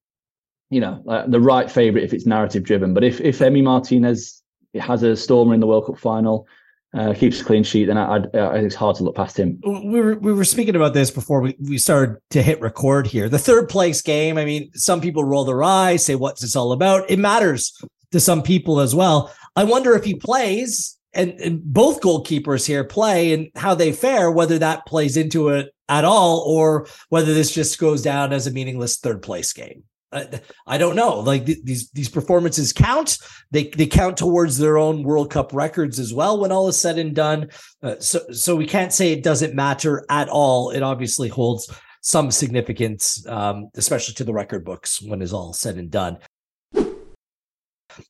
you 0.70 0.80
know, 0.80 1.02
uh, 1.08 1.26
the 1.26 1.40
right 1.40 1.70
favourite 1.70 2.04
if 2.04 2.14
it's 2.14 2.26
narrative 2.26 2.62
driven. 2.62 2.94
But 2.94 3.04
if 3.04 3.20
if 3.20 3.40
Emi 3.40 3.62
Martinez 3.62 4.42
has 4.74 5.02
a 5.02 5.16
stormer 5.16 5.54
in 5.54 5.60
the 5.60 5.66
World 5.66 5.86
Cup 5.86 5.98
final, 5.98 6.46
uh, 6.92 7.14
keeps 7.14 7.40
a 7.40 7.44
clean 7.44 7.62
sheet, 7.62 7.84
then 7.86 7.98
I, 7.98 8.16
I, 8.16 8.16
I, 8.16 8.52
think 8.54 8.66
it's 8.66 8.74
hard 8.74 8.96
to 8.96 9.04
look 9.04 9.14
past 9.14 9.38
him. 9.38 9.60
We 9.64 10.00
were 10.00 10.16
we 10.16 10.32
were 10.32 10.44
speaking 10.44 10.74
about 10.74 10.92
this 10.92 11.10
before 11.10 11.40
we, 11.40 11.56
we 11.60 11.78
started 11.78 12.16
to 12.30 12.42
hit 12.42 12.60
record 12.60 13.06
here. 13.06 13.28
The 13.28 13.38
third 13.38 13.68
place 13.68 14.02
game. 14.02 14.36
I 14.36 14.44
mean, 14.44 14.70
some 14.74 15.00
people 15.00 15.24
roll 15.24 15.44
their 15.44 15.62
eyes, 15.62 16.04
say, 16.04 16.16
"What's 16.16 16.40
this 16.40 16.56
all 16.56 16.72
about?" 16.72 17.08
It 17.08 17.18
matters 17.18 17.80
to 18.10 18.18
some 18.18 18.42
people 18.42 18.80
as 18.80 18.94
well. 18.94 19.32
I 19.54 19.64
wonder 19.64 19.94
if 19.94 20.04
he 20.04 20.14
plays 20.14 20.98
and, 21.12 21.32
and, 21.40 21.62
both 21.62 22.00
goalkeepers 22.00 22.66
here 22.66 22.84
play 22.84 23.32
and 23.32 23.48
how 23.56 23.74
they 23.74 23.92
fare, 23.92 24.30
whether 24.30 24.58
that 24.58 24.86
plays 24.86 25.16
into 25.16 25.48
it 25.48 25.72
at 25.88 26.04
all 26.04 26.44
or 26.46 26.86
whether 27.08 27.34
this 27.34 27.52
just 27.52 27.78
goes 27.78 28.02
down 28.02 28.32
as 28.32 28.46
a 28.46 28.52
meaningless 28.52 28.98
third 28.98 29.22
place 29.22 29.52
game. 29.52 29.82
I, 30.12 30.40
I 30.66 30.78
don't 30.78 30.96
know. 30.96 31.20
Like 31.20 31.46
th- 31.46 31.62
these 31.62 31.90
these 31.90 32.08
performances 32.08 32.72
count. 32.72 33.18
They 33.50 33.68
they 33.68 33.86
count 33.86 34.16
towards 34.16 34.58
their 34.58 34.78
own 34.78 35.02
World 35.02 35.30
Cup 35.30 35.52
records 35.52 35.98
as 35.98 36.12
well. 36.12 36.40
When 36.40 36.52
all 36.52 36.68
is 36.68 36.80
said 36.80 36.98
and 36.98 37.14
done, 37.14 37.48
uh, 37.82 37.96
so 38.00 38.20
so 38.32 38.56
we 38.56 38.66
can't 38.66 38.92
say 38.92 39.12
it 39.12 39.22
doesn't 39.22 39.54
matter 39.54 40.04
at 40.10 40.28
all. 40.28 40.70
It 40.70 40.82
obviously 40.82 41.28
holds 41.28 41.72
some 42.02 42.30
significance, 42.30 43.26
um, 43.26 43.70
especially 43.74 44.14
to 44.14 44.24
the 44.24 44.32
record 44.32 44.64
books 44.64 45.02
when 45.02 45.22
is 45.22 45.32
all 45.32 45.52
said 45.52 45.76
and 45.76 45.90
done 45.90 46.18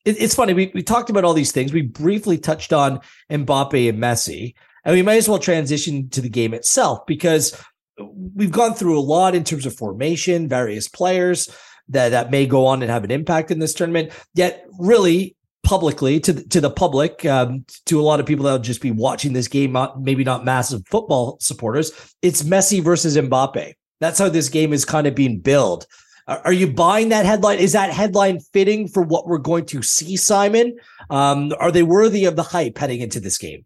it, 0.05 0.21
it's 0.21 0.35
funny. 0.35 0.53
We, 0.53 0.71
we 0.75 0.83
talked 0.83 1.11
about 1.11 1.25
all 1.25 1.35
these 1.35 1.53
things. 1.53 1.73
We 1.73 1.83
briefly 1.83 2.39
touched 2.39 2.73
on 2.73 3.01
Mbappe 3.31 3.89
and 3.89 3.99
Messi, 3.99 4.55
and 4.85 4.95
we 4.95 5.03
might 5.03 5.17
as 5.17 5.29
well 5.29 5.39
transition 5.39 6.09
to 6.11 6.21
the 6.21 6.29
game 6.29 6.55
itself 6.55 7.07
because 7.07 7.61
we've 7.99 8.53
gone 8.53 8.75
through 8.75 8.99
a 8.99 9.01
lot 9.01 9.35
in 9.35 9.45
terms 9.45 9.67
of 9.67 9.75
formation, 9.75 10.49
various 10.49 10.89
players 10.89 11.55
that, 11.91 12.11
that 12.11 12.31
may 12.31 12.47
go 12.47 12.67
on 12.67 12.83
and 12.83 12.91
have 12.91 13.05
an 13.05 13.11
impact 13.11 13.51
in 13.51 13.59
this 13.59 13.75
tournament. 13.75 14.13
Yet, 14.35 14.65
really, 14.79 15.37
publicly 15.63 16.19
to 16.21 16.33
the, 16.33 16.43
to 16.45 16.61
the 16.61 16.71
public, 16.71 17.25
um, 17.27 17.65
to 17.87 18.01
a 18.01 18.03
lot 18.03 18.21
of 18.21 18.27
people 18.27 18.45
that'll 18.45 18.59
just 18.59 18.81
be 18.81 18.91
watching 18.91 19.33
this 19.33 19.49
game, 19.49 19.77
maybe 19.99 20.25
not 20.25 20.45
massive 20.45 20.83
football 20.87 21.37
supporters, 21.41 21.93
it's 22.23 22.43
Messi 22.43 22.83
versus 22.83 23.17
Mbappe. 23.17 23.75
That's 24.01 24.19
how 24.19 24.29
this 24.29 24.49
game 24.49 24.73
is 24.73 24.85
kind 24.85 25.07
of 25.07 25.15
being 25.15 25.39
billed. 25.39 25.87
Are 26.27 26.53
you 26.53 26.73
buying 26.73 27.09
that 27.09 27.27
headline? 27.27 27.59
Is 27.59 27.73
that 27.73 27.91
headline 27.91 28.39
fitting 28.39 28.87
for 28.87 29.03
what 29.03 29.27
we're 29.27 29.39
going 29.39 29.67
to 29.67 29.83
see, 29.83 30.17
Simon? 30.17 30.77
Um, 31.11 31.53
are 31.59 31.73
they 31.73 31.83
worthy 31.83 32.25
of 32.25 32.37
the 32.37 32.43
hype 32.45 32.79
heading 32.79 33.01
into 33.01 33.19
this 33.19 33.37
game? 33.37 33.65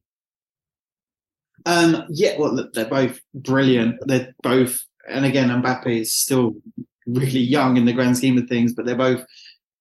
Um, 1.67 2.05
yeah, 2.09 2.39
well, 2.39 2.69
they're 2.73 2.87
both 2.87 3.21
brilliant. 3.35 3.97
They're 4.07 4.35
both, 4.43 4.83
and 5.09 5.25
again, 5.25 5.51
Mbappe 5.51 6.01
is 6.01 6.13
still 6.13 6.57
really 7.07 7.40
young 7.40 7.77
in 7.77 7.85
the 7.85 7.93
grand 7.93 8.17
scheme 8.17 8.38
of 8.38 8.49
things, 8.49 8.73
but 8.73 8.87
they're 8.87 8.97
both 8.97 9.25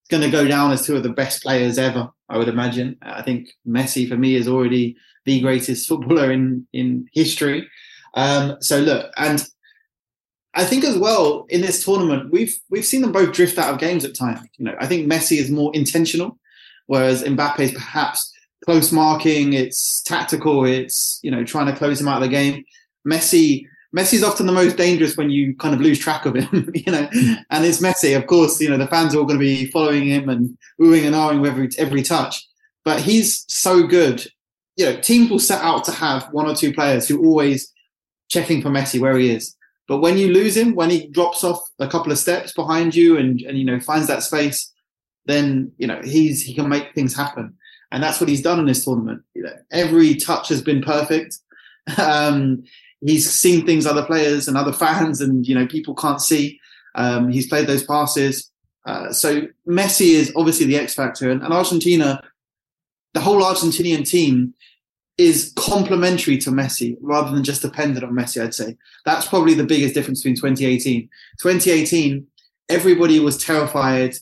going 0.10 0.24
to 0.24 0.30
go 0.30 0.48
down 0.48 0.72
as 0.72 0.86
two 0.86 0.96
of 0.96 1.04
the 1.04 1.10
best 1.10 1.44
players 1.44 1.78
ever. 1.78 2.10
I 2.30 2.38
would 2.38 2.48
imagine. 2.48 2.98
I 3.02 3.22
think 3.22 3.50
Messi, 3.68 4.08
for 4.08 4.18
me, 4.18 4.36
is 4.36 4.48
already 4.48 4.96
the 5.26 5.42
greatest 5.42 5.88
footballer 5.90 6.32
in 6.32 6.68
in 6.74 7.08
history. 7.14 7.68
Um, 8.16 8.58
so 8.62 8.80
look, 8.80 9.12
and 9.18 9.46
I 10.54 10.66
think 10.66 10.84
as 10.84 10.98
well 10.98 11.46
in 11.50 11.62
this 11.62 11.84
tournament, 11.84 12.32
we've 12.32 12.56
we've 12.70 12.86
seen 12.86 13.02
them 13.02 13.12
both 13.12 13.34
drift 13.34 13.58
out 13.58 13.74
of 13.74 13.80
games 13.80 14.06
at 14.06 14.16
times. 14.16 14.42
You 14.58 14.66
know, 14.66 14.76
I 14.80 14.88
think 14.88 15.12
Messi 15.12 15.38
is 15.38 15.50
more 15.50 15.72
intentional, 15.74 16.38
whereas 16.88 17.24
Mbappe 17.24 17.60
is 17.60 17.72
perhaps 17.72 18.32
close 18.66 18.92
marking. 18.92 19.54
It's 19.54 20.02
tactical. 20.04 20.66
It's 20.66 21.20
you 21.24 21.32
know 21.32 21.44
trying 21.44 21.68
to 21.68 21.76
close 21.76 22.00
him 22.00 22.08
out 22.08 22.22
of 22.22 22.30
the 22.30 22.36
game. 22.36 22.64
Messi 23.08 23.66
Messi's 23.96 24.24
often 24.24 24.48
the 24.48 24.52
most 24.52 24.76
dangerous 24.76 25.16
when 25.16 25.30
you 25.30 25.56
kind 25.56 25.76
of 25.76 25.82
lose 25.82 26.00
track 26.00 26.26
of 26.26 26.36
him, 26.36 26.72
you 26.74 26.92
know. 26.92 27.08
And 27.50 27.64
it's 27.64 27.80
Messi, 27.80 28.18
of 28.18 28.28
course. 28.28 28.60
You 28.60 28.70
know 28.70 28.78
the 28.78 28.88
fans 28.88 29.14
are 29.14 29.20
all 29.20 29.26
going 29.26 29.40
to 29.40 29.46
be 29.46 29.70
following 29.72 30.08
him 30.08 30.30
and 30.30 30.58
oohing 30.82 31.06
and 31.06 31.16
ahhing 31.16 31.42
with 31.42 31.52
every 31.52 31.70
every 31.78 32.02
touch. 32.02 32.46
But 32.84 33.02
he's 33.02 33.46
so 33.48 33.86
good. 33.86 34.26
You 34.76 34.86
know, 34.86 35.00
teams 35.00 35.30
will 35.30 35.40
set 35.40 35.62
out 35.62 35.84
to 35.86 35.92
have 35.92 36.28
one 36.32 36.48
or 36.48 36.56
two 36.56 36.74
players 36.74 37.08
who 37.08 37.24
always 37.24 37.72
checking 38.30 38.62
for 38.62 38.70
Messi 38.70 39.00
where 39.00 39.18
he 39.18 39.30
is. 39.30 39.56
But 39.88 40.00
when 40.00 40.18
you 40.18 40.34
lose 40.34 40.58
him, 40.58 40.74
when 40.74 40.90
he 40.90 41.08
drops 41.08 41.44
off 41.44 41.60
a 41.78 41.88
couple 41.88 42.12
of 42.12 42.18
steps 42.18 42.54
behind 42.54 42.96
you 42.96 43.18
and, 43.18 43.40
and 43.42 43.58
you 43.58 43.66
know 43.66 43.80
finds 43.80 44.08
that 44.08 44.24
space, 44.24 44.72
then 45.26 45.72
you 45.78 45.86
know 45.86 46.02
he's 46.04 46.42
he 46.42 46.56
can 46.56 46.68
make 46.68 46.96
things 46.96 47.16
happen, 47.16 47.56
and 47.92 48.02
that's 48.02 48.20
what 48.20 48.30
he's 48.30 48.42
done 48.42 48.60
in 48.60 48.66
this 48.66 48.84
tournament. 48.84 49.22
You 49.36 49.44
know, 49.44 49.54
every 49.72 50.16
touch 50.16 50.50
has 50.50 50.64
been 50.64 50.82
perfect. 50.82 51.38
Um, 51.98 52.64
he's 53.06 53.30
seen 53.30 53.66
things 53.66 53.86
other 53.86 54.06
players 54.06 54.48
and 54.48 54.58
other 54.58 54.74
fans 54.74 55.22
and 55.22 55.48
you 55.48 55.56
know 55.56 55.68
people 55.68 55.96
can't 55.96 56.22
see. 56.22 56.60
Um, 56.96 57.32
he's 57.32 57.48
played 57.48 57.68
those 57.68 57.84
passes. 57.84 58.52
Uh, 58.86 59.12
so 59.12 59.48
Messi 59.68 60.12
is 60.12 60.32
obviously 60.36 60.66
the 60.66 60.78
X 60.78 60.94
factor, 60.94 61.32
and, 61.32 61.42
and 61.42 61.54
Argentina, 61.54 62.22
the 63.14 63.22
whole 63.22 63.42
Argentinian 63.42 64.08
team 64.08 64.54
is 65.18 65.54
complementary 65.56 66.38
to 66.40 66.50
Messi 66.50 66.98
rather 67.02 67.32
than 67.32 67.44
just 67.44 67.62
dependent 67.62 68.04
on 68.04 68.14
Messi, 68.14 68.42
I'd 68.42 68.54
say. 68.54 68.76
That's 69.06 69.28
probably 69.28 69.54
the 69.54 69.64
biggest 69.64 69.94
difference 69.94 70.22
between 70.22 70.36
2018. 70.36 71.08
2018, 71.40 72.28
everybody 72.70 73.20
was 73.20 73.38
terrified 73.38 74.16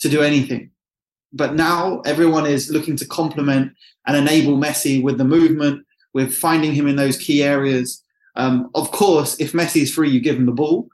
to 0.00 0.08
do 0.08 0.22
anything. 0.22 0.70
But 1.32 1.54
now 1.54 2.00
everyone 2.06 2.46
is 2.46 2.70
looking 2.70 2.96
to 2.96 3.06
complement 3.06 3.72
and 4.06 4.16
enable 4.16 4.56
Messi 4.56 5.02
with 5.02 5.18
the 5.18 5.24
movement, 5.24 5.84
with 6.14 6.34
finding 6.34 6.72
him 6.72 6.86
in 6.86 6.96
those 6.96 7.18
key 7.18 7.42
areas. 7.42 8.02
Um, 8.38 8.70
of 8.74 8.90
course, 8.92 9.38
if 9.40 9.52
Messi 9.52 9.82
is 9.82 9.92
free, 9.92 10.10
you 10.10 10.20
give 10.20 10.36
him 10.36 10.46
the 10.46 10.52
ball. 10.52 10.88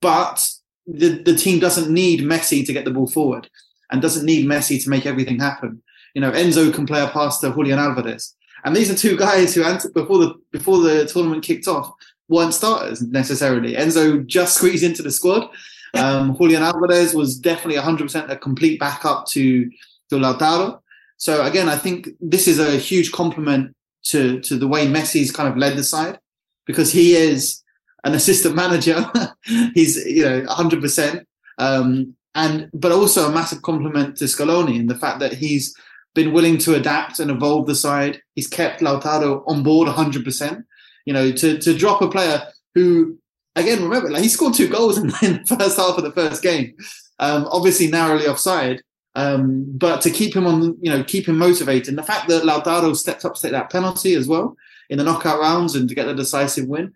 But 0.00 0.48
the, 0.86 1.22
the 1.22 1.34
team 1.34 1.58
doesn't 1.58 1.92
need 1.92 2.20
Messi 2.20 2.64
to 2.64 2.72
get 2.72 2.84
the 2.84 2.90
ball 2.92 3.08
forward 3.08 3.48
and 3.90 4.02
doesn't 4.02 4.26
need 4.26 4.46
Messi 4.46 4.82
to 4.84 4.90
make 4.90 5.06
everything 5.06 5.40
happen. 5.40 5.82
you 6.14 6.20
know, 6.20 6.30
Enzo 6.30 6.72
can 6.72 6.86
play 6.86 7.02
a 7.02 7.08
pass 7.08 7.40
to 7.40 7.52
Julian 7.52 7.78
Alvarez. 7.78 8.34
And 8.64 8.76
these 8.76 8.90
are 8.90 8.96
two 8.96 9.16
guys 9.16 9.54
who, 9.54 9.62
before 9.94 10.18
the 10.18 10.34
before 10.52 10.80
the 10.80 11.06
tournament 11.06 11.44
kicked 11.44 11.68
off, 11.68 11.92
weren't 12.28 12.54
starters 12.54 13.00
necessarily. 13.02 13.74
Enzo 13.74 14.26
just 14.26 14.56
squeezed 14.56 14.84
into 14.84 15.02
the 15.02 15.10
squad. 15.10 15.48
Um, 15.94 16.36
Julian 16.36 16.62
Alvarez 16.62 17.14
was 17.14 17.38
definitely 17.38 17.80
100% 17.80 18.28
a 18.28 18.36
complete 18.36 18.78
backup 18.80 19.26
to, 19.28 19.70
to 20.10 20.16
Lautaro. 20.16 20.80
So 21.16 21.44
again, 21.44 21.68
I 21.68 21.76
think 21.76 22.08
this 22.20 22.48
is 22.48 22.58
a 22.58 22.76
huge 22.76 23.12
compliment 23.12 23.74
to 24.04 24.40
to 24.40 24.56
the 24.56 24.68
way 24.68 24.86
Messi's 24.86 25.32
kind 25.32 25.48
of 25.48 25.56
led 25.56 25.76
the 25.76 25.82
side 25.82 26.18
because 26.66 26.92
he 26.92 27.14
is 27.14 27.62
an 28.04 28.14
assistant 28.14 28.54
manager. 28.54 29.04
He's 29.74 29.96
you 30.06 30.24
know 30.24 30.42
100%. 30.42 31.24
Um, 31.58 32.14
and 32.34 32.68
but 32.74 32.92
also 32.92 33.28
a 33.28 33.32
massive 33.32 33.62
compliment 33.62 34.16
to 34.18 34.24
Scaloni 34.24 34.78
in 34.78 34.86
the 34.88 34.98
fact 34.98 35.20
that 35.20 35.32
he's 35.32 35.74
been 36.14 36.34
willing 36.34 36.58
to 36.58 36.74
adapt 36.74 37.18
and 37.18 37.30
evolve 37.30 37.66
the 37.66 37.74
side. 37.74 38.20
He's 38.34 38.46
kept 38.46 38.82
Lautaro 38.82 39.42
on 39.46 39.62
board 39.62 39.88
100%. 39.88 40.64
You 41.06 41.12
know, 41.14 41.32
to 41.32 41.58
to 41.58 41.76
drop 41.76 42.02
a 42.02 42.08
player 42.08 42.42
who, 42.74 43.18
again, 43.54 43.82
remember, 43.82 44.10
like 44.10 44.22
he 44.22 44.28
scored 44.28 44.54
two 44.54 44.68
goals 44.68 44.98
in, 44.98 45.06
in 45.22 45.42
the 45.46 45.56
first 45.58 45.78
half 45.78 45.96
of 45.96 46.04
the 46.04 46.12
first 46.12 46.42
game. 46.42 46.74
Um, 47.18 47.46
obviously 47.50 47.86
narrowly 47.86 48.26
offside, 48.26 48.82
um, 49.14 49.64
but 49.78 50.02
to 50.02 50.10
keep 50.10 50.36
him 50.36 50.46
on, 50.46 50.76
you 50.82 50.90
know, 50.90 51.02
keep 51.02 51.26
him 51.26 51.38
motivated. 51.38 51.88
And 51.88 51.98
the 51.98 52.02
fact 52.02 52.28
that 52.28 52.42
Lautaro 52.42 52.94
stepped 52.94 53.24
up 53.24 53.34
to 53.34 53.40
take 53.40 53.52
that 53.52 53.70
penalty 53.70 54.14
as 54.14 54.28
well 54.28 54.54
in 54.90 54.98
the 54.98 55.04
knockout 55.04 55.40
rounds 55.40 55.74
and 55.74 55.88
to 55.88 55.94
get 55.94 56.06
the 56.06 56.14
decisive 56.14 56.66
win, 56.66 56.92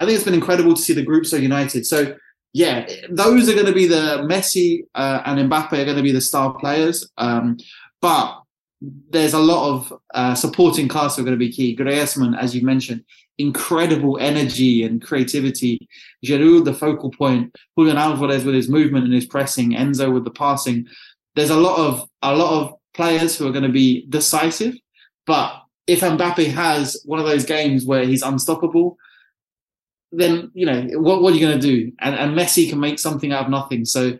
I 0.00 0.04
think 0.04 0.16
it's 0.16 0.24
been 0.24 0.34
incredible 0.34 0.74
to 0.74 0.82
see 0.82 0.92
the 0.92 1.02
group 1.02 1.26
so 1.26 1.36
united. 1.36 1.86
So 1.86 2.16
yeah, 2.52 2.88
those 3.10 3.48
are 3.48 3.54
going 3.54 3.66
to 3.66 3.72
be 3.72 3.86
the 3.86 4.26
Messi 4.28 4.82
uh, 4.94 5.22
and 5.24 5.50
Mbappe 5.50 5.72
are 5.72 5.84
going 5.84 5.96
to 5.96 6.02
be 6.02 6.12
the 6.12 6.20
star 6.20 6.54
players. 6.54 7.08
Um, 7.18 7.58
but 8.00 8.40
there's 8.80 9.34
a 9.34 9.38
lot 9.38 9.70
of 9.70 9.92
uh, 10.14 10.34
supporting 10.34 10.88
cast 10.88 11.18
are 11.18 11.22
going 11.22 11.32
to 11.32 11.38
be 11.38 11.52
key. 11.52 11.76
Griezmann, 11.76 12.38
as 12.38 12.54
you 12.54 12.62
mentioned, 12.62 13.04
incredible 13.38 14.18
energy 14.18 14.84
and 14.84 15.02
creativity. 15.02 15.88
Giroud, 16.24 16.64
the 16.64 16.74
focal 16.74 17.10
point. 17.10 17.54
Julian 17.76 17.98
Alvarez 17.98 18.44
with 18.44 18.54
his 18.54 18.68
movement 18.68 19.04
and 19.04 19.14
his 19.14 19.26
pressing. 19.26 19.72
Enzo 19.72 20.12
with 20.12 20.24
the 20.24 20.30
passing. 20.30 20.86
There's 21.34 21.50
a 21.50 21.56
lot 21.56 21.78
of 21.78 22.08
a 22.22 22.34
lot 22.34 22.62
of 22.62 22.74
players 22.94 23.36
who 23.36 23.46
are 23.46 23.52
going 23.52 23.64
to 23.64 23.68
be 23.68 24.06
decisive. 24.08 24.74
But 25.26 25.52
if 25.88 26.00
Mbappe 26.00 26.52
has 26.52 27.00
one 27.04 27.18
of 27.18 27.26
those 27.26 27.44
games 27.44 27.84
where 27.84 28.04
he's 28.04 28.22
unstoppable, 28.22 28.98
then 30.12 30.50
you 30.54 30.66
know 30.66 31.00
what, 31.00 31.22
what 31.22 31.32
are 31.32 31.36
you 31.36 31.46
going 31.46 31.58
to 31.58 31.66
do? 31.66 31.92
And, 32.00 32.14
and 32.14 32.38
Messi 32.38 32.68
can 32.68 32.78
make 32.78 32.98
something 32.98 33.32
out 33.32 33.46
of 33.46 33.50
nothing. 33.50 33.84
So 33.84 34.18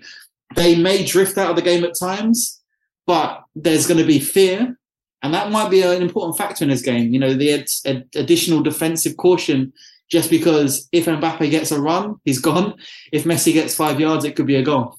they 0.57 0.75
may 0.75 1.05
drift 1.05 1.39
out 1.39 1.51
of 1.51 1.57
the 1.57 1.63
game 1.63 1.85
at 1.85 1.99
times, 1.99 2.61
but 3.07 3.45
there's 3.55 3.87
going 3.87 4.01
to 4.01 4.07
be 4.07 4.19
fear, 4.19 4.79
and 5.23 5.35
that 5.35 5.53
might 5.53 5.71
be 5.71 5.83
an 5.83 6.03
important 6.03 6.39
factor 6.39 6.65
in 6.65 6.71
this 6.71 6.83
game. 6.83 7.13
You 7.13 7.21
know, 7.21 7.35
the 7.35 7.53
ad- 7.53 7.71
ad- 7.85 8.09
additional 8.17 8.63
defensive 8.63 9.17
caution. 9.17 9.73
Just 10.11 10.31
because 10.31 10.89
if 10.91 11.05
Mbappe 11.05 11.51
gets 11.51 11.71
a 11.71 11.79
run, 11.79 12.19
he's 12.25 12.39
gone. 12.39 12.73
If 13.13 13.25
Messi 13.25 13.53
gets 13.53 13.75
five 13.75 14.01
yards, 14.01 14.25
it 14.25 14.37
could 14.37 14.47
be 14.47 14.57
a 14.57 14.63
goal. 14.63 14.97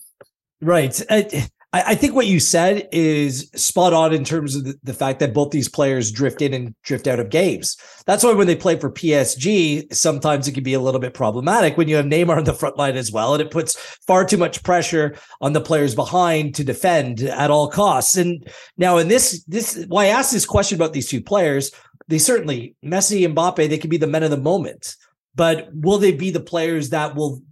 Right. 0.61 1.01
I, 1.09 1.49
I, 1.71 1.93
think 1.93 2.15
what 2.15 2.25
you 2.25 2.39
said 2.39 2.87
is 2.91 3.51
spot 3.53 3.93
on 3.93 4.11
in 4.11 4.23
terms 4.23 4.55
of 4.55 4.63
the, 4.63 4.79
the, 4.81 4.93
fact 4.93 5.19
that 5.19 5.35
both 5.35 5.51
these 5.51 5.69
players 5.69 6.11
drift 6.11 6.41
in 6.41 6.51
and 6.51 6.73
drift 6.81 7.05
out 7.05 7.19
of 7.19 7.29
games. 7.29 7.77
That's 8.07 8.23
why 8.23 8.33
when 8.33 8.47
they 8.47 8.55
play 8.55 8.79
for 8.79 8.89
PSG, 8.89 9.93
sometimes 9.93 10.47
it 10.47 10.53
can 10.53 10.63
be 10.63 10.73
a 10.73 10.79
little 10.79 10.99
bit 10.99 11.13
problematic 11.13 11.77
when 11.77 11.87
you 11.87 11.95
have 11.97 12.05
Neymar 12.05 12.37
on 12.37 12.43
the 12.43 12.55
front 12.55 12.77
line 12.77 12.97
as 12.97 13.11
well, 13.11 13.35
and 13.35 13.41
it 13.41 13.51
puts 13.51 13.75
far 14.07 14.25
too 14.25 14.37
much 14.37 14.63
pressure 14.63 15.15
on 15.41 15.53
the 15.53 15.61
players 15.61 15.93
behind 15.93 16.55
to 16.55 16.63
defend 16.63 17.21
at 17.21 17.51
all 17.51 17.69
costs. 17.69 18.17
And 18.17 18.47
now 18.77 18.97
in 18.97 19.07
this, 19.07 19.43
this 19.43 19.85
why 19.89 20.05
I 20.05 20.07
asked 20.07 20.31
this 20.31 20.47
question 20.47 20.75
about 20.75 20.93
these 20.93 21.07
two 21.07 21.21
players, 21.21 21.69
they 22.07 22.17
certainly 22.17 22.75
Messi 22.83 23.23
and 23.23 23.35
Mbappe, 23.35 23.69
they 23.69 23.77
can 23.77 23.91
be 23.91 23.97
the 23.97 24.07
men 24.07 24.23
of 24.23 24.31
the 24.31 24.37
moment. 24.37 24.95
But 25.35 25.69
will 25.71 25.99
they 25.99 26.13
be 26.13 26.31
the 26.31 26.39
players 26.39 26.89
that 26.89 27.15
will 27.15 27.43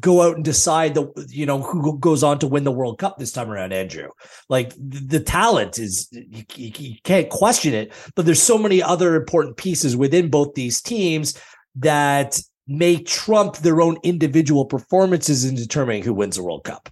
go 0.00 0.22
out 0.22 0.36
and 0.36 0.44
decide 0.44 0.94
the 0.94 1.08
you 1.28 1.46
know 1.46 1.62
who 1.62 1.98
goes 1.98 2.22
on 2.22 2.38
to 2.40 2.48
win 2.48 2.64
the 2.64 2.72
World 2.72 2.98
Cup 2.98 3.18
this 3.18 3.32
time 3.32 3.50
around, 3.50 3.72
Andrew. 3.72 4.08
Like 4.48 4.74
the, 4.76 5.20
talent 5.20 5.78
is 5.78 6.08
you, 6.12 6.44
you, 6.56 6.96
can't 7.04 7.30
question 7.30 7.72
it, 7.72 7.92
but 8.16 8.26
there's 8.26 8.42
so 8.42 8.58
many 8.58 8.82
other 8.82 9.14
important 9.14 9.56
pieces 9.56 9.96
within 9.96 10.30
both 10.30 10.54
these 10.54 10.80
teams 10.80 11.40
that 11.76 12.40
may 12.66 13.02
trump 13.02 13.58
their 13.58 13.80
own 13.80 13.96
individual 14.02 14.64
performances 14.64 15.44
in 15.44 15.54
determining 15.54 16.02
who 16.02 16.14
wins 16.14 16.36
the 16.36 16.42
World 16.42 16.64
Cup. 16.64 16.88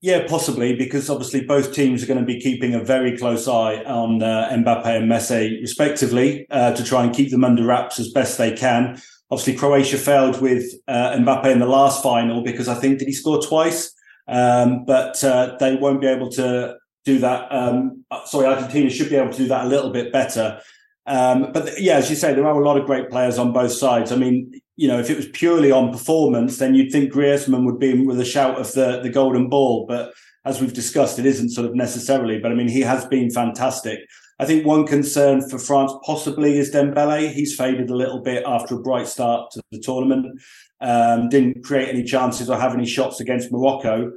Yeah, 0.00 0.26
possibly, 0.28 0.76
because 0.76 1.08
obviously 1.08 1.46
both 1.46 1.72
teams 1.72 2.02
are 2.02 2.06
going 2.06 2.20
to 2.20 2.26
be 2.26 2.38
keeping 2.38 2.74
a 2.74 2.84
very 2.84 3.16
close 3.16 3.48
eye 3.48 3.82
on 3.84 4.22
uh, 4.22 4.50
Mbappe 4.52 4.84
and 4.84 5.10
Messi, 5.10 5.58
respectively, 5.62 6.46
uh, 6.50 6.74
to 6.74 6.84
try 6.84 7.04
and 7.04 7.14
keep 7.14 7.30
them 7.30 7.42
under 7.42 7.64
wraps 7.64 7.98
as 7.98 8.12
best 8.12 8.36
they 8.36 8.52
can. 8.52 9.00
Obviously, 9.30 9.56
Croatia 9.56 9.98
failed 9.98 10.40
with 10.40 10.64
uh, 10.86 11.12
Mbappe 11.12 11.46
in 11.46 11.58
the 11.58 11.66
last 11.66 12.02
final 12.02 12.42
because 12.42 12.68
I 12.68 12.74
think 12.74 12.98
did 12.98 13.08
he 13.08 13.14
score 13.14 13.40
twice? 13.40 13.92
Um, 14.28 14.84
but 14.84 15.22
uh, 15.24 15.56
they 15.58 15.76
won't 15.76 16.00
be 16.00 16.06
able 16.06 16.30
to 16.32 16.76
do 17.04 17.18
that. 17.18 17.48
Um, 17.50 18.04
uh, 18.10 18.24
sorry, 18.26 18.46
Argentina 18.46 18.90
should 18.90 19.10
be 19.10 19.16
able 19.16 19.32
to 19.32 19.38
do 19.38 19.48
that 19.48 19.64
a 19.64 19.68
little 19.68 19.90
bit 19.90 20.12
better. 20.12 20.60
Um, 21.06 21.52
but 21.52 21.80
yeah, 21.80 21.96
as 21.96 22.08
you 22.08 22.16
say, 22.16 22.32
there 22.32 22.46
are 22.46 22.60
a 22.60 22.64
lot 22.64 22.78
of 22.78 22.86
great 22.86 23.10
players 23.10 23.38
on 23.38 23.52
both 23.52 23.72
sides. 23.72 24.10
I 24.10 24.16
mean, 24.16 24.60
you 24.76 24.88
know, 24.88 24.98
if 24.98 25.10
it 25.10 25.16
was 25.16 25.28
purely 25.28 25.70
on 25.70 25.92
performance, 25.92 26.58
then 26.58 26.74
you'd 26.74 26.90
think 26.90 27.12
Griezmann 27.12 27.64
would 27.64 27.78
be 27.78 28.04
with 28.04 28.18
a 28.20 28.24
shout 28.24 28.58
of 28.58 28.72
the 28.72 29.00
the 29.02 29.10
golden 29.10 29.48
ball. 29.48 29.86
But 29.86 30.12
as 30.44 30.60
we've 30.60 30.72
discussed, 30.72 31.18
it 31.18 31.26
isn't 31.26 31.50
sort 31.50 31.66
of 31.66 31.74
necessarily. 31.74 32.38
But 32.38 32.52
I 32.52 32.54
mean, 32.54 32.68
he 32.68 32.80
has 32.80 33.04
been 33.06 33.30
fantastic. 33.30 34.00
I 34.38 34.46
think 34.46 34.66
one 34.66 34.86
concern 34.86 35.48
for 35.48 35.58
France 35.58 35.92
possibly 36.04 36.58
is 36.58 36.72
Dembele. 36.72 37.32
He's 37.32 37.54
faded 37.54 37.90
a 37.90 37.96
little 37.96 38.20
bit 38.20 38.42
after 38.46 38.74
a 38.74 38.80
bright 38.80 39.06
start 39.06 39.52
to 39.52 39.62
the 39.70 39.78
tournament. 39.78 40.40
Um, 40.80 41.28
didn't 41.28 41.64
create 41.64 41.88
any 41.88 42.02
chances 42.02 42.50
or 42.50 42.58
have 42.58 42.74
any 42.74 42.86
shots 42.86 43.20
against 43.20 43.52
Morocco. 43.52 44.12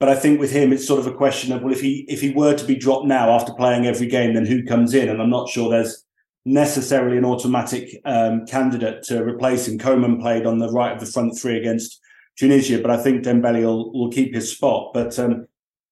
But 0.00 0.08
I 0.08 0.16
think 0.16 0.40
with 0.40 0.50
him, 0.50 0.72
it's 0.72 0.86
sort 0.86 0.98
of 0.98 1.06
a 1.06 1.14
question 1.14 1.52
of 1.52 1.62
well, 1.62 1.72
if 1.72 1.80
he 1.80 2.06
if 2.08 2.20
he 2.20 2.30
were 2.30 2.54
to 2.54 2.64
be 2.64 2.74
dropped 2.74 3.06
now 3.06 3.30
after 3.30 3.52
playing 3.52 3.86
every 3.86 4.06
game, 4.06 4.34
then 4.34 4.46
who 4.46 4.64
comes 4.64 4.94
in? 4.94 5.08
And 5.08 5.20
I'm 5.20 5.30
not 5.30 5.48
sure 5.48 5.70
there's 5.70 6.04
necessarily 6.46 7.18
an 7.18 7.24
automatic 7.24 8.00
um, 8.06 8.46
candidate 8.46 9.02
to 9.04 9.22
replace 9.22 9.68
him. 9.68 9.78
Coman 9.78 10.18
played 10.18 10.46
on 10.46 10.58
the 10.58 10.70
right 10.70 10.92
of 10.92 11.00
the 11.00 11.06
front 11.06 11.38
three 11.38 11.58
against 11.58 12.00
Tunisia, 12.38 12.80
but 12.80 12.90
I 12.90 12.96
think 12.96 13.24
Dembele 13.24 13.62
will, 13.62 13.92
will 13.92 14.10
keep 14.10 14.34
his 14.34 14.50
spot. 14.50 14.92
But 14.94 15.18
um, 15.18 15.46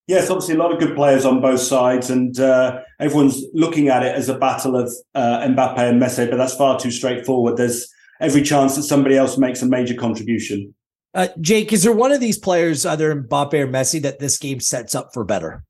yes, 0.09 0.31
obviously 0.31 0.57
a 0.57 0.59
lot 0.59 0.73
of 0.73 0.81
good 0.81 0.97
players 0.97 1.25
on 1.25 1.41
both 1.41 1.61
sides, 1.61 2.11
and 2.11 2.39
uh, 2.41 2.81
everyone's 2.99 3.45
looking 3.55 3.89
at 3.89 4.03
it 4.03 4.15
as 4.17 4.29
a 4.29 4.37
battle 4.37 4.75
of 4.75 4.93
uh, 5.15 5.41
Mbappe 5.47 5.79
and 5.79 6.03
Messi, 6.03 6.29
but 6.29 6.37
that's 6.37 6.57
far 6.57 6.81
too 6.81 6.91
straightforward. 6.91 7.57
There's 7.57 7.89
every 8.21 8.43
chance 8.43 8.75
that 8.75 8.83
somebody 8.83 9.17
else 9.17 9.39
makes 9.39 9.63
a 9.63 9.67
major 9.67 9.95
contribution. 9.95 10.75
Uh, 11.15 11.29
Jake, 11.41 11.73
is 11.73 11.85
there 11.85 11.93
one 11.93 12.13
of 12.13 12.21
these 12.21 12.39
players, 12.39 12.85
either 12.85 13.15
Mbappe 13.15 13.55
or 13.55 13.69
Messi, 13.69 14.03
that 14.03 14.19
this 14.19 14.39
game 14.39 14.61
sets 14.61 14.95
up 14.95 15.11
for 15.15 15.25
better? 15.25 15.65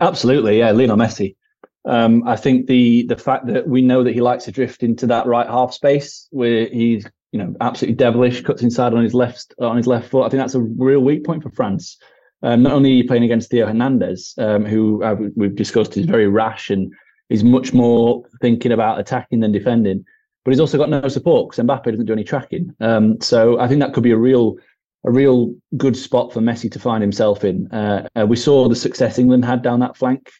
Absolutely, 0.00 0.58
yeah, 0.58 0.70
Lionel 0.70 0.96
Messi. 0.96 1.36
Um, 1.86 2.26
I 2.26 2.36
think 2.36 2.66
the 2.66 3.04
the 3.08 3.16
fact 3.16 3.46
that 3.46 3.68
we 3.68 3.82
know 3.82 4.02
that 4.04 4.14
he 4.14 4.22
likes 4.22 4.44
to 4.44 4.52
drift 4.52 4.82
into 4.82 5.06
that 5.08 5.26
right 5.26 5.46
half 5.46 5.74
space 5.74 6.28
where 6.30 6.66
he's 6.66 7.04
you 7.30 7.38
know 7.38 7.54
absolutely 7.60 7.96
devilish, 7.96 8.40
cuts 8.40 8.62
inside 8.62 8.94
on 8.94 9.02
his 9.02 9.12
left 9.12 9.54
on 9.58 9.76
his 9.76 9.86
left 9.86 10.08
foot. 10.08 10.24
I 10.24 10.30
think 10.30 10.40
that's 10.40 10.54
a 10.54 10.62
real 10.62 11.00
weak 11.00 11.24
point 11.24 11.42
for 11.42 11.50
France. 11.50 11.98
Um, 12.44 12.62
not 12.62 12.72
only 12.72 13.02
playing 13.02 13.24
against 13.24 13.50
Theo 13.50 13.66
Hernandez, 13.66 14.34
um, 14.38 14.66
who 14.66 15.02
uh, 15.02 15.16
we've 15.34 15.56
discussed 15.56 15.96
is 15.96 16.04
very 16.04 16.28
rash 16.28 16.68
and 16.68 16.92
is 17.30 17.42
much 17.42 17.72
more 17.72 18.22
thinking 18.42 18.70
about 18.70 19.00
attacking 19.00 19.40
than 19.40 19.50
defending, 19.50 20.04
but 20.44 20.50
he's 20.50 20.60
also 20.60 20.76
got 20.76 20.90
no 20.90 21.08
support 21.08 21.50
because 21.50 21.64
Mbappe 21.64 21.90
doesn't 21.90 22.04
do 22.04 22.12
any 22.12 22.22
tracking. 22.22 22.74
Um, 22.80 23.18
so 23.20 23.58
I 23.58 23.66
think 23.66 23.80
that 23.80 23.94
could 23.94 24.02
be 24.02 24.10
a 24.10 24.16
real 24.16 24.56
a 25.06 25.10
real 25.10 25.54
good 25.76 25.96
spot 25.96 26.32
for 26.32 26.40
Messi 26.40 26.70
to 26.72 26.78
find 26.78 27.02
himself 27.02 27.44
in. 27.44 27.70
Uh, 27.70 28.08
uh, 28.18 28.26
we 28.26 28.36
saw 28.36 28.68
the 28.68 28.76
success 28.76 29.18
England 29.18 29.44
had 29.44 29.62
down 29.62 29.80
that 29.80 29.96
flank. 29.96 30.30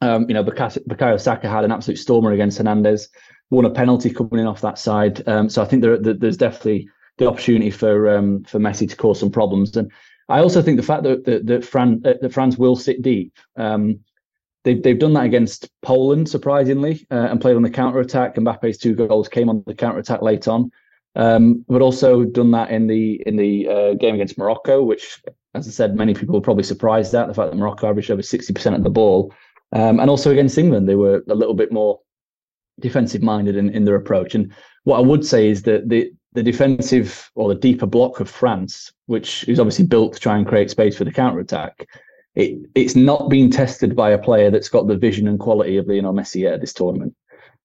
Um, 0.00 0.26
you 0.28 0.34
know, 0.34 0.44
Bukayo 0.44 1.18
Saka 1.18 1.48
had 1.48 1.64
an 1.64 1.72
absolute 1.72 1.98
stormer 1.98 2.32
against 2.32 2.58
Hernandez, 2.58 3.08
won 3.50 3.64
a 3.64 3.70
penalty 3.70 4.10
coming 4.10 4.40
in 4.40 4.46
off 4.46 4.60
that 4.60 4.78
side. 4.78 5.26
Um, 5.26 5.48
so 5.48 5.62
I 5.62 5.64
think 5.64 5.80
there, 5.80 5.98
there, 5.98 6.12
there's 6.12 6.36
definitely 6.36 6.88
the 7.16 7.26
opportunity 7.26 7.70
for 7.70 8.08
um, 8.14 8.44
for 8.44 8.58
Messi 8.58 8.88
to 8.88 8.96
cause 8.96 9.20
some 9.20 9.30
problems. 9.30 9.74
And 9.76 9.90
I 10.28 10.40
also 10.40 10.62
think 10.62 10.76
the 10.76 10.82
fact 10.82 11.02
that 11.02 11.24
that, 11.24 11.46
that, 11.46 11.76
uh, 11.76 12.14
that 12.20 12.32
France 12.32 12.56
will 12.56 12.76
sit 12.76 13.02
deep. 13.02 13.36
Um, 13.56 14.00
they've 14.64 14.82
they've 14.82 14.98
done 14.98 15.12
that 15.14 15.26
against 15.26 15.68
Poland 15.82 16.28
surprisingly 16.28 17.06
uh, 17.10 17.28
and 17.30 17.40
played 17.40 17.56
on 17.56 17.62
the 17.62 17.70
counter 17.70 18.00
attack. 18.00 18.36
And 18.36 18.46
Mbappe's 18.46 18.78
two 18.78 18.94
goals 18.94 19.28
came 19.28 19.48
on 19.48 19.62
the 19.66 19.74
counter 19.74 19.98
attack 19.98 20.22
late 20.22 20.48
on, 20.48 20.70
um, 21.14 21.64
but 21.68 21.82
also 21.82 22.24
done 22.24 22.50
that 22.52 22.70
in 22.70 22.86
the 22.86 23.22
in 23.26 23.36
the 23.36 23.68
uh, 23.68 23.94
game 23.94 24.14
against 24.14 24.38
Morocco, 24.38 24.82
which, 24.82 25.22
as 25.54 25.68
I 25.68 25.70
said, 25.70 25.94
many 25.94 26.14
people 26.14 26.34
were 26.34 26.40
probably 26.40 26.64
surprised 26.64 27.14
at 27.14 27.28
the 27.28 27.34
fact 27.34 27.50
that 27.50 27.56
Morocco 27.56 27.88
averaged 27.88 28.10
over 28.10 28.22
sixty 28.22 28.52
percent 28.52 28.76
of 28.76 28.82
the 28.82 28.90
ball, 28.90 29.32
um, 29.72 30.00
and 30.00 30.08
also 30.08 30.30
against 30.30 30.58
England 30.58 30.88
they 30.88 30.96
were 30.96 31.22
a 31.28 31.34
little 31.34 31.54
bit 31.54 31.70
more 31.70 32.00
defensive 32.80 33.22
minded 33.22 33.56
in, 33.56 33.70
in 33.70 33.84
their 33.84 33.96
approach. 33.96 34.34
And 34.34 34.52
what 34.84 34.98
I 34.98 35.02
would 35.02 35.24
say 35.24 35.48
is 35.48 35.62
that 35.62 35.88
the 35.88 36.12
the 36.32 36.42
defensive 36.42 37.30
or 37.36 37.48
the 37.48 37.60
deeper 37.60 37.86
block 37.86 38.18
of 38.18 38.28
France, 38.28 38.92
which 39.06 39.48
is 39.48 39.60
obviously 39.60 39.86
built 39.86 40.14
to 40.14 40.20
try 40.20 40.36
and 40.36 40.46
create 40.46 40.68
space 40.68 40.96
for 40.98 41.04
the 41.04 41.12
counter 41.12 41.38
attack, 41.38 41.86
it, 42.34 42.58
it's 42.74 42.96
not 42.96 43.30
been 43.30 43.50
tested 43.50 43.94
by 43.94 44.10
a 44.10 44.18
player 44.18 44.50
that's 44.50 44.68
got 44.68 44.88
the 44.88 44.96
vision 44.96 45.28
and 45.28 45.38
quality 45.38 45.76
of 45.76 45.86
Lionel 45.86 46.12
Messi 46.12 46.52
at 46.52 46.60
this 46.60 46.72
tournament. 46.72 47.14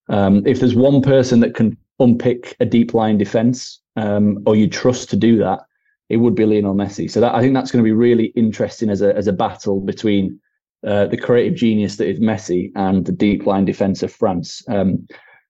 Um, 0.08 0.46
if 0.46 0.60
there's 0.60 0.76
one 0.76 1.02
person 1.02 1.40
that 1.40 1.56
can 1.56 1.76
unpick 1.98 2.56
a 2.60 2.64
deep 2.64 2.94
line 2.94 3.18
defense, 3.18 3.80
um, 3.96 4.40
or 4.46 4.54
you 4.54 4.68
trust 4.68 5.10
to 5.10 5.16
do 5.16 5.36
that, 5.38 5.60
it 6.08 6.18
would 6.18 6.36
be 6.36 6.44
Lionel 6.44 6.74
Messi. 6.74 7.10
So 7.10 7.20
that 7.20 7.34
I 7.34 7.40
think 7.40 7.54
that's 7.54 7.72
going 7.72 7.82
to 7.82 7.88
be 7.88 7.92
really 7.92 8.26
interesting 8.36 8.88
as 8.88 9.02
a 9.02 9.14
as 9.16 9.26
a 9.26 9.32
battle 9.32 9.80
between 9.80 10.40
uh, 10.86 11.06
the 11.06 11.16
creative 11.16 11.58
genius 11.58 11.96
that 11.96 12.08
is 12.08 12.20
Messi 12.20 12.72
and 12.74 13.04
the 13.04 13.12
deep 13.12 13.46
line 13.46 13.64
defense 13.64 14.02
of 14.02 14.12
France. 14.12 14.62
Um, 14.68 15.06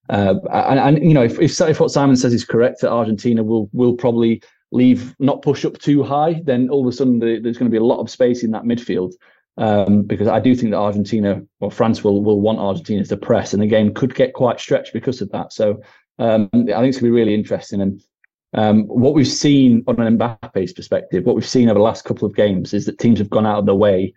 uh, 0.09 0.35
and, 0.53 0.79
and, 0.81 1.07
you 1.07 1.15
know, 1.15 1.23
if, 1.23 1.39
if, 1.41 1.61
if 1.61 1.79
what 1.79 1.91
Simon 1.91 2.17
says 2.17 2.35
is 2.35 2.45
correct, 2.45 2.81
that 2.81 2.91
Argentina 2.91 3.45
will 3.45 3.71
will 3.73 3.95
probably 3.95 4.43
leave 4.73 5.15
not 5.19 5.43
push 5.43 5.65
up 5.65 5.79
too 5.79 6.03
high, 6.03 6.41
then 6.45 6.69
all 6.69 6.81
of 6.81 6.93
a 6.93 6.97
sudden 6.97 7.21
the, 7.21 7.39
there's 7.41 7.59
going 7.59 7.71
to 7.71 7.75
be 7.75 7.77
a 7.77 7.85
lot 7.85 8.01
of 8.01 8.11
space 8.11 8.43
in 8.43 8.51
that 8.51 8.65
midfield. 8.65 9.13
Um, 9.57 10.03
because 10.03 10.27
I 10.27 10.41
do 10.41 10.55
think 10.55 10.71
that 10.71 10.79
Argentina 10.79 11.43
or 11.61 11.71
France 11.71 12.03
will 12.03 12.23
will 12.23 12.41
want 12.41 12.59
Argentina 12.59 13.05
to 13.05 13.17
press, 13.17 13.53
and 13.53 13.63
the 13.63 13.67
game 13.67 13.93
could 13.93 14.15
get 14.15 14.33
quite 14.33 14.59
stretched 14.59 14.93
because 14.93 15.21
of 15.21 15.31
that. 15.31 15.53
So 15.53 15.81
um, 16.19 16.49
I 16.53 16.57
think 16.57 16.69
it's 16.69 16.77
going 16.77 16.93
to 16.93 17.03
be 17.03 17.11
really 17.11 17.35
interesting. 17.35 17.81
And 17.81 18.03
um, 18.55 18.85
what 18.85 19.15
we've 19.15 19.29
seen 19.29 19.85
on 19.87 20.01
an 20.01 20.19
Mbappe's 20.19 20.73
perspective, 20.73 21.25
what 21.25 21.37
we've 21.37 21.47
seen 21.47 21.69
over 21.69 21.79
the 21.79 21.85
last 21.85 22.05
couple 22.05 22.27
of 22.27 22.35
games 22.35 22.75
is 22.75 22.87
that 22.87 22.99
teams 22.99 23.19
have 23.19 23.31
gone 23.31 23.47
out 23.47 23.59
of 23.59 23.67
their 23.67 23.75
way 23.75 24.15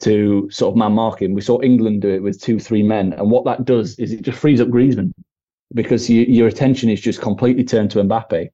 to 0.00 0.48
sort 0.50 0.72
of 0.72 0.76
man 0.76 0.92
marking. 0.92 1.34
We 1.34 1.40
saw 1.40 1.60
England 1.60 2.02
do 2.02 2.10
it 2.10 2.22
with 2.22 2.40
two, 2.40 2.58
three 2.58 2.82
men, 2.82 3.12
and 3.12 3.30
what 3.30 3.44
that 3.44 3.64
does 3.64 3.98
is 3.98 4.12
it 4.12 4.22
just 4.22 4.38
frees 4.38 4.60
up 4.60 4.68
Griezmann 4.68 5.12
because 5.74 6.08
you, 6.08 6.22
your 6.22 6.48
attention 6.48 6.88
is 6.88 7.00
just 7.00 7.20
completely 7.20 7.64
turned 7.64 7.90
to 7.92 7.98
Mbappe, 7.98 8.48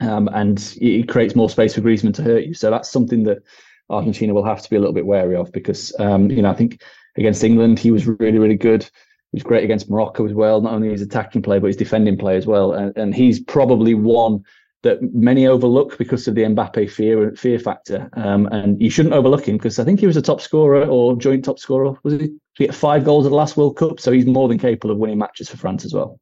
um, 0.00 0.28
and 0.32 0.74
it 0.80 1.08
creates 1.08 1.34
more 1.34 1.50
space 1.50 1.74
for 1.74 1.80
Griezmann 1.80 2.14
to 2.14 2.22
hurt 2.22 2.44
you. 2.44 2.54
So 2.54 2.70
that's 2.70 2.90
something 2.90 3.24
that 3.24 3.42
Argentina 3.88 4.34
will 4.34 4.44
have 4.44 4.62
to 4.62 4.70
be 4.70 4.76
a 4.76 4.78
little 4.78 4.94
bit 4.94 5.06
wary 5.06 5.36
of 5.36 5.50
because 5.52 5.94
um, 5.98 6.30
you 6.30 6.42
know 6.42 6.50
I 6.50 6.54
think 6.54 6.82
against 7.16 7.44
England 7.44 7.78
he 7.78 7.90
was 7.90 8.06
really, 8.06 8.38
really 8.38 8.56
good. 8.56 8.82
He 8.82 9.36
was 9.36 9.42
great 9.42 9.64
against 9.64 9.88
Morocco 9.88 10.26
as 10.26 10.32
well. 10.32 10.60
Not 10.60 10.72
only 10.72 10.90
his 10.90 11.02
attacking 11.02 11.42
play, 11.42 11.58
but 11.58 11.68
his 11.68 11.76
defending 11.76 12.18
play 12.18 12.36
as 12.36 12.46
well. 12.46 12.72
And, 12.72 12.96
and 12.96 13.14
he's 13.14 13.38
probably 13.38 13.94
one 13.94 14.42
that 14.82 14.98
many 15.14 15.46
overlook 15.46 15.98
because 15.98 16.26
of 16.26 16.34
the 16.34 16.42
Mbappe 16.42 16.90
fear 16.90 17.32
fear 17.32 17.58
factor. 17.58 18.08
Um, 18.14 18.46
and 18.46 18.80
you 18.80 18.90
shouldn't 18.90 19.14
overlook 19.14 19.46
him 19.46 19.56
because 19.56 19.78
I 19.78 19.84
think 19.84 20.00
he 20.00 20.06
was 20.06 20.16
a 20.16 20.22
top 20.22 20.40
scorer 20.40 20.84
or 20.86 21.16
joint 21.16 21.44
top 21.44 21.58
scorer. 21.58 21.94
Was 22.02 22.14
he? 22.14 22.30
He 22.56 22.66
get 22.66 22.74
five 22.74 23.04
goals 23.04 23.26
at 23.26 23.30
the 23.30 23.36
last 23.36 23.56
World 23.56 23.76
Cup, 23.76 24.00
so 24.00 24.12
he's 24.12 24.26
more 24.26 24.48
than 24.48 24.58
capable 24.58 24.90
of 24.90 24.98
winning 24.98 25.18
matches 25.18 25.48
for 25.48 25.56
France 25.56 25.84
as 25.84 25.94
well. 25.94 26.18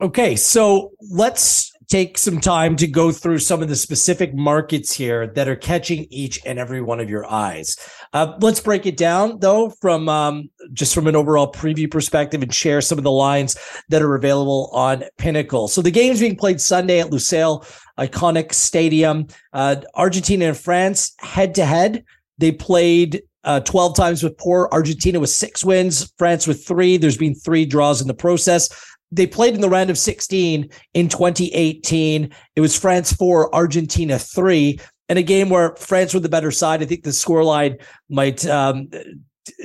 Okay, 0.00 0.34
so 0.34 0.90
let's 1.10 1.72
take 1.88 2.16
some 2.16 2.40
time 2.40 2.74
to 2.74 2.86
go 2.86 3.12
through 3.12 3.38
some 3.38 3.62
of 3.62 3.68
the 3.68 3.76
specific 3.76 4.34
markets 4.34 4.92
here 4.92 5.26
that 5.26 5.46
are 5.46 5.54
catching 5.54 6.06
each 6.10 6.40
and 6.44 6.58
every 6.58 6.80
one 6.80 6.98
of 6.98 7.10
your 7.10 7.30
eyes. 7.30 7.76
Uh, 8.12 8.36
let's 8.40 8.60
break 8.60 8.86
it 8.86 8.96
down 8.96 9.38
though 9.40 9.70
from 9.80 10.08
um, 10.08 10.50
just 10.72 10.94
from 10.94 11.06
an 11.06 11.16
overall 11.16 11.50
preview 11.50 11.90
perspective 11.90 12.42
and 12.42 12.54
share 12.54 12.80
some 12.80 12.98
of 12.98 13.04
the 13.04 13.10
lines 13.10 13.56
that 13.88 14.02
are 14.02 14.14
available 14.14 14.70
on 14.72 15.04
Pinnacle. 15.18 15.68
So 15.68 15.82
the 15.82 15.90
game's 15.90 16.20
being 16.20 16.36
played 16.36 16.60
Sunday 16.60 17.00
at 17.00 17.10
Lusail 17.10 17.66
iconic 17.98 18.54
stadium. 18.54 19.26
Uh, 19.52 19.76
Argentina 19.94 20.46
and 20.46 20.56
France 20.56 21.14
head 21.18 21.54
to 21.56 21.64
head. 21.64 22.04
They 22.38 22.52
played 22.52 23.22
uh, 23.44 23.60
12 23.60 23.96
times 23.96 24.22
with 24.22 24.38
poor. 24.38 24.68
Argentina 24.72 25.20
with 25.20 25.30
six 25.30 25.64
wins, 25.64 26.12
France 26.16 26.46
with 26.46 26.66
three. 26.66 26.96
There's 26.96 27.18
been 27.18 27.34
three 27.34 27.66
draws 27.66 28.00
in 28.00 28.08
the 28.08 28.14
process 28.14 28.68
they 29.12 29.26
played 29.26 29.54
in 29.54 29.60
the 29.60 29.68
round 29.68 29.90
of 29.90 29.98
16 29.98 30.68
in 30.94 31.08
2018. 31.08 32.30
It 32.56 32.60
was 32.60 32.76
France 32.76 33.12
4, 33.12 33.54
Argentina 33.54 34.18
3. 34.18 34.80
In 35.10 35.18
a 35.18 35.22
game 35.22 35.50
where 35.50 35.76
France 35.76 36.14
were 36.14 36.20
the 36.20 36.30
better 36.30 36.50
side, 36.50 36.82
I 36.82 36.86
think 36.86 37.04
the 37.04 37.10
scoreline 37.10 37.80
might 38.08 38.46
um, 38.46 38.88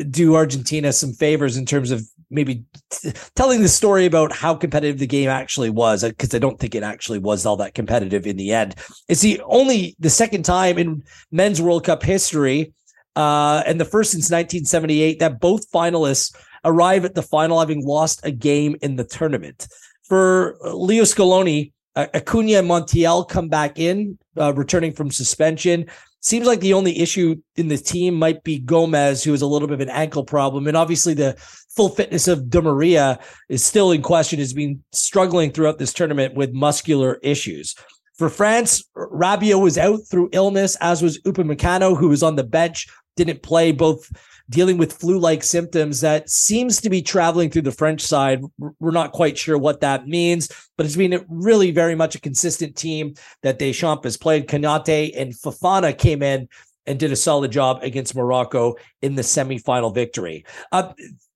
do 0.09 0.36
Argentina 0.36 0.91
some 0.91 1.13
favors 1.13 1.57
in 1.57 1.65
terms 1.65 1.91
of 1.91 2.03
maybe 2.30 2.63
t- 2.89 3.11
telling 3.36 3.61
the 3.61 3.69
story 3.69 4.05
about 4.05 4.32
how 4.32 4.53
competitive 4.53 4.99
the 4.99 5.07
game 5.07 5.30
actually 5.30 5.69
was, 5.69 6.03
because 6.03 6.34
I 6.34 6.39
don't 6.39 6.59
think 6.59 6.75
it 6.75 6.84
actually 6.84 7.19
was 7.19 7.45
all 7.45 7.57
that 7.57 7.73
competitive 7.73 8.28
in 8.28 8.38
the 8.38 8.51
end. 8.51 8.75
It's 9.07 9.21
the 9.21 9.41
only, 9.45 9.95
the 9.99 10.09
second 10.09 10.43
time 10.43 10.78
in 10.78 11.03
men's 11.32 11.61
World 11.61 11.86
Cup 11.86 12.03
history, 12.03 12.73
uh, 13.15 13.63
and 13.65 13.80
the 13.80 13.86
first 13.86 14.11
since 14.11 14.30
1978 14.30 15.19
that 15.19 15.39
both 15.39 15.71
finalists 15.71 16.36
arrive 16.65 17.05
at 17.05 17.15
the 17.15 17.23
final 17.23 17.59
having 17.59 17.86
lost 17.86 18.19
a 18.23 18.32
game 18.32 18.75
in 18.82 18.95
the 18.95 19.03
tournament. 19.03 19.67
For 20.03 20.57
Leo 20.61 21.03
Scaloni, 21.03 21.71
uh, 21.95 22.07
Acuna 22.13 22.59
and 22.59 22.69
Montiel 22.69 23.28
come 23.28 23.49
back 23.49 23.80
in, 23.80 24.17
uh, 24.39 24.53
returning 24.53 24.93
from 24.93 25.09
suspension. 25.09 25.88
Seems 26.28 26.45
like 26.45 26.59
the 26.59 26.73
only 26.73 26.99
issue 26.99 27.38
in 27.55 27.69
the 27.69 27.78
team 27.78 28.13
might 28.15 28.43
be 28.43 28.59
Gomez, 28.59 29.23
who 29.23 29.32
has 29.32 29.41
a 29.41 29.47
little 29.47 29.65
bit 29.65 29.75
of 29.75 29.80
an 29.80 29.89
ankle 29.89 30.25
problem. 30.25 30.67
And 30.67 30.75
obviously, 30.75 31.13
the 31.13 31.38
full 31.69 31.88
fitness 31.88 32.28
of 32.28 32.49
Di 32.49 32.59
Maria 32.59 33.17
is 33.47 33.63
still 33.63 33.93
in 33.93 34.01
question, 34.01 34.38
has 34.39 34.51
been 34.51 34.84
struggling 34.91 35.51
throughout 35.51 35.80
this 35.80 35.93
tournament 35.93 36.36
with 36.36 36.51
muscular 36.51 37.17
issues. 37.23 37.75
For 38.17 38.28
France, 38.28 38.84
Rabiot 38.93 39.61
was 39.61 39.78
out 39.78 40.01
through 40.11 40.28
illness, 40.34 40.75
as 40.82 41.01
was 41.01 41.17
Upamecano, 41.21 41.97
who 41.97 42.09
was 42.09 42.23
on 42.23 42.36
the 42.36 42.43
bench, 42.43 42.88
didn't 43.15 43.41
play 43.41 43.71
both 43.71 44.11
dealing 44.50 44.78
with 44.78 44.93
flu-like 44.93 45.43
symptoms 45.43 46.02
that 46.02 46.30
seems 46.30 46.80
to 46.82 46.89
be 46.89 47.02
traveling 47.02 47.50
through 47.50 47.64
the 47.64 47.72
French 47.72 48.02
side. 48.02 48.41
We're 48.58 48.91
not 48.91 49.12
quite 49.12 49.38
sure 49.38 49.58
what 49.58 49.82
that 49.82 50.08
means, 50.08 50.50
but 50.78 50.86
it's 50.86 50.95
been 50.95 51.26
really 51.28 51.72
very 51.72 51.95
much 51.95 52.16
a 52.16 52.22
consistent 52.22 52.76
team 52.76 53.16
that 53.43 53.60
Deschamps 53.60 54.06
has 54.06 54.18
played. 54.18 54.48
Konaté 54.48 55.12
and 55.16 55.34
Fofana 55.34 55.98
came 55.98 56.24
in 56.24 56.48
and 56.86 56.98
did 56.98 57.12
a 57.12 57.18
solid 57.18 57.52
job 57.52 57.80
against 57.82 58.16
Morocco 58.16 58.76
in 59.02 59.16
the 59.16 59.22
semifinal 59.22 59.93
victory. 59.93 60.45
Uh, 60.72 60.93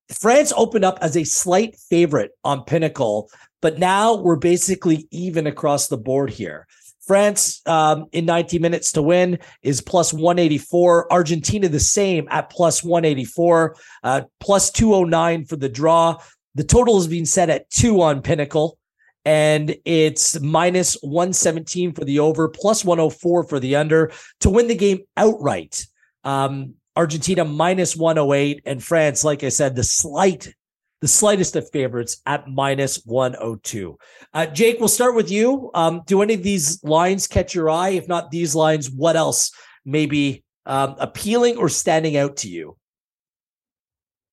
France 0.10 0.54
opened 0.56 0.86
up 0.86 0.98
as 1.02 1.16
a 1.18 1.24
slight 1.24 1.76
favorite 1.90 2.32
on 2.44 2.64
Pinnacle, 2.64 3.30
but 3.62 3.78
now 3.78 4.16
we're 4.16 4.36
basically 4.38 5.08
even 5.12 5.48
across 5.48 5.88
the 5.88 5.98
board 5.98 6.30
here. 6.30 6.68
France 7.06 7.62
um, 7.66 8.06
in 8.12 8.26
90 8.26 8.60
minutes 8.60 8.92
to 8.94 9.02
win 9.02 9.40
is 9.64 9.82
plus 9.82 10.14
184. 10.14 11.12
Argentina 11.12 11.68
the 11.68 11.80
same 11.80 12.28
at 12.30 12.50
plus 12.50 12.84
184, 12.84 13.76
uh, 14.04 14.22
plus 14.40 14.72
209 14.72 15.46
for 15.46 15.56
the 15.56 15.70
draw. 15.70 16.18
The 16.56 16.64
total 16.64 16.98
is 16.98 17.08
being 17.08 17.26
set 17.26 17.50
at 17.50 17.70
two 17.70 18.02
on 18.02 18.22
Pinnacle, 18.22 18.78
and 19.26 19.76
it's 19.86 20.40
minus 20.42 20.94
117 21.02 21.94
for 21.94 22.06
the 22.06 22.20
over, 22.20 22.48
plus 22.48 22.86
104 22.86 23.44
for 23.46 23.60
the 23.60 23.76
under 23.76 24.12
to 24.42 24.50
win 24.50 24.68
the 24.68 24.76
game 24.76 25.00
outright. 25.18 25.86
Um, 26.24 26.76
Argentina 26.96 27.46
minus 27.46 27.96
108, 27.96 28.62
and 28.66 28.84
France, 28.84 29.24
like 29.24 29.44
I 29.44 29.50
said, 29.50 29.76
the 29.76 29.84
slight 29.84 30.54
the 31.02 31.08
slightest 31.08 31.56
of 31.56 31.70
favorites 31.72 32.22
at 32.26 32.48
minus 32.48 33.04
102. 33.06 33.98
Uh, 34.34 34.46
Jake, 34.46 34.80
we'll 34.80 34.88
start 34.88 35.16
with 35.16 35.32
you. 35.32 35.72
Um, 35.74 36.04
do 36.06 36.22
any 36.22 36.36
of 36.36 36.44
these 36.44 36.84
lines 36.84 37.28
catch 37.28 37.56
your 37.56 37.70
eye? 37.70 37.90
If 37.90 38.08
not 38.08 38.32
these 38.32 38.56
lines, 38.56 38.90
what 38.90 39.16
else 39.16 39.52
may 39.84 40.06
be 40.06 40.44
um, 40.66 40.96
appealing 41.00 41.58
or 41.58 41.70
standing 41.70 42.18
out 42.18 42.38
to 42.38 42.50
you? 42.50 42.78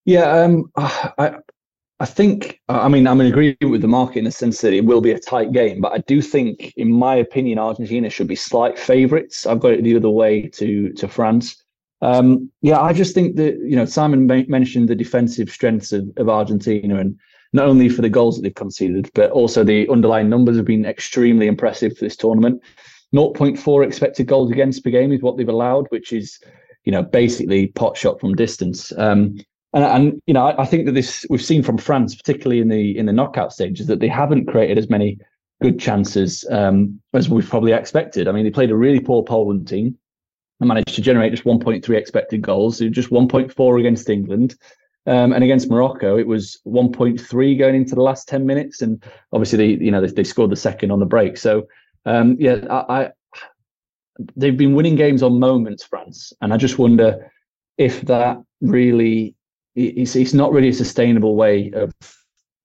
Yeah, 0.04 0.30
um, 0.30 0.70
I, 0.76 1.36
I 2.00 2.06
think, 2.06 2.60
I 2.68 2.88
mean, 2.88 3.06
I'm 3.06 3.20
in 3.20 3.26
agreement 3.26 3.70
with 3.70 3.82
the 3.82 3.88
market 3.88 4.18
in 4.18 4.24
the 4.24 4.30
sense 4.30 4.60
that 4.60 4.72
it 4.72 4.84
will 4.84 5.00
be 5.00 5.10
a 5.10 5.18
tight 5.18 5.52
game, 5.52 5.80
but 5.80 5.92
I 5.92 5.98
do 5.98 6.22
think, 6.22 6.72
in 6.76 6.92
my 6.92 7.16
opinion, 7.16 7.58
Argentina 7.58 8.08
should 8.08 8.28
be 8.28 8.36
slight 8.36 8.78
favourites. 8.78 9.46
I've 9.46 9.60
got 9.60 9.72
it 9.72 9.84
the 9.84 9.96
other 9.96 10.10
way 10.10 10.48
to 10.48 10.92
to 10.92 11.08
France. 11.08 11.62
Um, 12.00 12.50
yeah, 12.62 12.80
I 12.80 12.92
just 12.92 13.14
think 13.14 13.36
that 13.36 13.58
you 13.58 13.76
know 13.76 13.84
Simon 13.84 14.26
mentioned 14.26 14.88
the 14.88 14.94
defensive 14.94 15.50
strengths 15.50 15.92
of, 15.92 16.08
of 16.16 16.28
Argentina, 16.28 16.98
and 16.98 17.18
not 17.52 17.66
only 17.66 17.88
for 17.88 18.02
the 18.02 18.10
goals 18.10 18.36
that 18.36 18.42
they've 18.42 18.54
conceded, 18.54 19.10
but 19.14 19.30
also 19.30 19.64
the 19.64 19.88
underlying 19.88 20.28
numbers 20.28 20.56
have 20.56 20.66
been 20.66 20.86
extremely 20.86 21.46
impressive 21.46 21.96
for 21.96 22.04
this 22.04 22.16
tournament. 22.16 22.62
0.4 23.14 23.86
expected 23.86 24.26
goals 24.26 24.50
against 24.50 24.84
per 24.84 24.90
game 24.90 25.12
is 25.12 25.22
what 25.22 25.36
they've 25.36 25.48
allowed, 25.48 25.86
which 25.88 26.12
is 26.12 26.38
you 26.84 26.92
know 26.92 27.02
basically 27.02 27.68
pot 27.68 27.96
shot 27.96 28.20
from 28.20 28.34
distance. 28.34 28.92
Um, 28.96 29.38
and, 29.74 29.84
and, 29.84 30.22
you 30.26 30.34
know 30.34 30.46
I, 30.46 30.62
I 30.62 30.66
think 30.66 30.86
that 30.86 30.92
this 30.92 31.26
we've 31.28 31.42
seen 31.42 31.62
from 31.62 31.78
France, 31.78 32.14
particularly 32.14 32.60
in 32.60 32.68
the 32.68 32.96
in 32.96 33.06
the 33.06 33.12
knockout 33.12 33.52
stages, 33.52 33.86
that 33.88 34.00
they 34.00 34.08
haven't 34.08 34.46
created 34.46 34.78
as 34.78 34.88
many 34.88 35.18
good 35.60 35.80
chances 35.80 36.46
um, 36.52 37.00
as 37.14 37.28
we've 37.28 37.48
probably 37.48 37.72
expected. 37.72 38.28
I 38.28 38.32
mean, 38.32 38.44
they 38.44 38.50
played 38.50 38.70
a 38.70 38.76
really 38.76 39.00
poor 39.00 39.24
Poland 39.24 39.66
team 39.66 39.98
managed 40.66 40.94
to 40.94 41.02
generate 41.02 41.32
just 41.32 41.44
1.3 41.44 41.96
expected 41.96 42.42
goals, 42.42 42.78
just 42.78 43.10
1.4 43.10 43.80
against 43.80 44.08
England. 44.08 44.56
Um, 45.06 45.32
and 45.32 45.42
against 45.42 45.70
Morocco, 45.70 46.18
it 46.18 46.26
was 46.26 46.60
1.3 46.66 47.58
going 47.58 47.74
into 47.74 47.94
the 47.94 48.02
last 48.02 48.28
10 48.28 48.44
minutes, 48.44 48.82
and 48.82 49.02
obviously 49.32 49.56
they, 49.56 49.84
you 49.84 49.90
know, 49.90 50.02
they, 50.02 50.08
they 50.08 50.24
scored 50.24 50.50
the 50.50 50.56
second 50.56 50.90
on 50.90 51.00
the 51.00 51.06
break. 51.06 51.38
So, 51.38 51.66
um, 52.04 52.36
yeah, 52.38 52.66
I, 52.68 53.02
I, 53.02 53.10
they've 54.36 54.56
been 54.56 54.74
winning 54.74 54.96
games 54.96 55.22
on 55.22 55.38
moments, 55.38 55.82
France, 55.82 56.32
and 56.42 56.52
I 56.52 56.58
just 56.58 56.78
wonder 56.78 57.32
if 57.78 58.02
that 58.02 58.38
really 58.60 59.34
it's, 59.78 60.16
it's 60.16 60.34
not 60.34 60.52
really 60.52 60.68
a 60.68 60.74
sustainable 60.74 61.36
way 61.36 61.70
of, 61.72 61.92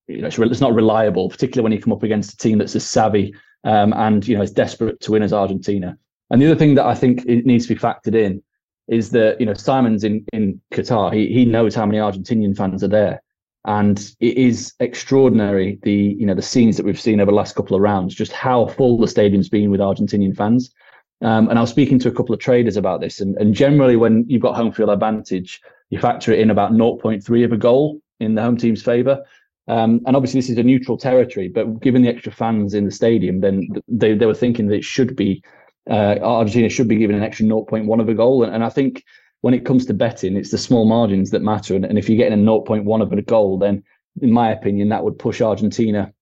you 0.08 0.22
know, 0.22 0.28
it's, 0.28 0.40
it's 0.40 0.62
not 0.62 0.74
reliable, 0.74 1.30
particularly 1.30 1.64
when 1.64 1.72
you 1.72 1.82
come 1.82 1.94
up 1.94 2.04
against 2.04 2.34
a 2.34 2.38
team 2.38 2.58
that's 2.58 2.76
as 2.76 2.86
savvy 2.86 3.34
um, 3.64 3.94
and 3.94 4.28
you 4.28 4.36
know 4.36 4.44
is 4.44 4.52
desperate 4.52 5.00
to 5.02 5.12
win 5.12 5.24
as 5.24 5.34
Argentina. 5.34 5.98
And 6.30 6.42
the 6.42 6.48
other 6.48 6.56
thing 6.56 6.76
that 6.76 6.86
I 6.86 6.96
think 6.96 7.26
it 7.26 7.46
needs 7.46 7.68
to 7.68 7.76
be 7.76 7.80
factored 7.80 8.16
in 8.16 8.42
is 8.88 9.12
that 9.12 9.40
you 9.40 9.46
know 9.46 9.54
Simon's 9.54 10.04
in 10.04 10.26
in 10.34 10.60
Qatar. 10.72 11.14
He 11.14 11.28
he 11.28 11.46
knows 11.46 11.76
how 11.76 11.86
many 11.86 12.00
Argentinian 12.00 12.56
fans 12.56 12.84
are 12.84 12.90
there, 12.90 13.22
and 13.66 13.98
it 14.20 14.38
is 14.38 14.74
extraordinary 14.80 15.80
the 15.84 16.16
you 16.20 16.26
know 16.26 16.36
the 16.36 16.42
scenes 16.42 16.78
that 16.78 16.86
we've 16.86 17.00
seen 17.00 17.20
over 17.20 17.32
the 17.32 17.36
last 17.36 17.56
couple 17.56 17.76
of 17.76 17.82
rounds. 17.82 18.16
Just 18.16 18.32
how 18.32 18.68
full 18.68 18.98
the 18.98 19.08
stadium's 19.08 19.50
been 19.50 19.72
with 19.72 19.80
Argentinian 19.80 20.36
fans. 20.36 20.74
Um, 21.22 21.48
and 21.48 21.58
I 21.58 21.62
was 21.62 21.70
speaking 21.70 22.00
to 22.00 22.10
a 22.10 22.12
couple 22.12 22.36
of 22.36 22.42
traders 22.42 22.76
about 22.76 23.00
this, 23.00 23.22
and, 23.22 23.38
and 23.38 23.54
generally 23.54 23.96
when 23.96 24.26
you've 24.28 24.42
got 24.42 24.58
home 24.58 24.74
field 24.74 24.90
advantage, 24.90 25.62
you 25.90 26.00
factor 26.00 26.34
it 26.34 26.40
in 26.40 26.50
about 26.50 26.74
0.3 26.74 27.46
of 27.46 27.54
a 27.54 27.58
goal 27.58 28.02
in 28.20 28.36
the 28.36 28.42
home 28.42 28.58
team's 28.58 28.82
favour. 28.82 29.24
Um, 29.70 30.02
and 30.06 30.18
obviously, 30.18 30.42
this 30.42 30.50
is 30.50 30.58
a 30.58 30.64
neutral 30.64 30.98
territory, 30.98 31.48
but 31.48 31.80
given 31.80 32.02
the 32.02 32.10
extra 32.10 32.34
fans 32.34 32.74
in 32.74 32.84
the 32.84 32.92
stadium, 32.92 33.40
then 33.40 33.70
they, 33.88 34.14
they 34.14 34.26
were 34.26 34.34
thinking 34.34 34.68
that 34.68 34.76
it 34.76 34.84
should 34.84 35.16
be 35.16 35.42
uh, 35.90 36.18
Argentina 36.22 36.70
should 36.70 36.88
be 36.88 36.96
given 36.96 37.16
an 37.16 37.24
extra 37.24 37.46
0.1 37.46 38.00
of 38.00 38.10
a 38.10 38.14
goal. 38.14 38.44
And, 38.44 38.54
and, 38.54 38.64
I 38.64 38.70
think 38.70 39.04
when 39.42 39.54
it 39.54 39.66
comes 39.66 39.86
to 39.88 39.94
betting, 39.94 40.38
it's 40.38 40.52
the 40.52 40.58
small 40.58 40.86
margins 40.86 41.32
that 41.32 41.42
matter. 41.42 41.76
And, 41.76 41.86
and, 41.86 41.98
if 41.98 42.08
you're 42.08 42.18
getting 42.18 42.40
a 42.40 42.52
0.1 42.52 43.02
of 43.02 43.12
a 43.12 43.22
goal, 43.22 43.58
then 43.58 43.84
in 44.22 44.32
my 44.32 44.52
opinion, 44.52 44.90
that 44.90 45.04
would 45.04 45.20
push 45.20 45.42
Argentina 45.42 46.14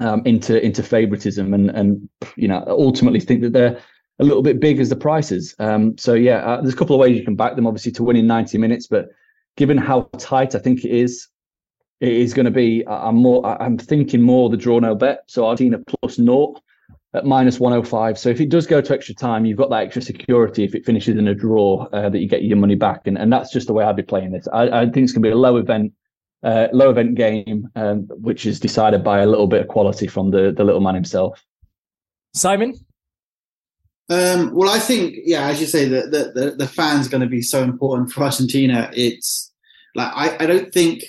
um, 0.00 0.22
into 0.24 0.62
into 0.62 0.82
favoritism 0.82 1.54
and 1.54 1.70
and 1.70 2.06
you 2.36 2.46
know 2.46 2.62
ultimately 2.68 3.18
think 3.18 3.40
that 3.40 3.54
they're 3.54 3.80
a 4.18 4.24
little 4.24 4.42
bit 4.42 4.60
big 4.60 4.80
as 4.80 4.88
the 4.88 4.96
prices. 4.96 5.54
Um, 5.58 5.96
so 5.98 6.14
yeah, 6.14 6.38
uh, 6.38 6.60
there's 6.60 6.74
a 6.74 6.76
couple 6.76 6.94
of 6.94 7.00
ways 7.00 7.16
you 7.16 7.24
can 7.24 7.36
back 7.36 7.54
them, 7.56 7.66
obviously, 7.66 7.92
to 7.92 8.02
win 8.02 8.16
in 8.16 8.26
90 8.26 8.58
minutes. 8.58 8.86
But 8.86 9.08
given 9.56 9.76
how 9.76 10.08
tight 10.18 10.54
I 10.54 10.58
think 10.58 10.84
it 10.84 10.90
is, 10.90 11.28
it 12.00 12.12
is 12.12 12.34
going 12.34 12.46
to 12.46 12.50
be. 12.50 12.86
I'm 12.86 13.16
more. 13.16 13.44
I'm 13.60 13.78
thinking 13.78 14.22
more 14.22 14.48
the 14.48 14.56
draw 14.56 14.78
no 14.78 14.94
bet. 14.94 15.24
So 15.26 15.46
Argentina 15.46 15.82
plus 15.86 16.18
naught 16.18 16.60
at 17.16 17.24
minus 17.24 17.58
105. 17.58 18.18
So 18.18 18.28
if 18.28 18.40
it 18.40 18.48
does 18.48 18.66
go 18.66 18.80
to 18.80 18.94
extra 18.94 19.14
time, 19.14 19.46
you've 19.46 19.56
got 19.58 19.70
that 19.70 19.82
extra 19.82 20.02
security 20.02 20.64
if 20.64 20.74
it 20.74 20.84
finishes 20.84 21.16
in 21.16 21.26
a 21.26 21.34
draw 21.34 21.86
uh, 21.92 22.10
that 22.10 22.18
you 22.18 22.28
get 22.28 22.44
your 22.44 22.58
money 22.58 22.74
back. 22.74 23.06
And, 23.06 23.16
and 23.16 23.32
that's 23.32 23.50
just 23.50 23.66
the 23.66 23.72
way 23.72 23.84
I'd 23.84 23.96
be 23.96 24.02
playing 24.02 24.32
this. 24.32 24.46
I, 24.52 24.68
I 24.68 24.80
think 24.84 25.04
it's 25.04 25.12
going 25.12 25.22
to 25.22 25.28
be 25.28 25.32
a 25.32 25.36
low 25.36 25.56
event, 25.56 25.92
uh, 26.42 26.68
low 26.72 26.90
event 26.90 27.14
game, 27.14 27.68
um, 27.74 28.02
which 28.10 28.44
is 28.44 28.60
decided 28.60 29.02
by 29.02 29.20
a 29.20 29.26
little 29.26 29.46
bit 29.46 29.62
of 29.62 29.68
quality 29.68 30.06
from 30.06 30.30
the, 30.30 30.52
the 30.52 30.64
little 30.64 30.80
man 30.80 30.94
himself. 30.94 31.42
Simon? 32.34 32.74
Um, 34.08 34.54
well, 34.54 34.70
I 34.70 34.78
think, 34.78 35.16
yeah, 35.24 35.48
as 35.48 35.60
you 35.60 35.66
say, 35.66 35.88
the, 35.88 36.02
the, 36.02 36.40
the, 36.40 36.50
the 36.52 36.68
fans 36.68 37.08
going 37.08 37.22
to 37.22 37.26
be 37.26 37.42
so 37.42 37.62
important 37.62 38.12
for 38.12 38.22
Argentina. 38.22 38.90
It's 38.92 39.52
like, 39.94 40.12
I, 40.14 40.44
I 40.44 40.46
don't 40.46 40.72
think 40.72 41.02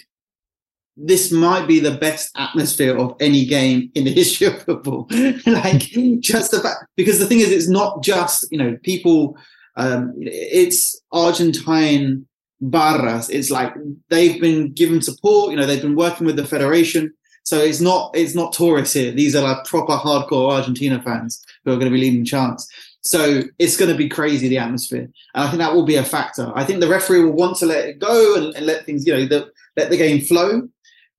this 0.98 1.32
might 1.32 1.68
be 1.68 1.80
the 1.80 1.92
best 1.92 2.32
atmosphere 2.36 2.98
of 2.98 3.16
any 3.20 3.46
game 3.46 3.92
in 3.96 4.04
the 4.04 4.14
history 4.22 4.48
of 4.48 4.62
football. 4.64 5.08
like 5.46 5.82
just 6.20 6.52
the 6.52 6.60
fact, 6.62 6.86
because 6.96 7.20
the 7.20 7.28
thing 7.28 7.40
is, 7.40 7.52
it's 7.52 7.70
not 7.70 8.04
just 8.04 8.48
you 8.52 8.58
know 8.58 8.78
people. 8.84 9.38
Um, 9.76 10.14
it's 10.18 11.00
Argentine 11.12 12.26
barras. 12.62 13.30
It's 13.30 13.52
like 13.52 13.74
they've 14.10 14.42
been 14.42 14.74
given 14.74 15.04
support. 15.04 15.52
You 15.52 15.58
know, 15.58 15.68
they've 15.68 15.82
been 15.82 15.96
working 15.96 16.26
with 16.26 16.36
the 16.36 16.46
federation. 16.46 17.14
So 17.44 17.60
it's 17.60 17.80
not 17.80 18.12
it's 18.14 18.36
not 18.36 18.52
tourists 18.52 18.94
here. 18.94 19.12
These 19.12 19.36
are 19.36 19.44
like 19.44 19.64
proper 19.66 19.94
hardcore 19.94 20.52
Argentina 20.52 21.02
fans 21.02 21.42
who 21.64 21.72
are 21.72 21.76
going 21.76 21.92
to 21.92 21.96
be 21.96 22.02
leading 22.02 22.26
chants. 22.26 22.68
So 23.02 23.44
it's 23.58 23.78
going 23.78 23.90
to 23.90 23.98
be 23.98 24.10
crazy 24.10 24.50
the 24.50 24.58
atmosphere, 24.58 25.10
and 25.34 25.44
I 25.44 25.48
think 25.48 25.60
that 25.60 25.74
will 25.74 25.86
be 25.86 25.96
a 25.96 26.04
factor. 26.04 26.52
I 26.56 26.66
think 26.66 26.82
the 26.82 26.90
referee 26.90 27.24
will 27.24 27.32
want 27.32 27.56
to 27.58 27.66
let 27.66 27.86
it 27.86 28.00
go 28.00 28.36
and, 28.36 28.54
and 28.54 28.66
let 28.66 28.86
things, 28.86 29.08
you 29.08 29.14
know, 29.14 29.26
the, 29.26 29.50
let 29.78 29.90
the 29.90 29.96
game 29.96 30.20
flow. 30.20 30.68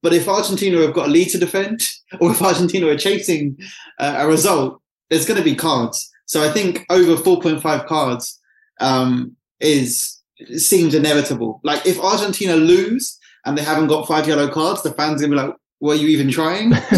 But 0.03 0.13
if 0.13 0.29
Argentina 0.29 0.81
have 0.83 0.95
got 0.95 1.09
a 1.09 1.11
lead 1.11 1.31
to 1.31 1.39
defend, 1.39 1.81
or 2.21 2.31
if 2.31 2.43
Argentina 2.43 2.87
are 2.87 2.99
chasing 2.99 3.59
uh, 3.99 4.17
a 4.19 4.27
result, 4.27 4.81
there's 5.11 5.27
going 5.27 5.39
to 5.39 5.45
be 5.45 5.55
cards. 5.55 6.11
So 6.27 6.43
I 6.43 6.51
think 6.51 6.85
over 6.91 7.17
4.5 7.17 7.87
cards 7.87 8.39
um, 8.81 9.35
is 9.61 10.19
seems 10.57 10.95
inevitable. 10.95 11.61
Like 11.65 11.85
if 11.87 11.99
Argentina 12.01 12.55
lose 12.55 13.19
and 13.45 13.57
they 13.57 13.63
haven't 13.63 13.89
got 13.89 14.07
five 14.07 14.29
yellow 14.29 14.49
cards, 14.49 14.83
the 14.83 14.93
fans 14.93 15.21
are 15.21 15.27
gonna 15.27 15.43
be 15.43 15.49
like, 15.49 15.57
"Were 15.81 15.95
you 15.95 16.09
even 16.09 16.31
trying?" 16.31 16.71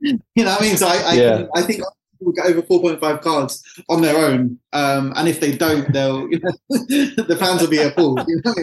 you 0.00 0.20
know 0.36 0.50
what 0.50 0.60
I 0.60 0.64
mean? 0.64 0.76
So 0.76 0.86
I, 0.86 0.96
I, 0.96 1.14
yeah. 1.14 1.44
I 1.56 1.62
think 1.62 1.82
will 2.24 2.32
get 2.32 2.46
over 2.46 2.62
4.5 2.62 3.22
cards 3.22 3.62
on 3.88 4.02
their 4.02 4.16
own. 4.16 4.58
Um, 4.72 5.12
and 5.16 5.28
if 5.28 5.40
they 5.40 5.56
don't, 5.56 5.92
they'll, 5.92 6.28
you 6.30 6.40
know, 6.40 6.52
the 6.68 7.36
fans 7.38 7.60
will 7.60 7.68
be 7.68 7.78
a 7.78 7.90
fool. 7.92 8.18
You, 8.26 8.40
know 8.44 8.54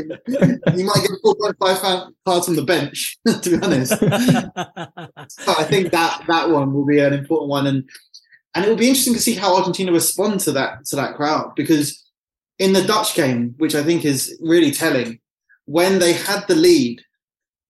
you 0.76 0.86
might 0.86 1.02
get 1.02 1.12
4.5 1.24 2.12
cards 2.26 2.50
on 2.50 2.56
the 2.56 2.64
bench, 2.64 3.18
to 3.28 3.50
be 3.50 3.64
honest. 3.64 3.92
so 4.00 5.54
I 5.58 5.64
think 5.64 5.92
that 5.92 6.24
that 6.28 6.50
one 6.50 6.74
will 6.74 6.86
be 6.86 7.00
an 7.00 7.14
important 7.14 7.50
one. 7.50 7.68
And, 7.68 7.90
and 8.56 8.66
it 8.66 8.70
will 8.70 8.78
be 8.78 8.90
interesting 8.90 9.14
to 9.14 9.20
see 9.20 9.36
how 9.36 9.56
Argentina 9.56 9.92
respond 9.92 10.40
to 10.42 10.52
that, 10.54 10.86
to 10.86 10.96
that 10.96 11.16
crowd, 11.16 11.54
because 11.56 12.04
in 12.58 12.74
the 12.74 12.84
Dutch 12.84 13.16
game, 13.16 13.56
which 13.58 13.76
I 13.76 13.84
think 13.84 14.06
is 14.06 14.38
really 14.42 14.72
telling, 14.72 15.20
when 15.66 16.00
they 16.00 16.14
had 16.14 16.48
the 16.48 16.56
lead 16.56 17.02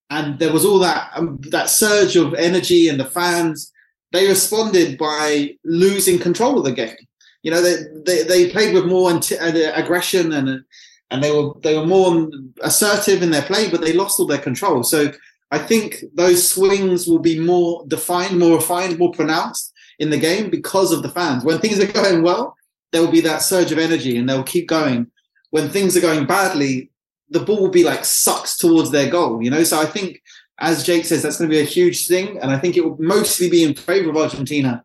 and 0.09 0.39
there 0.39 0.51
was 0.51 0.65
all 0.65 0.79
that, 0.79 1.11
um, 1.15 1.39
that 1.51 1.69
surge 1.69 2.15
of 2.15 2.33
energy 2.33 2.87
and 2.87 2.99
the 2.99 3.05
fans, 3.05 3.71
they 4.12 4.28
responded 4.28 4.97
by 4.97 5.55
losing 5.64 6.20
control 6.20 6.57
of 6.57 6.66
the 6.66 6.72
game. 6.72 6.95
You 7.43 7.51
know, 7.51 7.62
they 7.62 7.84
they, 8.05 8.24
they 8.24 8.51
played 8.51 8.74
with 8.74 8.86
more 8.86 9.12
uh, 9.12 9.72
aggression 9.76 10.34
and 10.34 10.64
and 11.12 11.24
they 11.24 11.32
were 11.32 11.53
they 11.62 11.78
were 11.78 11.86
more 11.86 12.30
assertive 12.62 13.24
in 13.24 13.32
their 13.32 13.41
play, 13.43 13.70
but 13.70 13.82
they 13.82 13.93
lost 13.93 14.20
all 14.20 14.28
their 14.28 14.38
control. 14.38 14.84
So 14.84 15.12
I 15.51 15.57
think 15.57 16.03
those 16.14 16.47
swings 16.47 17.07
will 17.07 17.20
be 17.20 17.39
more 17.39 17.84
defined, 17.88 18.38
more 18.38 18.57
refined, 18.57 18.99
more 18.99 19.12
pronounced 19.12 19.74
in 19.97 20.10
the 20.10 20.18
game 20.18 20.49
because 20.49 20.91
of 20.91 21.01
the 21.01 21.10
fans. 21.10 21.43
When 21.43 21.60
things 21.60 21.80
are 21.80 21.91
going 21.91 22.22
well, 22.22 22.55
there 22.91 23.01
will 23.01 23.12
be 23.12 23.22
that 23.22 23.41
surge 23.41 23.72
of 23.72 23.80
energy 23.80 24.18
and 24.18 24.30
they'll 24.30 24.43
keep 24.43 24.68
going. 24.68 25.07
When 25.51 25.70
things 25.70 25.97
are 25.97 26.01
going 26.01 26.26
badly, 26.26 26.91
the 27.30 27.39
ball 27.39 27.62
will 27.62 27.70
be 27.70 27.84
like 27.84 28.05
sucks 28.05 28.57
towards 28.57 28.91
their 28.91 29.10
goal, 29.10 29.41
you 29.41 29.49
know. 29.49 29.64
So 29.64 29.80
I 29.80 29.86
think 29.86 30.22
as 30.60 30.84
Jake 30.84 31.05
says, 31.05 31.24
that's 31.24 31.38
going 31.38 31.49
to 31.49 31.55
be 31.55 31.62
a 31.62 31.66
huge 31.66 32.07
thing, 32.07 32.38
and 32.39 32.51
I 32.51 32.57
think 32.57 32.76
it 32.76 32.84
will 32.84 32.97
mostly 32.99 33.49
be 33.49 33.64
in 33.64 33.74
favour 33.74 34.10
of 34.10 34.18
Argentina. 34.18 34.84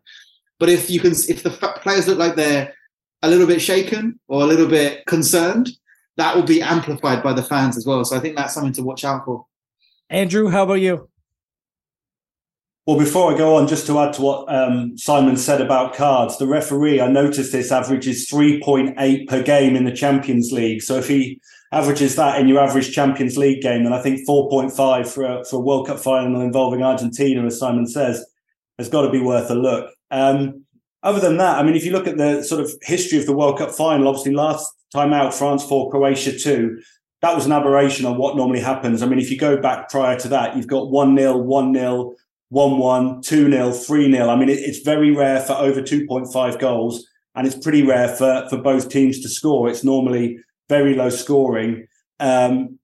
But 0.59 0.69
if 0.69 0.89
you 0.89 0.99
can, 0.99 1.11
if 1.11 1.43
the 1.43 1.49
players 1.81 2.07
look 2.07 2.17
like 2.17 2.35
they're 2.35 2.73
a 3.21 3.29
little 3.29 3.47
bit 3.47 3.61
shaken 3.61 4.19
or 4.27 4.43
a 4.43 4.45
little 4.45 4.67
bit 4.67 5.05
concerned, 5.05 5.69
that 6.17 6.35
will 6.35 6.43
be 6.43 6.61
amplified 6.61 7.21
by 7.21 7.33
the 7.33 7.43
fans 7.43 7.77
as 7.77 7.85
well. 7.85 8.05
So 8.05 8.15
I 8.15 8.19
think 8.19 8.37
that's 8.37 8.53
something 8.53 8.73
to 8.73 8.83
watch 8.83 9.03
out 9.03 9.25
for. 9.25 9.45
Andrew, 10.09 10.49
how 10.49 10.63
about 10.63 10.75
you? 10.75 11.09
Well, 12.85 12.99
before 12.99 13.33
I 13.33 13.37
go 13.37 13.55
on, 13.55 13.67
just 13.67 13.87
to 13.87 13.97
add 13.97 14.13
to 14.13 14.21
what 14.21 14.53
um, 14.53 14.95
Simon 14.95 15.37
said 15.37 15.59
about 15.59 15.95
cards, 15.95 16.37
the 16.37 16.45
referee, 16.45 17.01
I 17.01 17.07
noticed 17.07 17.51
this 17.51 17.71
averages 17.71 18.29
3.8 18.29 19.27
per 19.27 19.41
game 19.41 19.75
in 19.75 19.85
the 19.85 19.91
Champions 19.91 20.51
League. 20.51 20.83
So 20.83 20.95
if 20.97 21.07
he 21.07 21.41
averages 21.71 22.15
that 22.15 22.39
in 22.39 22.47
your 22.47 22.59
average 22.59 22.93
Champions 22.93 23.37
League 23.37 23.61
game, 23.61 23.83
then 23.83 23.93
I 23.93 24.01
think 24.01 24.27
4.5 24.27 25.07
for 25.07 25.25
a, 25.25 25.45
for 25.45 25.57
a 25.57 25.59
World 25.59 25.87
Cup 25.87 25.99
final 25.99 26.41
involving 26.41 26.83
Argentina, 26.83 27.45
as 27.45 27.59
Simon 27.59 27.87
says, 27.87 28.25
has 28.77 28.89
got 28.89 29.01
to 29.01 29.11
be 29.11 29.21
worth 29.21 29.49
a 29.49 29.55
look. 29.55 29.91
Um, 30.11 30.65
other 31.03 31.19
than 31.19 31.37
that, 31.37 31.59
I 31.59 31.63
mean, 31.63 31.75
if 31.75 31.85
you 31.85 31.91
look 31.91 32.07
at 32.07 32.17
the 32.17 32.43
sort 32.43 32.61
of 32.61 32.71
history 32.81 33.19
of 33.19 33.25
the 33.25 33.35
World 33.35 33.57
Cup 33.57 33.71
final, 33.71 34.07
obviously 34.07 34.33
last 34.33 34.71
time 34.91 35.13
out, 35.13 35.33
France 35.33 35.63
4, 35.65 35.91
Croatia 35.91 36.37
2, 36.37 36.81
that 37.21 37.35
was 37.35 37.45
an 37.45 37.51
aberration 37.51 38.05
on 38.05 38.17
what 38.17 38.35
normally 38.35 38.59
happens. 38.59 39.01
I 39.01 39.07
mean, 39.07 39.19
if 39.19 39.31
you 39.31 39.37
go 39.37 39.57
back 39.57 39.89
prior 39.89 40.17
to 40.19 40.27
that, 40.29 40.55
you've 40.55 40.67
got 40.67 40.91
1 40.91 41.17
0, 41.17 41.37
1 41.37 41.73
0, 41.73 42.15
1 42.49 42.77
1, 42.77 43.21
2 43.21 43.51
0, 43.51 43.71
3 43.71 44.11
0. 44.11 44.29
I 44.29 44.35
mean, 44.35 44.49
it, 44.49 44.59
it's 44.59 44.79
very 44.79 45.11
rare 45.11 45.41
for 45.41 45.53
over 45.53 45.81
2.5 45.81 46.59
goals, 46.59 47.07
and 47.35 47.47
it's 47.47 47.57
pretty 47.57 47.83
rare 47.83 48.09
for, 48.09 48.47
for 48.49 48.57
both 48.57 48.89
teams 48.89 49.21
to 49.21 49.29
score. 49.29 49.69
It's 49.69 49.83
normally 49.83 50.39
very 50.69 50.95
low 50.95 51.09
scoring. 51.09 51.87
Um, 52.19 52.79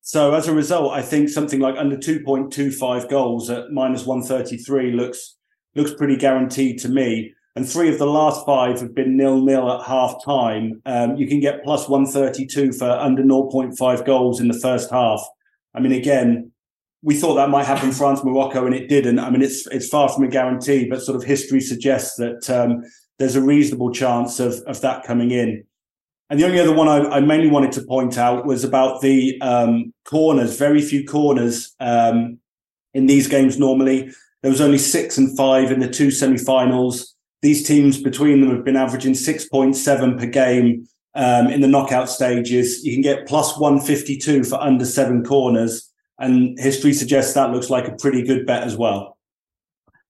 so 0.00 0.34
as 0.34 0.48
a 0.48 0.54
result, 0.54 0.92
I 0.92 1.02
think 1.02 1.28
something 1.28 1.60
like 1.60 1.76
under 1.78 1.96
2.25 1.96 3.08
goals 3.08 3.48
at 3.50 3.70
minus 3.70 4.04
133 4.04 4.92
looks 4.92 5.36
looks 5.74 5.94
pretty 5.94 6.16
guaranteed 6.16 6.78
to 6.80 6.88
me. 6.88 7.32
And 7.54 7.68
three 7.68 7.88
of 7.88 7.98
the 7.98 8.06
last 8.06 8.44
five 8.46 8.80
have 8.80 8.94
been 8.94 9.16
nil 9.16 9.40
nil 9.40 9.70
at 9.70 9.86
half 9.86 10.24
time. 10.24 10.82
Um, 10.86 11.16
you 11.16 11.26
can 11.26 11.38
get 11.38 11.62
plus 11.62 11.88
132 11.88 12.72
for 12.72 12.90
under 12.90 13.22
0.5 13.22 14.06
goals 14.06 14.40
in 14.40 14.48
the 14.48 14.58
first 14.58 14.90
half. 14.90 15.22
I 15.74 15.80
mean, 15.80 15.92
again, 15.92 16.50
we 17.02 17.14
thought 17.14 17.34
that 17.34 17.50
might 17.50 17.66
happen 17.66 17.92
France 17.92 18.22
Morocco, 18.24 18.64
and 18.64 18.74
it 18.74 18.88
didn't. 18.88 19.18
I 19.18 19.28
mean, 19.30 19.42
it's 19.42 19.66
it's 19.68 19.88
far 19.88 20.08
from 20.08 20.24
a 20.24 20.28
guarantee, 20.28 20.88
but 20.88 21.02
sort 21.02 21.16
of 21.16 21.24
history 21.24 21.60
suggests 21.60 22.16
that 22.16 22.48
um, 22.48 22.82
there's 23.18 23.36
a 23.36 23.42
reasonable 23.42 23.92
chance 23.92 24.40
of 24.40 24.54
of 24.66 24.80
that 24.80 25.04
coming 25.04 25.30
in. 25.30 25.64
And 26.32 26.40
the 26.40 26.46
only 26.46 26.60
other 26.60 26.72
one 26.72 26.88
I, 26.88 27.16
I 27.16 27.20
mainly 27.20 27.50
wanted 27.50 27.72
to 27.72 27.82
point 27.82 28.16
out 28.16 28.46
was 28.46 28.64
about 28.64 29.02
the 29.02 29.38
um, 29.42 29.92
corners. 30.06 30.56
Very 30.56 30.80
few 30.80 31.04
corners 31.04 31.76
um, 31.78 32.38
in 32.94 33.04
these 33.04 33.28
games 33.28 33.58
normally. 33.58 34.10
There 34.40 34.50
was 34.50 34.62
only 34.62 34.78
six 34.78 35.18
and 35.18 35.36
five 35.36 35.70
in 35.70 35.80
the 35.80 35.90
two 35.90 36.10
semi-finals. 36.10 37.14
These 37.42 37.66
teams 37.68 38.00
between 38.00 38.40
them 38.40 38.48
have 38.48 38.64
been 38.64 38.78
averaging 38.78 39.12
6.7 39.12 40.18
per 40.18 40.24
game 40.24 40.88
um, 41.14 41.48
in 41.48 41.60
the 41.60 41.68
knockout 41.68 42.08
stages. 42.08 42.82
You 42.82 42.94
can 42.94 43.02
get 43.02 43.28
plus 43.28 43.58
152 43.58 44.44
for 44.44 44.58
under 44.58 44.86
seven 44.86 45.22
corners. 45.22 45.92
And 46.18 46.58
history 46.58 46.94
suggests 46.94 47.34
that 47.34 47.50
looks 47.50 47.68
like 47.68 47.88
a 47.88 47.96
pretty 47.96 48.22
good 48.22 48.46
bet 48.46 48.62
as 48.62 48.74
well. 48.74 49.18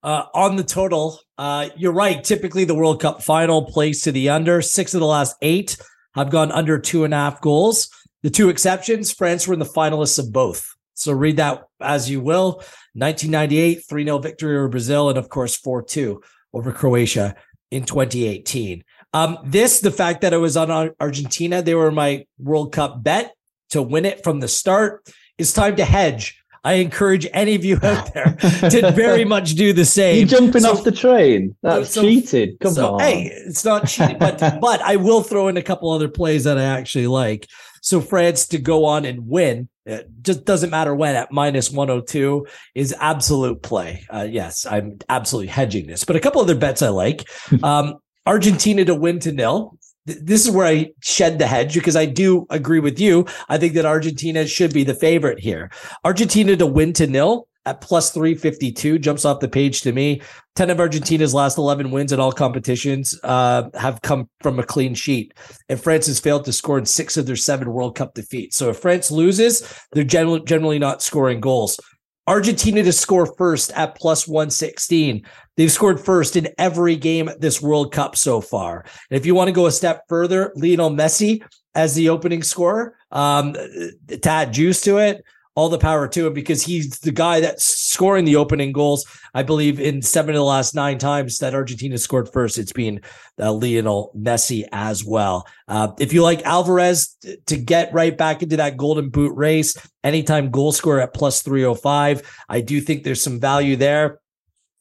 Uh, 0.04 0.26
on 0.34 0.54
the 0.54 0.62
total, 0.62 1.18
uh, 1.36 1.70
you're 1.76 1.92
right. 1.92 2.22
Typically, 2.22 2.64
the 2.64 2.76
World 2.76 3.00
Cup 3.00 3.24
final 3.24 3.64
plays 3.64 4.02
to 4.02 4.12
the 4.12 4.28
under. 4.28 4.62
Six 4.62 4.94
of 4.94 5.00
the 5.00 5.06
last 5.06 5.34
eight 5.42 5.76
have 6.14 6.30
gone 6.30 6.52
under 6.52 6.78
two 6.78 7.04
and 7.04 7.14
a 7.14 7.16
half 7.16 7.40
goals. 7.40 7.90
The 8.22 8.30
two 8.30 8.48
exceptions, 8.48 9.12
France 9.12 9.46
were 9.46 9.54
in 9.54 9.60
the 9.60 9.66
finalists 9.66 10.18
of 10.18 10.32
both. 10.32 10.74
So 10.94 11.12
read 11.12 11.38
that 11.38 11.64
as 11.80 12.10
you 12.10 12.20
will. 12.20 12.62
1998, 12.94 13.84
3 13.88 14.04
0 14.04 14.18
victory 14.18 14.56
over 14.56 14.68
Brazil, 14.68 15.08
and 15.08 15.18
of 15.18 15.28
course, 15.28 15.56
4 15.56 15.82
2 15.82 16.22
over 16.52 16.72
Croatia 16.72 17.34
in 17.70 17.84
2018. 17.84 18.84
Um, 19.14 19.38
this, 19.44 19.80
the 19.80 19.90
fact 19.90 20.20
that 20.20 20.32
it 20.32 20.38
was 20.38 20.56
on 20.56 20.90
Argentina, 21.00 21.62
they 21.62 21.74
were 21.74 21.90
my 21.90 22.26
World 22.38 22.72
Cup 22.72 23.02
bet 23.02 23.34
to 23.70 23.82
win 23.82 24.04
it 24.04 24.22
from 24.22 24.40
the 24.40 24.48
start. 24.48 25.08
It's 25.38 25.52
time 25.52 25.76
to 25.76 25.84
hedge. 25.84 26.41
I 26.64 26.74
encourage 26.74 27.26
any 27.32 27.54
of 27.54 27.64
you 27.64 27.78
out 27.82 28.14
there 28.14 28.36
to 28.70 28.92
very 28.94 29.24
much 29.24 29.54
do 29.54 29.72
the 29.72 29.84
same. 29.84 30.18
You're 30.18 30.40
jumping 30.40 30.62
so, 30.62 30.72
off 30.72 30.84
the 30.84 30.92
train? 30.92 31.56
That's 31.62 31.90
so, 31.90 32.02
cheated. 32.02 32.58
Come 32.60 32.74
so, 32.74 32.94
on. 32.94 33.00
Hey, 33.00 33.32
it's 33.46 33.64
not 33.64 33.88
cheating, 33.88 34.18
but 34.18 34.38
but 34.60 34.80
I 34.82 34.96
will 34.96 35.22
throw 35.22 35.48
in 35.48 35.56
a 35.56 35.62
couple 35.62 35.90
other 35.90 36.08
plays 36.08 36.44
that 36.44 36.58
I 36.58 36.64
actually 36.64 37.08
like. 37.08 37.48
So 37.80 38.00
France 38.00 38.46
to 38.48 38.58
go 38.58 38.84
on 38.84 39.04
and 39.04 39.26
win, 39.26 39.68
it 39.84 40.08
just 40.22 40.44
doesn't 40.44 40.70
matter 40.70 40.94
when 40.94 41.16
at 41.16 41.32
minus 41.32 41.70
102 41.70 42.46
is 42.76 42.94
absolute 43.00 43.60
play. 43.62 44.06
Uh, 44.08 44.28
yes, 44.30 44.64
I'm 44.64 44.98
absolutely 45.08 45.48
hedging 45.48 45.88
this, 45.88 46.04
but 46.04 46.14
a 46.14 46.20
couple 46.20 46.40
other 46.40 46.54
bets 46.54 46.82
I 46.82 46.88
like. 46.88 47.28
Um, 47.62 47.98
Argentina 48.26 48.84
to 48.84 48.94
win 48.94 49.18
to 49.20 49.32
nil. 49.32 49.78
This 50.04 50.44
is 50.44 50.50
where 50.50 50.66
I 50.66 50.92
shed 51.00 51.38
the 51.38 51.46
hedge 51.46 51.74
because 51.74 51.94
I 51.94 52.06
do 52.06 52.46
agree 52.50 52.80
with 52.80 52.98
you. 52.98 53.26
I 53.48 53.58
think 53.58 53.74
that 53.74 53.86
Argentina 53.86 54.46
should 54.46 54.72
be 54.72 54.84
the 54.84 54.94
favorite 54.94 55.38
here. 55.38 55.70
Argentina 56.04 56.56
to 56.56 56.66
win 56.66 56.92
to 56.94 57.06
nil 57.06 57.46
at 57.64 57.80
plus 57.80 58.10
352 58.10 58.98
jumps 58.98 59.24
off 59.24 59.38
the 59.40 59.48
page 59.48 59.82
to 59.82 59.92
me. 59.92 60.20
10 60.56 60.70
of 60.70 60.80
argentina's 60.80 61.32
last 61.32 61.56
11 61.56 61.92
wins 61.92 62.12
in 62.12 62.18
all 62.18 62.32
competitions 62.32 63.18
uh, 63.22 63.68
have 63.74 64.02
come 64.02 64.28
from 64.40 64.58
a 64.58 64.64
clean 64.64 64.94
sheet. 64.94 65.32
And 65.68 65.80
france 65.80 66.06
has 66.06 66.18
failed 66.18 66.44
to 66.46 66.52
score 66.52 66.78
in 66.78 66.86
six 66.86 67.16
of 67.16 67.26
their 67.26 67.36
seven 67.36 67.72
world 67.72 67.94
cup 67.94 68.14
defeats. 68.14 68.56
So 68.56 68.70
if 68.70 68.78
france 68.78 69.10
loses 69.10 69.62
they're 69.92 70.04
generally, 70.04 70.40
generally 70.40 70.78
not 70.80 71.02
scoring 71.02 71.40
goals. 71.40 71.78
Argentina 72.26 72.82
to 72.84 72.92
score 72.92 73.26
first 73.26 73.72
at 73.72 73.96
plus 73.96 74.28
116 74.28 75.24
they've 75.56 75.72
scored 75.72 76.00
first 76.00 76.36
in 76.36 76.48
every 76.58 76.96
game 76.96 77.30
this 77.38 77.60
world 77.60 77.92
cup 77.92 78.16
so 78.16 78.40
far 78.40 78.84
and 79.10 79.18
if 79.18 79.26
you 79.26 79.34
want 79.34 79.48
to 79.48 79.52
go 79.52 79.66
a 79.66 79.72
step 79.72 80.02
further 80.08 80.52
lionel 80.56 80.90
messi 80.90 81.42
as 81.74 81.94
the 81.94 82.08
opening 82.08 82.42
scorer 82.42 82.96
um, 83.10 83.54
to 83.54 84.28
add 84.28 84.52
juice 84.52 84.80
to 84.82 84.98
it 84.98 85.24
all 85.54 85.68
the 85.68 85.78
power 85.78 86.08
to 86.08 86.26
him 86.26 86.32
because 86.32 86.62
he's 86.62 86.98
the 87.00 87.12
guy 87.12 87.40
that's 87.40 87.64
scoring 87.64 88.24
the 88.24 88.36
opening 88.36 88.72
goals. 88.72 89.04
I 89.34 89.42
believe 89.42 89.80
in 89.80 90.00
seven 90.00 90.34
of 90.34 90.38
the 90.38 90.44
last 90.44 90.74
nine 90.74 90.98
times 90.98 91.38
that 91.38 91.54
Argentina 91.54 91.98
scored 91.98 92.30
first, 92.32 92.56
it's 92.56 92.72
been 92.72 93.02
uh, 93.38 93.52
Lionel 93.52 94.12
Messi 94.16 94.64
as 94.72 95.04
well. 95.04 95.46
Uh, 95.68 95.88
if 96.00 96.12
you 96.12 96.22
like 96.22 96.42
Alvarez 96.44 97.16
to 97.46 97.56
get 97.56 97.92
right 97.92 98.16
back 98.16 98.42
into 98.42 98.56
that 98.56 98.78
golden 98.78 99.10
boot 99.10 99.36
race, 99.36 99.76
anytime 100.02 100.50
goal 100.50 100.72
scorer 100.72 101.00
at 101.00 101.12
plus 101.12 101.42
305, 101.42 102.22
I 102.48 102.60
do 102.62 102.80
think 102.80 103.04
there's 103.04 103.22
some 103.22 103.40
value 103.40 103.76
there. 103.76 104.20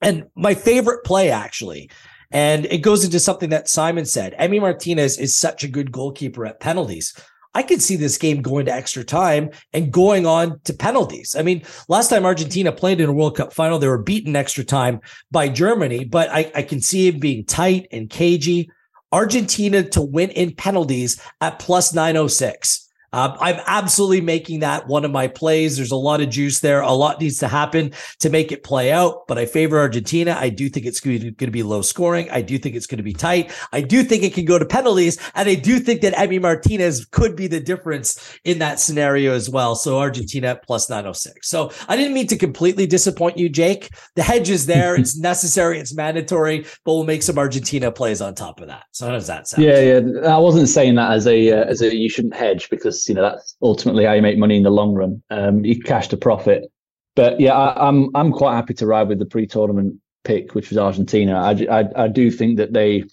And 0.02 0.26
my 0.36 0.56
favorite 0.56 1.04
play, 1.04 1.30
actually, 1.30 1.90
and 2.32 2.66
it 2.66 2.80
goes 2.80 3.04
into 3.04 3.20
something 3.20 3.50
that 3.50 3.70
Simon 3.70 4.06
said. 4.06 4.36
Emi 4.40 4.60
Martinez 4.60 5.18
is 5.18 5.36
such 5.36 5.64
a 5.64 5.68
good 5.68 5.92
goalkeeper 5.92 6.46
at 6.46 6.60
penalties. 6.60 7.14
I 7.54 7.64
could 7.64 7.82
see 7.82 7.98
this 7.98 8.18
game 8.18 8.42
going 8.42 8.66
to 8.68 8.74
extra 8.74 9.04
time 9.04 9.50
and 9.74 9.92
going 9.92 10.26
on 10.26 10.62
to 10.62 10.74
penalties. 10.74 11.36
I 11.38 11.42
mean, 11.42 11.64
last 11.90 12.10
time 12.10 12.26
Argentina 12.26 12.72
played 12.72 13.02
in 13.02 13.10
a 13.10 13.14
World 13.14 13.36
Cup 13.36 13.52
final, 13.52 13.78
they 13.78 13.90
were 13.90 14.02
beaten 14.02 14.38
extra 14.38 14.64
time 14.64 15.02
by 15.32 15.50
Germany, 15.50 16.06
but 16.06 16.30
I, 16.30 16.50
I 16.56 16.64
can 16.64 16.80
see 16.80 17.10
it 17.10 17.20
being 17.20 17.44
tight 17.44 17.88
and 17.92 18.10
cagey. 18.10 18.72
Argentina 19.12 19.84
to 19.84 20.02
win 20.02 20.30
in 20.30 20.56
penalties 20.56 21.22
at 21.42 21.60
plus 21.60 21.94
906. 21.94 22.90
Um, 23.14 23.36
I'm 23.40 23.60
absolutely 23.66 24.22
making 24.22 24.60
that 24.60 24.88
one 24.88 25.04
of 25.04 25.12
my 25.12 25.28
plays. 25.28 25.78
There's 25.78 25.92
a 25.92 25.96
lot 25.98 26.22
of 26.22 26.30
juice 26.30 26.60
there. 26.60 26.82
A 26.82 26.92
lot 26.92 27.20
needs 27.20 27.40
to 27.40 27.48
happen 27.48 27.92
to 28.20 28.30
make 28.30 28.52
it 28.52 28.64
play 28.64 28.92
out, 28.92 29.28
but 29.28 29.38
I 29.38 29.46
favor 29.46 29.80
Argentina. 29.80 30.38
I 30.40 30.50
do 30.50 30.70
think 30.70 30.86
it's 30.86 31.00
going 31.00 31.36
to 31.36 31.52
be 31.52 31.64
low 31.64 31.82
scoring. 31.82 32.30
I 32.32 32.42
do 32.42 32.58
think 32.58 32.76
it's 32.76 32.88
going 32.88 32.98
to 32.98 33.04
be 33.04 33.14
tight. 33.14 33.52
I 33.74 33.82
do 33.82 34.04
think 34.04 34.24
it 34.24 34.34
can 34.34 34.46
go 34.46 34.58
to 34.58 34.66
penalties. 34.66 35.18
And 35.36 35.50
I 35.50 35.56
do 35.56 35.80
think 35.80 36.02
that 36.02 36.14
Emi 36.14 36.42
Martinez 36.42 37.06
could 37.06 37.36
be 37.36 37.48
the 37.48 37.60
difference 37.60 38.40
in 38.44 38.60
that 38.60 38.80
scenario 38.80 39.34
as 39.34 39.50
well. 39.50 39.76
So 39.76 40.00
Argentina 40.00 40.60
plus 40.66 40.90
906. 40.90 41.50
So 41.50 41.72
I 41.88 41.96
didn't 41.96 42.14
mean 42.14 42.28
to 42.28 42.38
completely 42.38 42.88
disappoint 42.88 43.38
you, 43.38 43.50
Jake. 43.50 43.90
The 44.16 44.24
hedge 44.24 44.50
is 44.50 44.66
there. 44.66 44.96
it's 44.96 45.18
necessary. 45.32 45.80
It's 45.80 45.94
mandatory, 45.94 46.66
but 46.86 46.94
we'll 46.94 47.04
make 47.04 47.24
some 47.24 47.38
Argentina 47.38 47.92
plays 47.92 48.22
on 48.22 48.36
top 48.36 48.62
of 48.62 48.68
that. 48.68 48.86
So 48.92 49.08
how 49.08 49.12
does 49.12 49.28
that 49.28 49.48
sound? 49.48 49.64
Yeah, 49.64 49.80
yeah. 49.80 50.34
I 50.34 50.38
wasn't 50.38 50.70
saying 50.70 50.96
that 50.96 51.12
as 51.12 51.28
a, 51.28 51.52
uh, 51.52 51.66
as 51.66 51.82
a, 51.82 51.94
you 51.96 52.10
shouldn't 52.10 52.36
hedge 52.36 52.70
because 52.70 53.01
you 53.08 53.16
know 53.16 53.22
that's 53.22 53.56
ultimately 53.62 54.06
how 54.06 54.14
you 54.14 54.22
make 54.22 54.38
money 54.38 54.58
in 54.58 54.64
the 54.64 54.72
long 54.72 54.94
run. 54.94 55.22
Um, 55.30 55.64
you 55.66 55.80
cash 55.82 56.08
to 56.10 56.18
profit. 56.18 56.72
But 57.16 57.40
yeah, 57.40 57.54
I, 57.54 57.88
am 57.88 58.10
I'm, 58.16 58.28
I'm 58.28 58.32
quite 58.32 58.56
happy 58.56 58.74
to 58.76 58.86
ride 58.86 59.10
with 59.10 59.20
the 59.20 59.26
pre-tournament 59.26 60.00
pick, 60.24 60.56
which 60.56 60.70
was 60.70 60.78
Argentina. 60.78 61.40
I, 61.40 61.52
I, 61.70 62.04
I 62.04 62.08
do 62.08 62.32
think 62.32 62.58
that 62.58 62.74
they, 62.74 63.04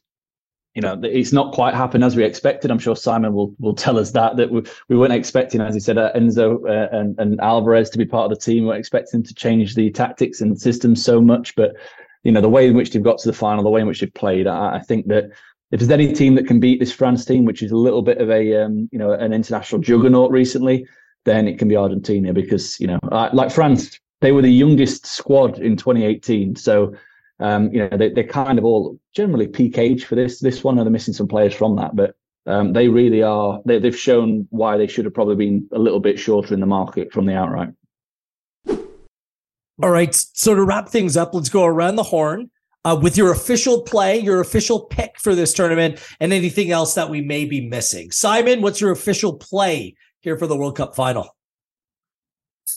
you 0.75 0.83
know, 0.83 1.01
it's 1.03 1.33
not 1.33 1.53
quite 1.53 1.75
happened 1.75 2.05
as 2.05 2.15
we 2.15 2.23
expected. 2.23 2.71
I'm 2.71 2.79
sure 2.79 2.95
Simon 2.95 3.33
will 3.33 3.55
will 3.59 3.75
tell 3.75 3.99
us 3.99 4.13
that 4.13 4.37
that 4.37 4.51
we, 4.51 4.63
we 4.89 4.97
weren't 4.97 5.13
expecting, 5.13 5.61
as 5.61 5.75
he 5.75 5.81
said, 5.81 5.99
uh, 5.99 6.13
Enzo 6.15 6.61
uh, 6.69 6.97
and, 6.97 7.19
and 7.19 7.41
Alvarez 7.41 7.91
to 7.91 7.99
be 7.99 8.05
part 8.05 8.31
of 8.31 8.39
the 8.39 8.45
team. 8.45 8.63
We 8.63 8.69
weren't 8.69 8.81
expecting 8.81 9.23
to 9.25 9.35
change 9.35 9.75
the 9.75 9.91
tactics 9.91 10.41
and 10.41 10.61
systems 10.61 11.05
so 11.05 11.21
much, 11.21 11.57
but 11.57 11.75
you 12.23 12.31
know 12.31 12.41
the 12.41 12.49
way 12.49 12.69
in 12.69 12.75
which 12.75 12.93
they've 12.93 13.03
got 13.03 13.19
to 13.19 13.29
the 13.29 13.37
final, 13.37 13.65
the 13.65 13.71
way 13.71 13.81
in 13.81 13.87
which 13.89 14.01
they've 14.01 14.15
played, 14.15 14.47
I, 14.47 14.77
I 14.77 14.81
think 14.81 15.09
that 15.09 15.31
if 15.71 15.81
there's 15.81 15.91
any 15.91 16.13
team 16.13 16.35
that 16.35 16.47
can 16.47 16.61
beat 16.61 16.81
this 16.81 16.93
France 16.93 17.25
team, 17.25 17.45
which 17.45 17.63
is 17.63 17.71
a 17.71 17.77
little 17.77 18.03
bit 18.03 18.19
of 18.19 18.31
a 18.31 18.63
um, 18.63 18.89
you 18.91 18.99
know 18.99 19.13
an 19.13 19.33
international 19.33 19.81
juggernaut 19.81 20.31
recently, 20.31 20.87
then 21.25 21.47
it 21.47 21.59
can 21.59 21.69
be 21.69 21.77
Argentina 21.77 22.33
because 22.33 22.79
you 22.81 22.87
know 22.87 22.99
like 23.33 23.51
France, 23.51 23.99
they 24.21 24.33
were 24.33 24.43
the 24.43 24.53
youngest 24.53 25.07
squad 25.07 25.59
in 25.59 25.77
2018, 25.77 26.57
so 26.57 26.95
um, 27.41 27.71
you 27.73 27.79
know 27.79 27.97
they, 27.97 28.09
they're 28.11 28.25
kind 28.25 28.59
of 28.59 28.65
all 28.65 28.99
generally 29.15 29.47
peak 29.47 29.79
age 29.79 30.05
for 30.05 30.15
this 30.15 30.41
this 30.41 30.65
one. 30.65 30.79
And 30.79 30.87
they're 30.87 30.93
missing 30.93 31.15
some 31.15 31.29
players 31.29 31.55
from 31.55 31.77
that, 31.77 31.95
but 31.95 32.17
um, 32.47 32.73
they 32.73 32.89
really 32.89 33.23
are. 33.23 33.61
They, 33.67 33.79
they've 33.79 33.97
shown 33.97 34.47
why 34.51 34.79
they 34.79 34.87
should 34.87 35.05
have 35.05 35.15
probably 35.15 35.37
been 35.37 35.69
a 35.73 35.79
little 35.79 36.01
bit 36.01 36.19
shorter 36.19 36.55
in 36.55 36.61
the 36.61 36.67
market 36.67 37.13
from 37.13 37.27
the 37.27 37.35
outright. 37.35 37.71
All 39.81 39.91
right. 39.91 40.13
So 40.15 40.55
to 40.57 40.65
wrap 40.65 40.89
things 40.89 41.17
up, 41.17 41.35
let's 41.35 41.51
go 41.51 41.65
around 41.65 41.97
the 41.97 42.03
horn 42.03 42.51
uh, 42.89 42.97
with 42.97 43.17
your 43.17 43.33
official 43.33 43.83
play, 43.83 44.19
your 44.19 44.41
official 44.41 44.81
pick 44.87 45.19
for 45.21 45.35
this 45.35 45.53
tournament, 45.53 46.01
and 46.21 46.33
anything 46.33 46.71
else 46.71 46.95
that 46.95 47.11
we 47.11 47.21
may 47.21 47.45
be 47.45 47.61
missing. 47.61 48.11
Simon, 48.11 48.63
what's 48.63 48.81
your 48.81 48.93
official 48.93 49.35
play 49.35 49.95
here 50.21 50.39
for 50.39 50.47
the 50.47 50.57
World 50.57 50.77
Cup 50.77 50.97
final? 50.97 51.37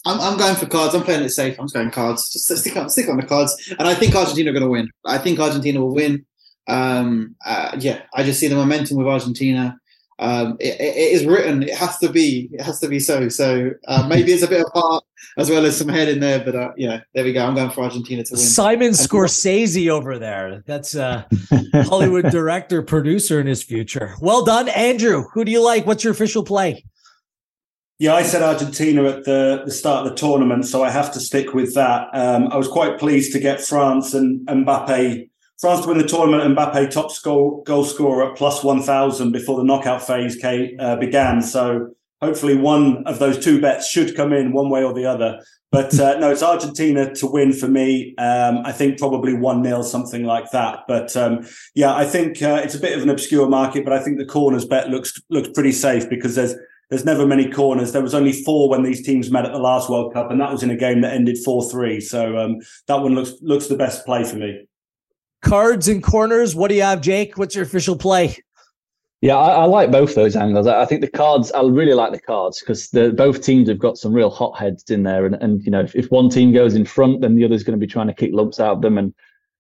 I'm, 0.06 0.20
I'm 0.20 0.38
going 0.38 0.56
for 0.56 0.66
cards. 0.66 0.96
I'm 0.96 1.04
playing 1.04 1.24
it 1.24 1.30
safe. 1.30 1.58
I'm 1.60 1.66
just 1.66 1.76
going 1.76 1.92
cards. 1.92 2.32
Just 2.32 2.58
stick 2.58 2.76
on, 2.76 2.90
stick 2.90 3.08
on 3.08 3.18
the 3.18 3.26
cards. 3.26 3.74
And 3.78 3.88
I 3.88 3.94
think 3.94 4.16
Argentina 4.16 4.50
are 4.50 4.54
going 4.54 4.64
to 4.64 4.70
win. 4.70 4.90
I 5.06 5.18
think 5.18 5.40
Argentina 5.40 5.80
will 5.80 5.94
win. 5.94 6.26
Um, 6.68 7.36
uh, 7.46 7.76
yeah, 7.80 8.02
I 8.14 8.24
just 8.24 8.40
see 8.40 8.48
the 8.48 8.56
momentum 8.56 8.98
with 8.98 9.08
Argentina 9.08 9.78
um, 10.22 10.56
it, 10.60 10.80
it 10.80 11.14
is 11.14 11.26
written. 11.26 11.64
It 11.64 11.74
has 11.74 11.98
to 11.98 12.10
be. 12.10 12.48
It 12.54 12.62
has 12.62 12.80
to 12.82 12.88
be 12.88 13.00
so. 13.00 13.28
So 13.28 13.72
uh, 13.88 14.08
maybe 14.08 14.32
it's 14.32 14.44
a 14.44 14.48
bit 14.48 14.62
of 14.62 14.72
heart 14.72 15.04
as 15.38 15.50
well 15.50 15.66
as 15.66 15.78
some 15.78 15.88
head 15.88 16.08
in 16.08 16.20
there. 16.20 16.44
But 16.44 16.56
uh, 16.56 16.72
yeah, 16.78 17.02
there 17.14 17.24
we 17.24 17.34
go. 17.34 17.46
I'm 17.46 17.56
going 17.56 17.70
for 17.70 17.84
Argentina 17.84 18.24
to 18.24 18.34
win. 18.34 18.42
Simon 18.42 18.92
Scorsese 18.92 19.90
over 19.90 20.20
there. 20.20 20.64
That's 20.66 20.96
a 20.96 21.28
Hollywood 21.74 22.26
director, 22.32 22.82
producer 22.82 23.40
in 23.40 23.48
his 23.48 23.64
future. 23.64 24.16
Well 24.22 24.44
done, 24.44 24.70
Andrew. 24.70 25.26
Who 25.34 25.46
do 25.46 25.52
you 25.52 25.64
like? 25.64 25.86
What's 25.86 26.04
your 26.04 26.14
official 26.14 26.44
play? 26.44 26.86
Yeah, 28.00 28.16
I 28.16 28.24
said 28.24 28.42
Argentina 28.42 29.04
at 29.04 29.26
the, 29.26 29.62
the 29.64 29.72
start 29.72 30.08
of 30.08 30.12
the 30.12 30.18
tournament, 30.18 30.66
so 30.66 30.84
I 30.84 30.90
have 30.90 31.14
to 31.14 31.20
stick 31.20 31.54
with 31.54 31.76
that. 31.76 32.08
Um, 32.14 32.48
I 32.48 32.58
was 32.58 32.68
quite 32.68 32.98
pleased 32.98 33.32
to 33.34 33.40
get 33.40 33.62
France 33.62 34.16
and 34.16 34.46
Mbappe 34.48 35.30
France 35.62 35.82
to 35.82 35.90
win 35.90 36.00
the 36.00 36.08
tournament, 36.08 36.58
Mbappe 36.58 36.90
top 36.90 37.12
goal, 37.22 37.62
goal 37.68 37.86
scorer 37.86 38.32
at 38.32 38.36
plus 38.36 38.64
1,000 38.64 39.32
before 39.32 39.58
the 39.58 39.64
knockout 39.64 40.02
phase 40.02 40.36
came, 40.36 40.76
uh, 40.80 40.96
began. 40.96 41.40
So 41.40 41.92
hopefully 42.22 42.56
one 42.56 43.04
of 43.06 43.20
those 43.20 43.44
two 43.44 43.60
bets 43.60 43.90
should 43.90 44.16
come 44.16 44.32
in 44.32 44.54
one 44.54 44.70
way 44.70 44.84
or 44.84 44.94
the 44.94 45.06
other. 45.06 45.42
But 45.72 45.98
uh, 46.00 46.20
no, 46.20 46.32
it's 46.32 46.44
Argentina 46.44 47.14
to 47.16 47.28
win 47.28 47.54
for 47.54 47.68
me. 47.68 48.14
Um, 48.18 48.60
I 48.66 48.72
think 48.74 49.00
probably 49.00 49.34
1 49.34 49.64
0, 49.64 49.82
something 49.84 50.24
like 50.24 50.52
that. 50.52 50.82
But 50.88 51.16
um, 51.16 51.48
yeah, 51.76 51.96
I 51.96 52.06
think 52.06 52.42
uh, 52.42 52.62
it's 52.64 52.76
a 52.76 52.80
bit 52.80 52.96
of 52.96 53.04
an 53.04 53.10
obscure 53.10 53.48
market, 53.48 53.86
but 53.86 53.94
I 53.94 54.04
think 54.04 54.18
the 54.18 54.26
corners 54.26 54.66
bet 54.66 54.90
looks 54.90 55.20
looks 55.30 55.50
pretty 55.50 55.72
safe 55.72 56.10
because 56.10 56.36
there's 56.36 56.56
there's 56.90 57.06
never 57.06 57.26
many 57.26 57.50
corners. 57.50 57.94
There 57.94 58.02
was 58.02 58.14
only 58.14 58.34
four 58.34 58.70
when 58.70 58.84
these 58.84 59.02
teams 59.02 59.32
met 59.32 59.46
at 59.46 59.54
the 59.54 59.60
last 59.60 59.90
World 59.90 60.14
Cup, 60.14 60.30
and 60.30 60.42
that 60.42 60.52
was 60.52 60.62
in 60.62 60.72
a 60.72 60.76
game 60.76 61.00
that 61.02 61.14
ended 61.14 61.38
4 61.38 61.70
3. 61.70 62.02
So 62.02 62.38
um, 62.38 62.58
that 62.88 63.02
one 63.02 63.16
looks 63.16 63.34
looks 63.42 63.68
the 63.68 63.78
best 63.78 64.06
play 64.06 64.26
for 64.26 64.36
me 64.36 64.68
cards 65.42 65.88
and 65.88 66.04
corners. 66.04 66.56
What 66.56 66.70
do 66.70 66.76
you 66.76 66.84
have, 66.84 67.02
Jake? 67.02 67.38
What's 67.38 67.56
your 67.56 67.66
official 67.66 67.96
play? 67.96 68.38
Yeah, 69.22 69.36
I, 69.36 69.50
I 69.50 69.66
like 69.66 69.92
both 69.92 70.16
those 70.16 70.36
angles. 70.36 70.66
I, 70.66 70.82
I, 70.82 70.86
think 70.86 71.02
the 71.02 71.08
cards. 71.08 71.52
I 71.52 71.62
really 71.62 71.94
like 71.94 72.12
the 72.12 72.20
cards 72.20 72.60
because 72.60 72.88
both 72.88 73.44
teams 73.44 73.70
have 73.70 73.78
got 73.78 74.00
some 74.00 74.14
real 74.14 74.32
hotheads 74.32 74.90
in 74.90 75.04
there, 75.04 75.28
and 75.28 75.36
and 75.36 75.64
you 75.64 75.70
know 75.70 75.82
if, 75.82 75.96
if 75.96 76.10
one 76.10 76.28
team 76.28 76.52
goes 76.52 76.74
in 76.74 76.86
front, 76.86 77.22
then 77.22 77.36
the 77.36 77.46
other's 77.46 77.64
going 77.64 77.80
to 77.80 77.86
be 77.86 77.92
trying 77.92 78.08
to 78.08 78.16
kick 78.16 78.32
lumps 78.34 78.60
out 78.60 78.78
of 78.78 78.82
them, 78.82 78.98
and 78.98 79.14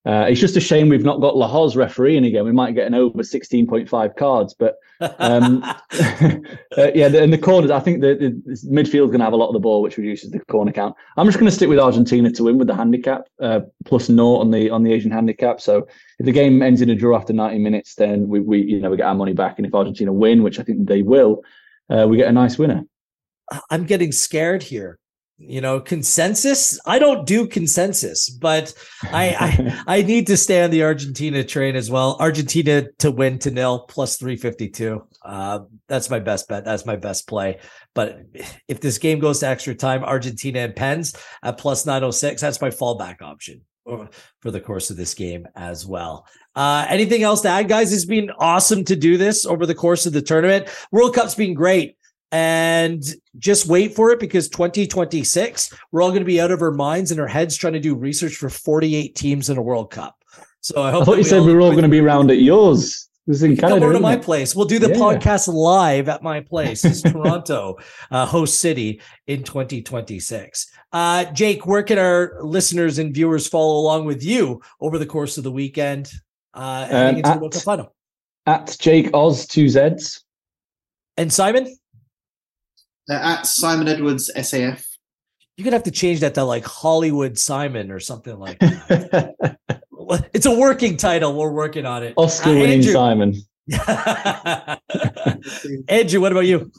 Uh, 0.03 0.25
it's 0.27 0.39
just 0.39 0.57
a 0.57 0.59
shame 0.59 0.89
we've 0.89 1.03
not 1.03 1.21
got 1.21 1.37
Lahoz 1.37 1.75
refereeing 1.75 2.25
again. 2.25 2.43
We 2.43 2.51
might 2.51 2.73
get 2.73 2.87
an 2.87 2.95
over 2.95 3.19
16.5 3.19 4.15
cards, 4.15 4.55
but 4.57 4.77
um, 5.19 5.63
uh, 5.91 6.91
yeah, 6.95 7.07
in 7.07 7.29
the 7.29 7.37
corners, 7.37 7.69
I 7.69 7.79
think 7.79 8.01
the, 8.01 8.15
the 8.15 8.67
midfield's 8.67 9.11
going 9.11 9.19
to 9.19 9.25
have 9.25 9.33
a 9.33 9.37
lot 9.37 9.49
of 9.49 9.53
the 9.53 9.59
ball, 9.59 9.83
which 9.83 9.97
reduces 9.97 10.31
the 10.31 10.39
corner 10.39 10.71
count. 10.71 10.95
I'm 11.17 11.27
just 11.27 11.37
going 11.37 11.49
to 11.49 11.55
stick 11.55 11.69
with 11.69 11.77
Argentina 11.77 12.31
to 12.31 12.43
win 12.43 12.57
with 12.57 12.67
the 12.67 12.75
handicap 12.75 13.27
uh, 13.39 13.59
plus 13.85 14.09
naught 14.09 14.41
on 14.41 14.49
the 14.49 14.71
on 14.71 14.81
the 14.81 14.91
Asian 14.91 15.11
handicap. 15.11 15.61
So 15.61 15.87
if 16.17 16.25
the 16.25 16.31
game 16.31 16.63
ends 16.63 16.81
in 16.81 16.89
a 16.89 16.95
draw 16.95 17.15
after 17.15 17.33
90 17.33 17.59
minutes, 17.59 17.93
then 17.93 18.27
we, 18.27 18.39
we 18.39 18.61
you 18.61 18.79
know 18.79 18.89
we 18.89 18.97
get 18.97 19.05
our 19.05 19.15
money 19.15 19.33
back, 19.33 19.59
and 19.59 19.67
if 19.67 19.75
Argentina 19.75 20.11
win, 20.11 20.41
which 20.41 20.59
I 20.59 20.63
think 20.63 20.87
they 20.87 21.03
will, 21.03 21.43
uh, 21.91 22.07
we 22.09 22.17
get 22.17 22.27
a 22.27 22.33
nice 22.33 22.57
winner. 22.57 22.83
I'm 23.69 23.85
getting 23.85 24.11
scared 24.11 24.63
here 24.63 24.97
you 25.47 25.59
know 25.59 25.79
consensus 25.79 26.79
i 26.85 26.99
don't 26.99 27.25
do 27.25 27.47
consensus 27.47 28.29
but 28.29 28.73
I, 29.03 29.35
I 29.39 29.83
i 29.99 30.01
need 30.01 30.27
to 30.27 30.37
stay 30.37 30.63
on 30.63 30.69
the 30.69 30.83
argentina 30.83 31.43
train 31.43 31.75
as 31.75 31.89
well 31.89 32.15
argentina 32.19 32.89
to 32.99 33.11
win 33.11 33.39
to 33.39 33.51
nil 33.51 33.85
plus 33.87 34.17
352 34.17 35.03
uh 35.23 35.59
that's 35.87 36.09
my 36.09 36.19
best 36.19 36.47
bet 36.47 36.63
that's 36.63 36.85
my 36.85 36.95
best 36.95 37.27
play 37.27 37.59
but 37.95 38.21
if 38.67 38.81
this 38.81 38.97
game 38.97 39.19
goes 39.19 39.39
to 39.39 39.47
extra 39.47 39.73
time 39.73 40.03
argentina 40.03 40.59
and 40.59 40.75
pens 40.75 41.15
at 41.43 41.57
plus 41.57 41.85
906 41.85 42.41
that's 42.41 42.61
my 42.61 42.69
fallback 42.69 43.21
option 43.21 43.61
for 44.39 44.51
the 44.51 44.61
course 44.61 44.91
of 44.91 44.95
this 44.95 45.15
game 45.15 45.47
as 45.55 45.87
well. 45.87 46.25
Uh, 46.55 46.85
anything 46.87 47.23
else 47.23 47.41
to 47.41 47.49
add, 47.49 47.67
guys? 47.67 47.91
It's 47.91 48.05
been 48.05 48.29
awesome 48.37 48.85
to 48.85 48.95
do 48.95 49.17
this 49.17 49.45
over 49.45 49.65
the 49.65 49.75
course 49.75 50.05
of 50.05 50.13
the 50.13 50.21
tournament. 50.21 50.67
World 50.91 51.15
Cup's 51.15 51.33
been 51.33 51.55
great 51.55 51.97
and 52.31 53.03
just 53.37 53.67
wait 53.67 53.93
for 53.95 54.11
it 54.11 54.19
because 54.19 54.47
2026 54.49 55.73
we're 55.91 56.01
all 56.01 56.09
going 56.09 56.21
to 56.21 56.25
be 56.25 56.39
out 56.39 56.51
of 56.51 56.61
our 56.61 56.71
minds 56.71 57.11
and 57.11 57.19
our 57.19 57.27
heads 57.27 57.55
trying 57.55 57.73
to 57.73 57.79
do 57.79 57.95
research 57.95 58.35
for 58.35 58.49
48 58.49 59.15
teams 59.15 59.49
in 59.49 59.57
a 59.57 59.61
world 59.61 59.91
cup 59.91 60.23
so 60.61 60.81
i 60.81 60.91
hope 60.91 61.03
i 61.03 61.05
thought 61.05 61.17
you 61.17 61.23
said 61.23 61.43
we 61.43 61.53
were 61.53 61.61
all 61.61 61.71
going 61.71 61.83
to 61.83 61.89
be 61.89 61.99
around 61.99 62.31
at 62.31 62.39
yours 62.39 63.09
this 63.27 63.37
is 63.37 63.43
in 63.43 63.55
Canada. 63.55 63.81
Come 63.81 63.93
to 63.93 63.99
my 63.99 64.17
place. 64.17 64.55
We'll 64.55 64.65
do 64.65 64.79
the 64.79 64.89
yeah. 64.89 64.95
podcast 64.95 65.47
live 65.47 66.09
at 66.09 66.23
my 66.23 66.41
place. 66.41 66.83
It's 66.83 67.03
Toronto, 67.03 67.77
uh, 68.11 68.25
host 68.25 68.59
city 68.59 68.99
in 69.27 69.43
2026. 69.43 70.71
Uh, 70.91 71.25
Jake, 71.25 71.67
where 71.67 71.83
can 71.83 71.99
our 71.99 72.39
listeners 72.41 72.97
and 72.97 73.13
viewers 73.13 73.47
follow 73.47 73.79
along 73.79 74.05
with 74.05 74.23
you 74.23 74.61
over 74.79 74.97
the 74.97 75.05
course 75.05 75.37
of 75.37 75.43
the 75.43 75.51
weekend? 75.51 76.11
Uh, 76.53 76.87
um, 76.89 77.21
at, 77.23 77.87
at 78.47 78.77
Jake 78.79 79.11
Oz 79.13 79.45
two 79.45 79.69
Z's. 79.69 80.23
And 81.15 81.31
Simon? 81.31 81.73
Uh, 83.09 83.13
at 83.13 83.45
Simon 83.45 83.87
Edwards 83.87 84.31
SAF. 84.35 84.85
You're 85.57 85.65
gonna 85.65 85.75
have 85.75 85.83
to 85.83 85.91
change 85.91 86.21
that 86.21 86.33
to 86.35 86.43
like 86.43 86.65
Hollywood 86.65 87.37
Simon 87.37 87.91
or 87.91 87.99
something 87.99 88.37
like 88.37 88.59
that. 88.59 89.57
it's 90.33 90.45
a 90.45 90.55
working 90.55 90.97
title. 90.97 91.33
We're 91.33 91.51
working 91.51 91.85
on 91.85 92.03
it. 92.03 92.13
Oscar 92.15 92.51
winning 92.51 92.87
uh, 92.87 92.91
Simon. 92.91 93.35
Andrew, 95.87 96.21
what 96.21 96.31
about 96.31 96.45
you? 96.45 96.71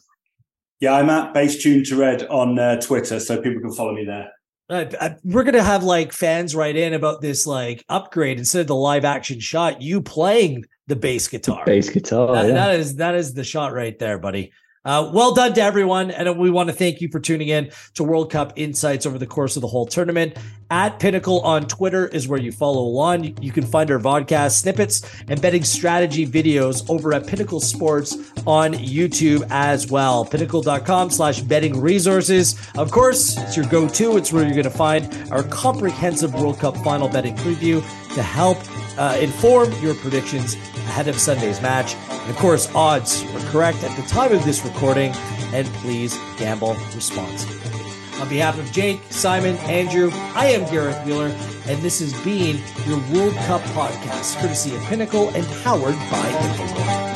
Yeah, 0.80 0.94
I'm 0.94 1.10
at 1.10 1.32
Bass 1.32 1.62
Tuned 1.62 1.86
to 1.86 1.96
Red 1.96 2.26
on 2.26 2.58
uh, 2.58 2.80
Twitter, 2.80 3.20
so 3.20 3.40
people 3.40 3.60
can 3.60 3.72
follow 3.72 3.94
me 3.94 4.04
there. 4.04 4.30
Uh, 4.68 5.10
we're 5.22 5.44
gonna 5.44 5.62
have 5.62 5.84
like 5.84 6.12
fans 6.12 6.56
write 6.56 6.76
in 6.76 6.94
about 6.94 7.20
this 7.20 7.46
like 7.46 7.84
upgrade 7.88 8.38
instead 8.38 8.62
of 8.62 8.66
the 8.68 8.74
live 8.74 9.04
action 9.04 9.38
shot. 9.38 9.82
You 9.82 10.00
playing 10.00 10.64
the 10.86 10.96
bass 10.96 11.28
guitar, 11.28 11.62
bass 11.66 11.90
guitar. 11.90 12.34
That, 12.34 12.46
yeah. 12.46 12.54
that 12.54 12.80
is 12.80 12.96
that 12.96 13.14
is 13.14 13.34
the 13.34 13.44
shot 13.44 13.74
right 13.74 13.98
there, 13.98 14.18
buddy. 14.18 14.52
Uh, 14.84 15.10
well 15.12 15.32
done 15.32 15.52
to 15.54 15.62
everyone. 15.62 16.10
And 16.10 16.38
we 16.38 16.50
want 16.50 16.68
to 16.68 16.74
thank 16.74 17.00
you 17.00 17.08
for 17.08 17.20
tuning 17.20 17.48
in 17.48 17.70
to 17.94 18.04
World 18.04 18.30
Cup 18.30 18.52
Insights 18.56 19.06
over 19.06 19.18
the 19.18 19.26
course 19.26 19.56
of 19.56 19.62
the 19.62 19.68
whole 19.68 19.86
tournament. 19.86 20.36
At 20.70 20.98
Pinnacle 20.98 21.40
on 21.42 21.66
Twitter 21.66 22.08
is 22.08 22.26
where 22.26 22.40
you 22.40 22.50
follow 22.50 22.80
along. 22.80 23.36
You 23.42 23.52
can 23.52 23.64
find 23.64 23.90
our 23.90 23.98
vodcast 23.98 24.52
snippets 24.52 25.02
and 25.28 25.40
betting 25.40 25.64
strategy 25.64 26.26
videos 26.26 26.88
over 26.88 27.12
at 27.12 27.26
Pinnacle 27.26 27.60
Sports 27.60 28.16
on 28.46 28.72
YouTube 28.72 29.46
as 29.50 29.90
well. 29.90 30.24
Pinnacle.com 30.24 31.10
slash 31.10 31.42
betting 31.42 31.78
resources. 31.80 32.56
Of 32.76 32.90
course, 32.90 33.36
it's 33.36 33.56
your 33.56 33.66
go 33.66 33.86
to. 33.86 34.16
It's 34.16 34.32
where 34.32 34.44
you're 34.44 34.52
going 34.52 34.64
to 34.64 34.70
find 34.70 35.30
our 35.30 35.42
comprehensive 35.42 36.34
World 36.34 36.58
Cup 36.58 36.76
final 36.78 37.08
betting 37.08 37.36
preview 37.36 37.82
to 38.14 38.22
help 38.22 38.58
uh, 38.98 39.16
inform 39.20 39.72
your 39.80 39.94
predictions 39.94 40.54
ahead 40.54 41.08
of 41.08 41.18
Sunday's 41.18 41.60
match. 41.60 41.94
And 42.10 42.30
of 42.30 42.36
course, 42.36 42.72
odds 42.74 43.24
were 43.32 43.40
correct 43.50 43.82
at 43.84 43.96
the 43.96 44.02
time 44.02 44.32
of 44.32 44.44
this 44.44 44.64
recording, 44.64 45.12
and 45.52 45.66
please 45.68 46.18
gamble 46.36 46.74
responsibly. 46.94 47.58
On 48.20 48.28
behalf 48.28 48.58
of 48.58 48.70
Jake, 48.70 49.00
Simon, 49.10 49.56
Andrew, 49.58 50.10
I 50.12 50.46
am 50.46 50.70
Gareth 50.70 51.04
Wheeler, 51.04 51.34
and 51.66 51.82
this 51.82 51.98
has 52.00 52.12
been 52.22 52.60
your 52.86 52.98
World 53.12 53.34
Cup 53.46 53.62
podcast, 53.72 54.40
courtesy 54.40 54.74
of 54.76 54.82
Pinnacle 54.84 55.28
and 55.30 55.46
powered 55.62 55.96
by 55.96 56.28
Infogol. 56.30 57.12